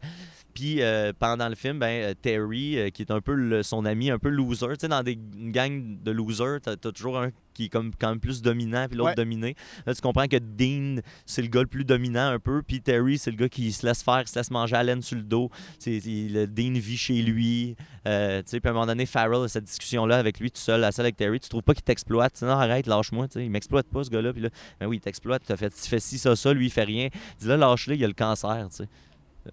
[0.53, 3.85] puis euh, pendant le film, ben, euh, Terry, euh, qui est un peu le- son
[3.85, 7.17] ami, un peu loser, tu sais, dans des une gang de losers, t'as as toujours
[7.19, 9.15] un qui est comme quand même plus dominant, puis l'autre Ouais.
[9.15, 9.55] dominé.
[9.85, 13.17] Là, tu comprends que Dean, c'est le gars le plus dominant un peu, puis Terry,
[13.17, 15.23] c'est le gars qui se laisse faire, qui se laisse manger à laine sur le
[15.23, 15.49] dos.
[15.77, 17.75] C'est, le Dean vit chez lui.
[18.07, 20.61] Euh, tu sais, puis à un moment donné, Farrell a cette discussion-là avec lui tout
[20.61, 21.39] seul, la seule avec Terry.
[21.41, 22.41] Tu trouves pas qu'il t'exploite?
[22.41, 23.27] Non, arrête, lâche-moi.
[23.35, 24.31] Il m'exploite pas, ce gars-là.
[24.31, 24.49] Puis là,
[24.79, 25.43] ben oui, il t'exploite.
[25.45, 26.53] Tu fait, tu fais ci, ça, ça.
[26.53, 27.09] Lui, il fait rien.
[27.39, 28.65] Dis là, lâche-le, il a le cancer.
[28.69, 28.87] tu sais.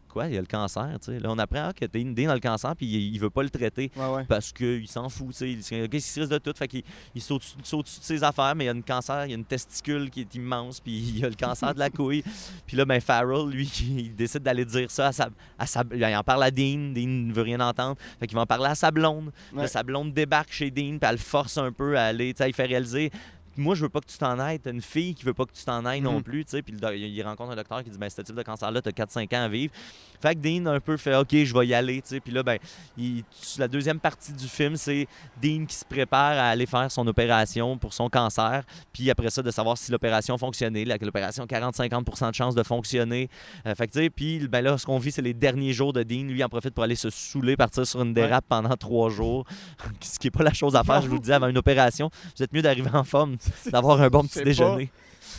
[0.08, 0.28] Quoi?
[0.28, 0.88] Il a le cancer.
[1.00, 1.18] tu sais.
[1.20, 3.42] Là, on apprend ah, que Dean, Dean a le cancer, puis il, il veut pas
[3.42, 4.24] le traiter Ouais, ouais.
[4.28, 5.28] parce qu'il s'en fout.
[5.28, 5.50] tu sais.
[5.50, 5.74] Il, se
[6.20, 6.52] risque de tout.
[6.56, 6.82] Fait qu'il
[7.14, 9.32] il saute, saute dessus de ses affaires, mais il y a une cancer, il y
[9.32, 12.22] a une testicule qui est immense, puis il a le cancer de la couille.
[12.66, 15.28] Puis là, ben, Farrell, lui, il décide d'aller dire ça à sa,
[15.58, 15.82] à sa.
[15.94, 17.96] Il en parle à Dean, Dean ne veut rien entendre.
[18.20, 19.32] Fait qu'il va en parler à sa blonde.
[19.54, 19.66] Là, Ouais.
[19.68, 22.34] sa blonde débarque chez Dean, puis elle le force un peu à aller.
[22.34, 23.10] Tu sais, il fait réaliser.
[23.58, 24.60] Moi, je veux pas que tu t'en ailles.
[24.60, 26.22] T'as une fille qui veut pas que tu t'en ailles non Mhm.
[26.22, 26.44] plus.
[26.44, 26.62] tu sais.
[26.62, 29.42] Puis il rencontre un docteur qui dit ben, ce type de cancer-là, t'as 4-5 ans
[29.42, 29.72] à vivre.
[30.20, 32.00] Fait que Dean un peu fait OK, je vais y aller.
[32.02, 32.20] tu sais.
[32.20, 32.58] Puis là, ben,
[32.96, 33.24] il-
[33.58, 35.06] la deuxième partie du film, c'est
[35.42, 38.62] Dean qui se prépare à aller faire son opération pour son cancer.
[38.92, 40.84] Puis après ça, de savoir si l'opération fonctionnait.
[40.84, 43.28] L'opération a 40-50 de chances de fonctionner.
[43.66, 45.92] Euh, fait que, tu sais, puis ben là, ce qu'on vit, c'est les derniers jours
[45.92, 46.24] de Dean.
[46.24, 49.44] Lui, il en profite pour aller se saouler, partir sur une dérape pendant trois jours.
[50.00, 52.10] ce qui n'est pas la chose à faire, je vous le dis, avant une opération.
[52.36, 53.36] Vous êtes mieux d'arriver en forme,
[53.72, 54.90] d'avoir un bon petit déjeuner.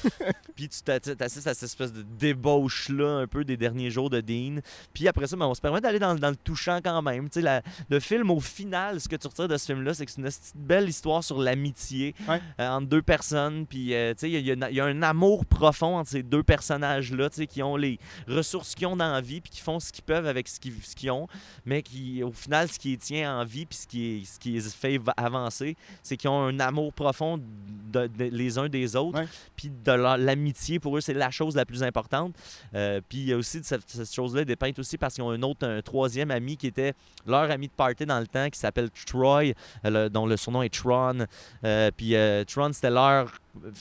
[0.56, 4.22] Puis tu t'as- t'assistes à cette espèce de débauche-là, un peu des derniers jours de
[4.22, 4.60] Dean.
[4.94, 7.26] Puis après ça, ben, on se permet d'aller dans, dans le touchant quand même.
[7.30, 10.06] Tu sais, la- le film, au final, ce que tu retires de ce film-là, c'est
[10.06, 12.42] que c'est une petite belle histoire sur l'amitié Ouais.
[12.60, 13.66] euh, entre deux personnes.
[13.66, 16.44] Puis, euh, tu sais, il y, a- y y un amour profond entre ces deux
[16.44, 19.80] personnages-là, tu sais, qui ont les ressources qu'ils ont dans la vie, puis qui font
[19.80, 21.28] ce qu'ils peuvent avec ce qu'ils ont,
[21.66, 24.52] mais qui, au final, ce qui les tient en vie, puis ce qui, ce qui
[24.52, 28.96] les fait va- avancer, c'est qu'ils ont un amour profond de- de- les uns des
[28.96, 29.22] autres,
[29.56, 32.36] puis l'amitié, pour eux, c'est la chose la plus importante.
[32.76, 35.42] Euh, puis il y a aussi cette, cette chose-là dépeinte aussi parce qu'ils ont un
[35.44, 36.94] autre, un troisième ami qui était
[37.28, 39.54] leur ami de party dans le temps, qui s'appelle Troy, euh,
[39.86, 41.26] le- dont le surnom est Tron.
[41.64, 43.32] Euh, puis euh, Tron, c'était leur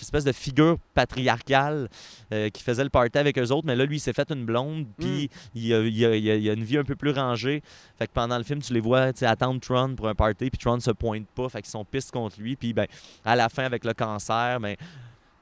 [0.00, 1.88] espèce de figure patriarcale
[2.32, 4.44] euh, qui faisait le party avec eux autres, mais là, lui, il s'est fait une
[4.44, 7.10] blonde, puis il, a, il a- il a- il a une vie un peu plus
[7.12, 7.62] rangée.
[7.98, 10.80] Fait que pendant le film, tu les vois attendre Tron pour un party, puis Tron
[10.80, 12.86] se pointe pas, fait qu'ils sont pistes contre lui, puis ben,
[13.24, 14.74] à la fin, avec le cancer, ben,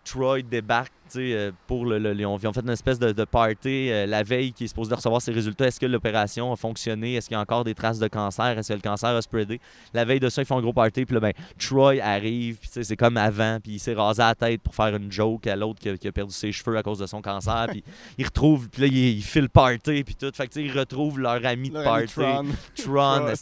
[0.06, 4.06] Troy débarque euh, pour le, le- ils, ont, fait une espèce de, de party euh,
[4.06, 5.66] la veille qui est supposé de recevoir ses résultats.
[5.66, 7.14] Est-ce que l'opération a fonctionné?
[7.14, 8.58] Est-ce qu'il y a encore des traces de cancer?
[8.58, 9.60] Est-ce que le cancer a spreadé?
[9.94, 11.04] La veille de ça, ils font un gros party.
[11.06, 12.56] Puis là, ben, Troy arrive.
[12.58, 13.58] Puis c'est comme avant.
[13.62, 16.08] Puis il s'est rasé la tête pour faire une joke à l'autre qui, a- qui
[16.08, 17.66] a perdu ses cheveux à cause de son cancer.
[17.70, 17.84] Puis
[18.18, 18.68] il retrouve.
[18.68, 20.02] Puis là, il, il fait le party.
[20.04, 20.30] Puis tout.
[20.34, 22.14] Fait que tu sais, ils retrouvent leur ami de ami party.
[22.14, 22.46] Tron.
[22.76, 23.26] Tron.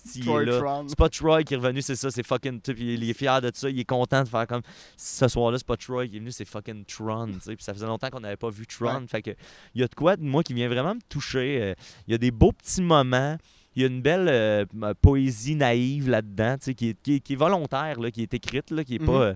[0.60, 0.84] Tron.
[0.88, 2.60] C'est pas Troy qui est revenu, c'est ça, c'est fucking.
[2.60, 4.62] Puis il est fier de ça, il est content de faire comme.
[4.96, 7.28] Ce soir-là, c'est pas Troy qui est venu, c'est fucking Tron.
[7.56, 9.00] Puis ça faisait longtemps qu'on n'avait pas vu Tron.
[9.00, 9.06] Ouais.
[9.08, 9.30] Fait que
[9.74, 11.58] il y a de quoi, moi, qui vient vraiment me toucher.
[11.62, 11.74] euh,
[12.08, 13.36] Il y a des beaux petits moments.
[13.76, 14.64] Il y a une belle euh,
[15.00, 18.32] poésie naïve là-dedans, tu sais, qui est, qui, est, qui est volontaire, là, qui est
[18.32, 19.06] écrite, là, qui est Mhm.
[19.06, 19.34] pas.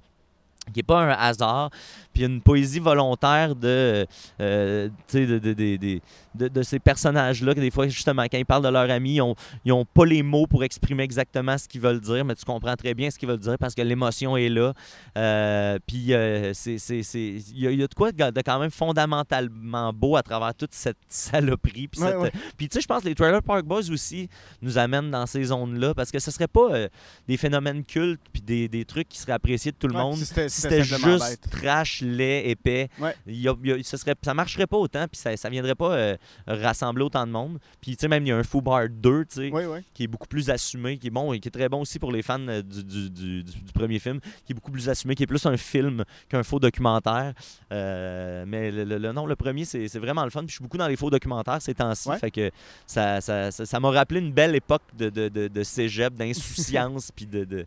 [0.72, 1.70] Qui n'est pas un hasard,
[2.12, 4.06] puis une poésie volontaire de,
[4.40, 6.00] euh, de, de, de,
[6.34, 9.22] de- de- ces personnages-là, que des fois, justement, quand ils parlent de leurs amis, ils
[9.22, 9.34] ont,
[9.64, 12.74] ils ont pas les mots pour exprimer exactement ce qu'ils veulent dire, mais tu comprends
[12.76, 14.72] très bien ce qu'ils veulent dire parce que l'émotion est là.
[15.16, 17.18] Euh, puis euh, c'est- c'est- c'est-
[17.54, 20.54] il y, a- il y a de quoi de quand même fondamentalement beau à travers
[20.54, 21.88] toute cette saloperie.
[21.88, 22.32] Puis Ouais, cette- ouais.
[22.56, 24.28] puis tu sais, je pense que les Trailer Park Boys aussi
[24.62, 26.88] nous amènent dans ces zones-là parce que ce serait pas euh,
[27.26, 30.18] des phénomènes cultes puis des, des trucs qui seraient appréciés de tout le Ouais, monde.
[30.58, 31.40] Si c'était juste bête.
[31.50, 33.14] trash, laid, épais, Ouais.
[33.26, 35.48] il y a- il y a- ce serait, ça marcherait pas autant, puis ça, ça
[35.50, 36.16] viendrait pas euh,
[36.46, 37.58] rassembler autant de monde.
[37.80, 39.78] Puis tu sais, même il y a un Foo Bar 2, tu sais, Oui, oui.
[39.94, 42.12] qui est beaucoup plus assumé, qui est bon et qui est très bon aussi pour
[42.12, 45.14] les fans euh, du, du- du- du- du premier film, qui est beaucoup plus assumé,
[45.14, 47.32] qui est plus un film qu'un faux documentaire.
[47.72, 50.40] Euh, mais le, le- le- non, le premier, c'est vraiment le fun.
[50.40, 52.08] Puis je suis beaucoup dans les faux documentaires ces temps-ci.
[52.08, 52.18] Ouais.
[52.18, 52.50] Fait que
[52.86, 57.10] ça ça- ça- ça m'a rappelé une belle époque de, de, de, de cégep, d'insouciance,
[57.16, 57.66] puis de.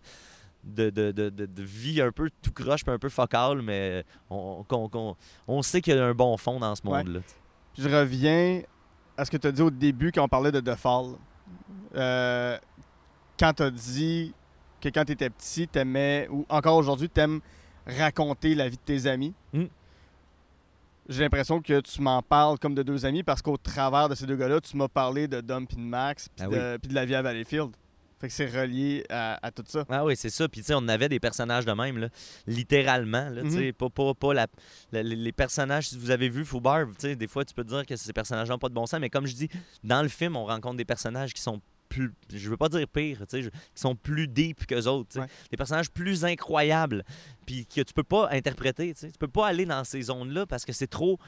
[0.64, 4.64] De de, de, de, vie un peu tout croche puis un peu focal, mais on,
[4.68, 5.16] qu'on- qu'on-
[5.48, 7.04] on sait qu'il y a un bon fond dans ce Ouais.
[7.04, 7.20] monde-là.
[7.78, 8.62] Je reviens
[9.18, 11.14] à ce que tu as dit au début quand on parlait de The Fall.
[11.96, 12.58] Euh,
[13.40, 14.34] quand tu as dit
[14.80, 17.40] que quand tu étais petit, tu aimais, ou encore aujourd'hui, tu aimes
[17.86, 19.34] raconter la vie de tes amis.
[19.54, 19.66] Mm.
[21.10, 24.26] J'ai l'impression que tu m'en parles comme de deux amis parce qu'au travers de ces
[24.26, 27.06] deux gars-là, tu m'as parlé de Dom et de Max puis Ah de, de la
[27.06, 27.72] vie à Valleyfield.
[28.22, 29.84] Fait que c'est relié à, à tout ça.
[29.90, 30.48] Ah oui, c'est ça.
[30.48, 32.08] Puis, tu sais, on avait des personnages de même, là,
[32.48, 33.30] littéralement.
[33.30, 33.74] Là, tu sais, Mhm.
[33.74, 34.48] pas, pas, pas la-
[34.92, 36.46] la- les- personnages, si vous avez vu
[37.00, 39.00] sais, des fois, tu peux te dire que ces personnages n'ont pas de bon sens.
[39.00, 39.50] Mais comme je dis,
[39.84, 43.18] dans le film, on rencontre des personnages qui sont plus, je veux pas dire pire,
[43.20, 45.20] tu sais, je- qui sont plus deep qu'eux autres.
[45.20, 45.26] Ouais.
[45.50, 47.04] Des personnages plus incroyables.
[47.46, 48.94] Puis que tu peux pas interpréter.
[48.94, 51.20] Tu peux pas aller dans ces zones-là parce que c'est trop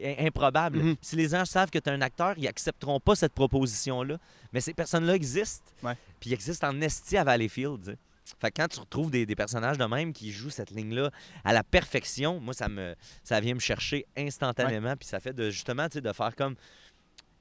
[0.00, 0.78] improbable.
[0.78, 0.96] Mhm.
[1.00, 4.18] Si les gens savent que tu es un acteur, ils accepteront pas cette proposition-là.
[4.52, 5.70] Mais ces personnes-là existent.
[5.82, 5.96] Ouais.
[6.20, 7.78] Puis ils existent en esti à Valleyfield.
[7.84, 7.98] tu sais.
[8.40, 11.10] Fait que quand tu retrouves des, des personnages de même qui jouent cette ligne-là
[11.44, 12.94] à la perfection, moi, ça me
[13.24, 14.96] ça vient me chercher instantanément.
[14.96, 16.54] Puis ça fait de justement de faire comme.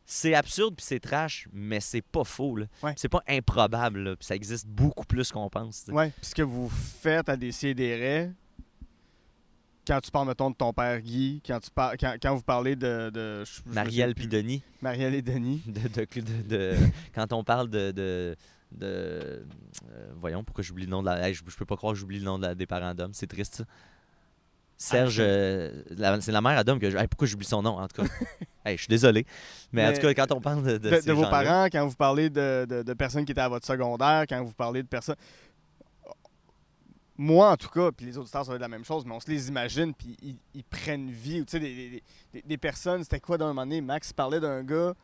[0.05, 2.57] C'est absurde puis c'est trash, mais c'est pas faux.
[2.83, 2.93] Ouais.
[2.97, 3.99] C'est pas improbable.
[3.99, 5.85] là, Puis ça existe beaucoup plus qu'on pense.
[5.87, 6.09] Ouais.
[6.19, 8.29] Puis ce que vous faites à des CDR,
[9.87, 12.75] quand tu parles, mettons, de ton père Guy, quand, tu par- quand, quand vous parlez
[12.75, 13.09] de.
[13.09, 14.27] de je- je me Marielle puis.
[14.27, 14.63] Denis.
[14.81, 15.61] Marielle et Denis.
[15.65, 16.77] de, de- de- de-
[17.15, 17.91] quand on parle de.
[17.91, 18.35] de-
[18.71, 19.43] de- euh,
[20.19, 21.27] voyons, pourquoi j'oublie le nom de la.
[21.27, 23.13] hey, je, je peux pas croire que j'oublie le nom de la- des parents d'hommes.
[23.13, 23.63] C'est triste, ça.
[24.77, 26.89] Serge, Ah, euh, c'est la mère à Dom que.
[26.89, 28.07] je- hey, pourquoi j'oublie son nom, en tout cas?
[28.63, 29.25] Hey, je suis désolé.
[29.71, 30.77] Mais, en tout cas, quand on parle de.
[30.77, 33.41] De, de, ces de vos parents, quand vous parlez de, de- de personnes qui étaient
[33.41, 35.15] à votre secondaire, quand vous parlez de personnes.
[37.23, 39.13] Moi, en tout cas, puis les autres stars, ça va être la même chose, mais
[39.13, 40.17] on se les imagine, puis
[40.55, 41.45] ils, prennent vie.
[41.45, 42.01] Tu sais, des-
[42.43, 43.79] des personnes, c'était quoi d'un moment donné?
[43.79, 44.95] Max parlait d'un gars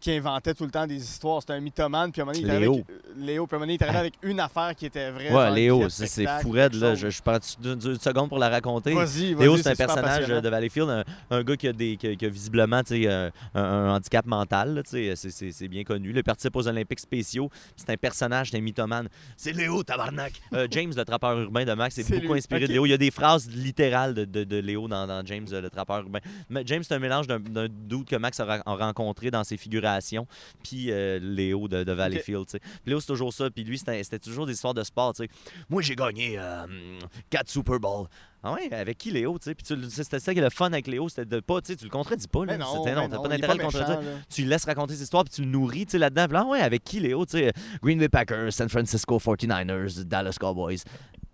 [0.00, 1.40] qui inventait tout le temps des histoires.
[1.40, 2.74] C'était un mythomane, puis à un moment donné, il était Léo.
[2.74, 5.10] avec, euh, Léo, puis à un moment donné, il arrivé avec une affaire qui était
[5.10, 5.30] vraie.
[5.32, 6.94] Ouais, Léo, c'est c'est spectacle, fou raide, quelque là.
[6.94, 8.94] Je, je prends une, une seconde pour la raconter.
[8.94, 9.42] Vas-y, vas-y.
[9.42, 10.40] Léo, c'est un personnage passionnant.
[10.40, 13.06] de Valleyfield, un, un gars qui a, des, qui a, qui a visiblement sais,
[13.54, 14.82] un, handicap mental.
[14.84, 16.12] C'est bien connu.
[16.14, 17.50] Il participe aux Olympiques spéciaux.
[17.76, 19.08] C'est un personnage, c'est un mythomane.
[19.36, 20.32] C'est Léo, tabarnak!
[20.54, 22.86] Euh, James, le trappeur urbain de Max, c'est beaucoup lui, inspiré de Léo.
[22.86, 25.70] Il y a des phrases littérales de, de- de Léo dans, dans James, euh, le
[25.70, 26.20] trappeur urbain.
[26.48, 29.56] Mais James, c'est un mélange d'un doute que Max a, rencontré dans ses
[30.62, 32.46] puis euh, Léo de, de Valleyfield.
[32.48, 33.50] Puis Léo, c'est toujours ça.
[33.50, 35.14] Puis lui, c'était toujours des histoires de sport.
[35.14, 35.30] tu sais.
[35.68, 36.38] Moi, j'ai gagné
[37.30, 38.06] 4 Super Bowls.
[38.42, 39.90] Ah ouais, avec qui Léo, tu sais?
[39.90, 41.90] C'était ça qui est le fun avec Léo, c'était de pas, tu sais, tu le
[41.90, 42.52] contredis pas, là.
[42.52, 44.00] Mais non, mais non, t'as pas d'intérêt à le contredire.
[44.32, 46.26] Tu laisses raconter ses histoires, puis tu le nourris, tu sais, là-dedans.
[46.34, 47.52] Ah ouais, avec qui Léo, tu sais?
[47.82, 50.84] Green Bay Packers, San Francisco 49ers, Dallas Cowboys.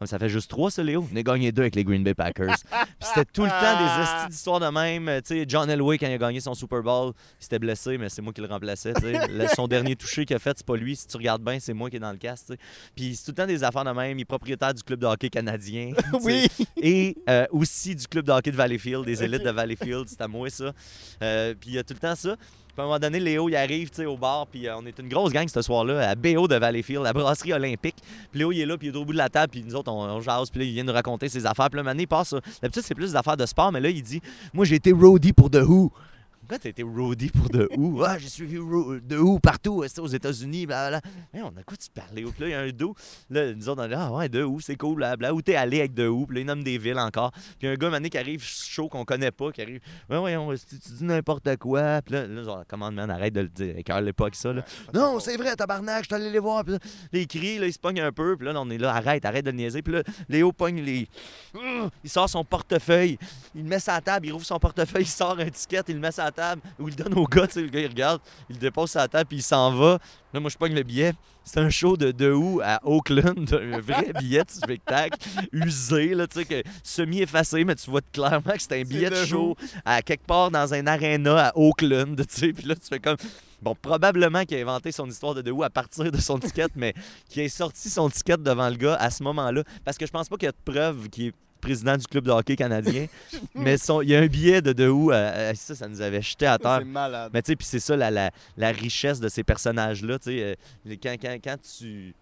[0.06, 1.06] Ça fait juste trois, ça, Léo?
[1.12, 2.54] On a gagné deux avec les Green Bay Packers.
[2.70, 5.20] Puis c'était tout le temps des estis d'histoires de même.
[5.22, 8.08] Tu sais, John Elway, quand il a gagné son Super Bowl, il s'était blessé, mais
[8.08, 8.92] c'est moi qui le remplaçais.
[9.02, 10.96] Le- son dernier touché qu'il a fait, c'est pas lui.
[10.96, 12.54] Si tu regardes bien, c'est moi qui est dans le cast.
[12.96, 14.18] Puis c'est tout le temps des affaires de même.
[14.18, 15.92] Il est propriétaire du club de hockey canadien.
[16.22, 16.46] Oui.
[16.80, 20.06] Et euh, aussi du club de hockey de Valleyfield, des élites de Valleyfield.
[20.08, 20.72] C'est à moi, ça.
[21.22, 22.36] Euh, puis il y a tout le temps ça.
[22.74, 25.08] Puis à un moment donné, Léo, il arrive au bar, puis euh, on est une
[25.08, 27.96] grosse gang ce soir-là, à BO de Valleyfield, la brasserie olympique.
[28.32, 29.76] Puis Léo, il est là, puis il est au bout de la table, puis nous
[29.76, 31.70] autres, on, on jase, puis là, il vient nous raconter ses affaires.
[31.70, 32.34] Puis là, il passe.
[32.60, 34.20] D'habitude, c'est plus des affaires de sport, mais là, il dit
[34.52, 35.92] Moi, j'ai été roadie pour The Who.
[36.44, 38.04] Pourquoi t'as été roadie pour The Who?
[38.04, 41.00] Ah, j'ai suivi The Who partout, euh, aux États-Unis, blablabla.
[41.32, 42.22] Mais on a quoi tu parlais?
[42.22, 42.94] Puis là, il y a un Do.
[43.30, 45.32] Là, nous autres, on a dit, ah ouais, The Who, c'est cool, blablabla.
[45.32, 46.26] Où t'es allé avec The Who?
[46.26, 47.30] Puis là, il nomme des villes encore.
[47.58, 49.80] Puis un gars, donné, qui arrive chaud, qu'on connaît pas, qui arrive,
[50.10, 52.02] ouais, ouais, on, tu, tu dis n'importe quoi.
[52.02, 53.76] Puis là, là, genre, commande, man, arrête de le dire.
[54.14, 54.62] Pas avec ça, là.
[54.92, 56.62] Non, c'est vrai, tabarnak, je suis allé les voir.
[56.62, 56.78] Puis là,
[57.14, 58.36] il crie, là, il se pogne un peu.
[58.36, 59.80] Puis là, on est là, arrête, arrête de le niaiser.
[59.80, 61.08] Puis là, Léo pogne les.
[62.04, 63.16] Il sort son portefeuille,
[63.54, 66.00] il le met la table, il rouvre son portefeuille, il sort un ticket, il le
[66.00, 68.54] met la table, ou il donne au gars, tu sais, le gars, il regarde, il
[68.56, 69.98] le dépose sur la table, puis il s'en va.
[70.32, 71.12] Là, moi, je pogne le billet.
[71.44, 72.60] C'est un show de, de où?
[72.64, 75.18] À Oakland, un vrai billet de spectacle,
[75.52, 79.24] usé, là, tu sais, que semi-effacé, mais tu vois clairement que c'est un billet de
[79.24, 82.98] show à quelque part dans un aréna à Oakland, tu sais, puis là, tu fais
[82.98, 83.16] comme...
[83.62, 86.92] Bon, probablement qu'il a inventé son histoire de Who à partir de son ticket, mais
[87.30, 89.62] qui a sorti son ticket devant le gars à ce moment-là.
[89.86, 91.34] Parce que je pense pas qu'il y a de preuve qu'il est
[91.64, 93.06] président du club de hockey canadien.
[93.54, 95.10] mais son- il y a un billet de The Who.
[95.10, 96.78] euh, euh, ça, ça nous avait jeté à terre.
[96.80, 97.30] C'est malade.
[97.34, 100.18] Mais tu sais, puis c'est ça la, la- la richesse de ces personnages-là.
[100.18, 102.14] Tu sais, euh, quand, quand- quand tu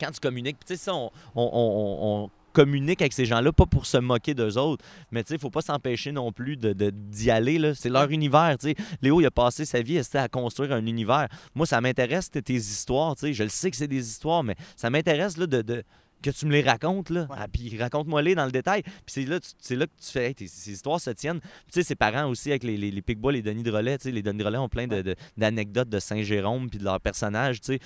[0.00, 3.66] quand tu communiques, tu sais, ça, on, on- on- on communique avec ces gens-là, pas
[3.66, 6.72] pour se moquer d'eux autres, mais tu sais, il faut pas s'empêcher non plus de-
[6.72, 7.58] de- d'y aller.
[7.58, 7.74] là.
[7.74, 8.56] C'est leur univers.
[8.58, 8.74] tu sais.
[9.02, 11.28] Léo, il a passé sa vie à construire un univers.
[11.54, 13.14] Moi, ça m'intéresse, c'était tes histoires.
[13.16, 13.32] tu sais.
[13.34, 15.84] Je le sais que c'est des histoires, mais ça m'intéresse là, de, de-
[16.22, 17.10] que tu me les racontes.
[17.10, 17.22] Là.
[17.22, 17.36] Ouais.
[17.38, 18.82] Ah, puis raconte-moi-les dans le détail.
[18.82, 21.40] Puis c'est là, tu- c'est là que tu fais, hey, ces histoires se tiennent.
[21.40, 23.98] Puis tu sais, ses parents aussi, avec les, les, les Picbois, les Denis de Relais,
[23.98, 26.84] tu sais, les Denis de Relais ont plein de- de- d'anecdotes de, Saint-Jérôme puis de
[26.84, 27.60] leurs personnages.
[27.60, 27.80] tu sais.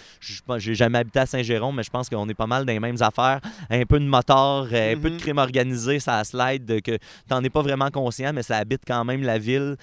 [0.59, 3.01] J'ai jamais habité à Saint-Jérôme, mais je pense qu'on est pas mal dans les mêmes
[3.01, 3.40] affaires.
[3.70, 5.20] Un peu de moteur, un peu de Mhm.
[5.20, 6.98] crime organisé, ça slide, de que
[7.28, 9.77] t'en es pas vraiment conscient, mais ça habite quand même la ville.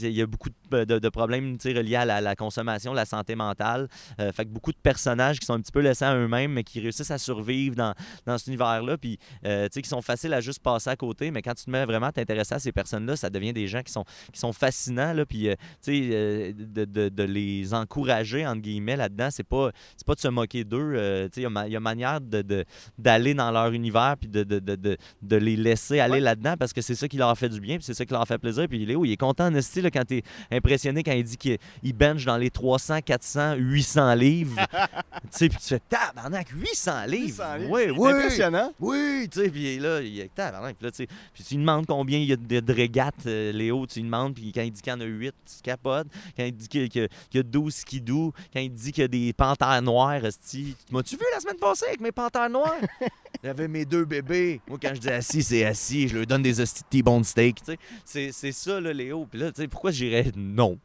[0.00, 3.04] Il y a beaucoup de, de- de problèmes tu reliés à la, la consommation, la
[3.04, 3.88] santé mentale.
[4.20, 6.64] Euh, fait que beaucoup de personnages qui sont un petit peu laissés à eux-mêmes, mais
[6.64, 7.94] qui réussissent à survivre dans,
[8.26, 11.42] dans cet univers-là, puis euh, tu qui sont faciles à juste passer à côté, mais
[11.42, 13.92] quand tu te mets vraiment à t'intéresser à ces personnes-là, ça devient des gens qui
[13.92, 18.60] sont, qui sont fascinants, là, puis euh, tu euh, de, de- de les encourager, entre
[18.62, 19.70] guillemets, là-dedans, c'est pas,
[20.06, 23.50] pas de se moquer d'eux, euh, tu il y a y, a manière d'aller dans
[23.50, 26.20] leur univers, puis de, de, de, de, de les laisser aller Ouais.
[26.20, 28.26] là-dedans, parce que c'est ça qui leur fait du bien, puis c'est ça qui leur
[28.26, 29.54] fait plaisir, puis Léo, il est content en
[29.92, 30.22] quand t'es
[30.58, 34.56] impressionné, quand il dit qu'il il bench dans les 300, 400, 800 livres,
[35.22, 37.26] tu sais, puis tu fais, tabarnak, 800 livres!
[37.26, 38.10] 800 livres, Oui, oui!
[38.12, 38.72] impressionnant.
[38.80, 41.60] Oui, tu sais, puis là, il a tabarnak, puis là, tu sais, puis tu lui
[41.60, 44.62] demandes combien il y a de, de régates, euh, Léo, tu lui demandes, puis quand
[44.62, 46.06] il dit qu'il y en a 8, tu capotes.
[46.36, 48.60] Quand il dit qu'il y a- qu'il y a- qu'il y a 12 skidoo, quand
[48.60, 52.00] il dit qu'il y a des panthères noires, esti, m'as-tu vu la semaine passée avec
[52.00, 52.74] mes panthères noires?
[53.44, 54.60] J'avais mes deux bébés.
[54.68, 56.08] Moi, quand je dis assis, c'est assis.
[56.08, 57.76] Je leur donne des hosties de T-bone steak, tu.
[58.04, 59.26] C'est- C'est ça, là, Léo.
[59.30, 60.78] Puis là, tu sais, pourquoi j'irais non?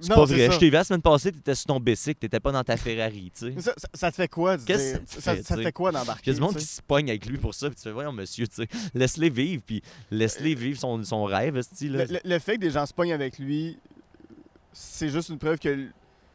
[0.00, 0.46] C'est Non, pas c'est vrai.
[0.46, 0.52] ça.
[0.52, 3.32] Je t'ai vu la semaine passée, t'étais sur ton bicycle, t'étais pas dans ta Ferrari,
[3.36, 3.60] tu sais.
[3.60, 4.56] Ça, ça- ça te fait quoi?
[4.56, 5.72] de Qu'est-ce que ça te fait, ça te tu fait sais?
[5.72, 6.22] quoi d'embarquer?
[6.26, 7.82] Il y a du monde tu qui se pogne avec lui pour ça, puis tu
[7.82, 9.82] fais, voyons, monsieur, tu sais, laisse-les vivre, puis
[10.12, 11.56] laisse-les vivre son, son rêve.
[11.80, 13.76] Le, le- le fait que des gens se pognent avec lui,
[14.72, 15.58] c'est juste une preuve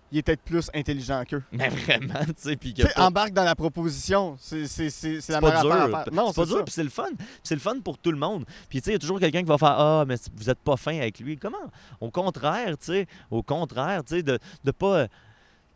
[0.10, 1.44] qu'il est peut-être plus intelligent qu'eux.
[1.52, 4.38] Mais vraiment, tu sais, puis pas- embarque dans la proposition.
[4.40, 5.72] C'est c'est- c'est- c'est la meilleure dur.
[5.74, 6.14] affaire à faire.
[6.14, 7.08] Non, c'est pas dur, puis c'est le fun.
[7.44, 8.46] C'est le fun pour tout le monde.
[8.70, 10.60] Puis tu sais, il y a toujours quelqu'un qui va faire Ah, mais vous êtes
[10.60, 11.38] pas fin avec lui.
[11.38, 11.58] Comment?
[12.02, 15.08] Au contraire, tu sais, au contraire, tu sais, de, de pas.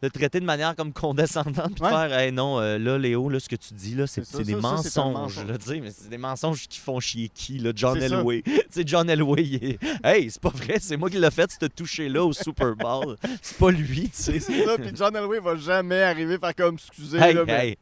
[0.02, 3.40] Le traiter de manière comme condescendante, puis de faire Hey, non, euh, là, Léo, là,
[3.40, 5.14] ce que tu dis, là, c'est des ça, mensonges.
[5.14, 5.46] mensonge.
[5.48, 8.02] là, tu sais, mais c'est des mensonges qui font chier qui, là, John.
[8.02, 8.42] Elway.
[8.46, 11.52] tu sais, John Elway, il est- Hey, c'est pas vrai, c'est moi qui l'ai fait,
[11.60, 13.16] ce toucher-là au Super Bowl.
[13.42, 14.40] c'est pas lui, tu sais.
[14.40, 14.78] C'est ça.
[14.78, 17.18] Puis John Elway va jamais arriver à faire comme excusez.
[17.20, 17.78] Hey, là, mais- hey.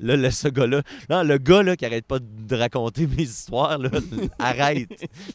[0.00, 3.78] Là, le, ce gars-là, non, le gars là, qui arrête pas de raconter mes histoires,
[3.78, 3.90] là,
[4.38, 4.88] arrête.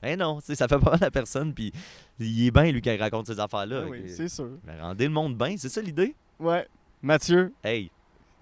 [0.03, 1.71] Mais non, ça fait pas mal à personne, puis
[2.19, 3.83] il est bien, lui, qui raconte ces affaires-là.
[3.85, 4.49] Ah oui, c'est sûr.
[4.65, 6.15] Mais rendez le monde bien, c'est ça l'idée?
[6.39, 6.67] Ouais.
[7.01, 7.89] Mathieu, Hey,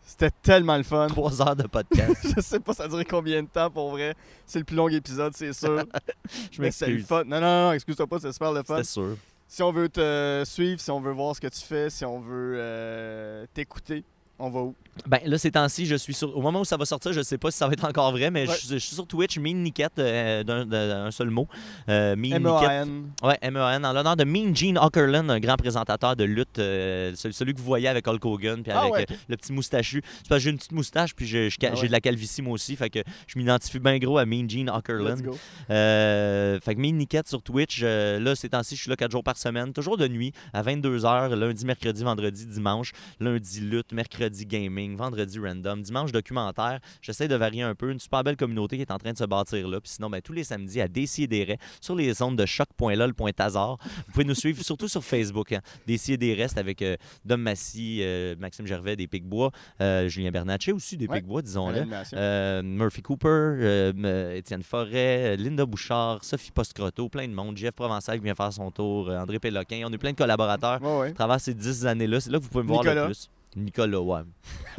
[0.06, 1.08] c'était tellement le fun.
[1.08, 2.16] trois heures de podcast.
[2.36, 4.16] Je sais pas ça a duré combien de temps pour vrai.
[4.46, 5.84] C'est le plus long épisode, c'est sûr.
[6.52, 7.08] Je Mais c'est le m'excuse.
[7.08, 7.24] fun.
[7.26, 8.78] Non, non, non, excuse-toi pas, c'est super le fun.
[8.78, 9.18] C'était sûr.
[9.48, 12.20] Si on veut te suivre, si on veut voir ce que tu fais, si on
[12.20, 14.04] veut euh, t'écouter,
[14.40, 14.76] on va où?
[15.08, 16.36] Ben là, ces temps-ci, je suis sur.
[16.36, 18.32] Au moment où ça va sortir, je sais pas si ça va être encore vrai,
[18.32, 18.58] mais je Ouais.
[18.58, 21.48] suis- je, suis sur Twitch, Mean Niket, euh, d'un seul mot.
[21.88, 22.34] Euh, Mean.
[22.36, 23.06] M-A-N.
[23.24, 23.86] Ouais, M.E.N.
[23.86, 27.66] en l'honneur de Mean Gene Ockerland, un grand présentateur de lutte, euh, celui, que vous
[27.66, 30.02] voyez avec Hulk Hogan, puis Ah avec ouais, euh, le petit moustachu.
[30.04, 31.88] C'est parce que j'ai une petite moustache, puis Ah j'ai ouais.
[31.88, 34.76] de la calvitie moi aussi, fait que je m'identifie bien gros à Mean Gene Let's
[34.80, 35.22] Ockerland.
[35.22, 35.38] go.
[35.70, 39.24] Euh, fait que Mean Niket sur Twitch, là, ces temps-ci, je suis là 4 jours
[39.24, 42.92] par semaine, toujours de nuit, à 22h, lundi, mercredi, vendredi, dimanche,
[43.22, 46.80] lundi lutte, mercredi gaming, vendredi random, dimanche documentaire.
[47.02, 49.24] J'essaie de varier un peu, une super belle communauté qui est en train de se
[49.24, 49.80] bâtir là.
[49.82, 53.78] Puis sinon, ben, tous les samedis à Décideret sur les ondes de choc.lol.tazar.
[54.08, 55.52] Vous pouvez nous suivre surtout sur Facebook.
[55.52, 55.62] Hein.
[55.88, 56.96] Décideret, avec euh,
[57.26, 59.52] Dom Massy, euh, Maxime Gervais des Picbois,
[59.82, 61.20] euh, Julien Bernatchez aussi des Ouais.
[61.22, 61.84] Picbois, disons-le.
[62.14, 63.92] Euh, Murphy Cooper,
[64.36, 67.58] Étienne Forêt, Linda Bouchard, Sophie Postcroto, plein de monde.
[67.58, 69.84] Jeff Provençal qui vient faire son tour, André Péloquin.
[69.88, 71.10] On a plein de collaborateurs Ouais, ouais.
[71.10, 72.20] à travers ces dix années-là.
[72.20, 73.02] C'est là que vous pouvez me voir Nicolas.
[73.02, 73.30] le plus.
[73.56, 74.22] Nicolas, ouais.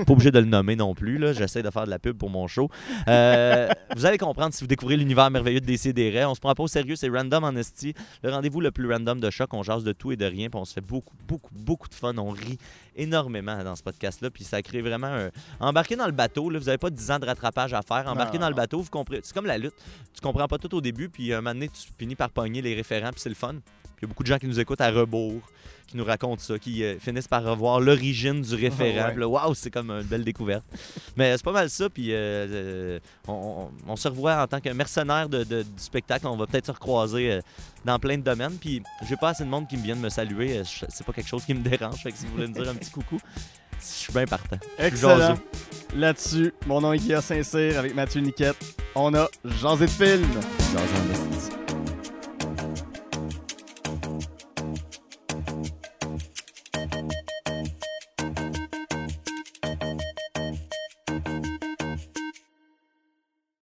[0.06, 1.18] Pas obligé de le nommer non plus.
[1.18, 1.32] là.
[1.32, 2.68] J'essaie de faire de la pub pour mon show.
[3.08, 6.28] Euh, vous allez comprendre si vous découvrez l'univers merveilleux de DCDR.
[6.30, 7.94] On se prend pas au sérieux, c'est random en esti.
[8.22, 9.52] Le rendez-vous le plus random de choc.
[9.52, 10.48] On jase de tout et de rien.
[10.48, 12.16] Puis on se fait beaucoup, beaucoup, beaucoup de fun.
[12.18, 12.58] On rit
[12.96, 14.30] énormément dans ce podcast-là.
[14.30, 15.30] Puis ça crée vraiment un.
[15.58, 16.48] Embarquez dans le bateau.
[16.48, 18.04] Là, vous n'avez pas 10 ans de rattrapage à faire.
[18.06, 18.80] Embarquez Non, dans le bateau.
[18.80, 19.20] Vous comprenez.
[19.24, 19.74] C'est comme la lutte.
[20.14, 21.08] Tu comprends pas tout au début.
[21.08, 23.10] Puis un moment donné, tu finis par pogner les référents.
[23.10, 23.54] Puis c'est le fun.
[24.00, 25.42] Il y a beaucoup de gens qui nous écoutent à rebours,
[25.90, 28.56] qui nous racontent ça, qui euh, finissent par revoir l'origine du.
[29.10, 30.64] Puis là, Waouh, c'est comme une belle découverte.
[31.16, 31.90] Mais c'est pas mal ça.
[31.90, 32.16] Puis euh,
[32.48, 33.32] euh, on,
[33.86, 36.26] on- on se revoit en tant que mercenaire de, de- du spectacle.
[36.26, 37.40] On va peut-être se recroiser euh,
[37.84, 38.56] dans plein de domaines.
[38.60, 40.62] Puis j'ai pas assez de monde qui me vienne me saluer.
[40.64, 42.02] C'est pas quelque chose qui me dérange.
[42.02, 43.18] Fait que si vous voulez me dire un petit coucou,
[43.80, 44.58] je suis bien partant.
[44.78, 45.36] Excellent.
[45.96, 48.56] Là-dessus, mon nom est Guillaume Saint-Cyr avec Mathieu Niquette.
[48.94, 49.26] On a
[49.60, 50.28] Jasé de film.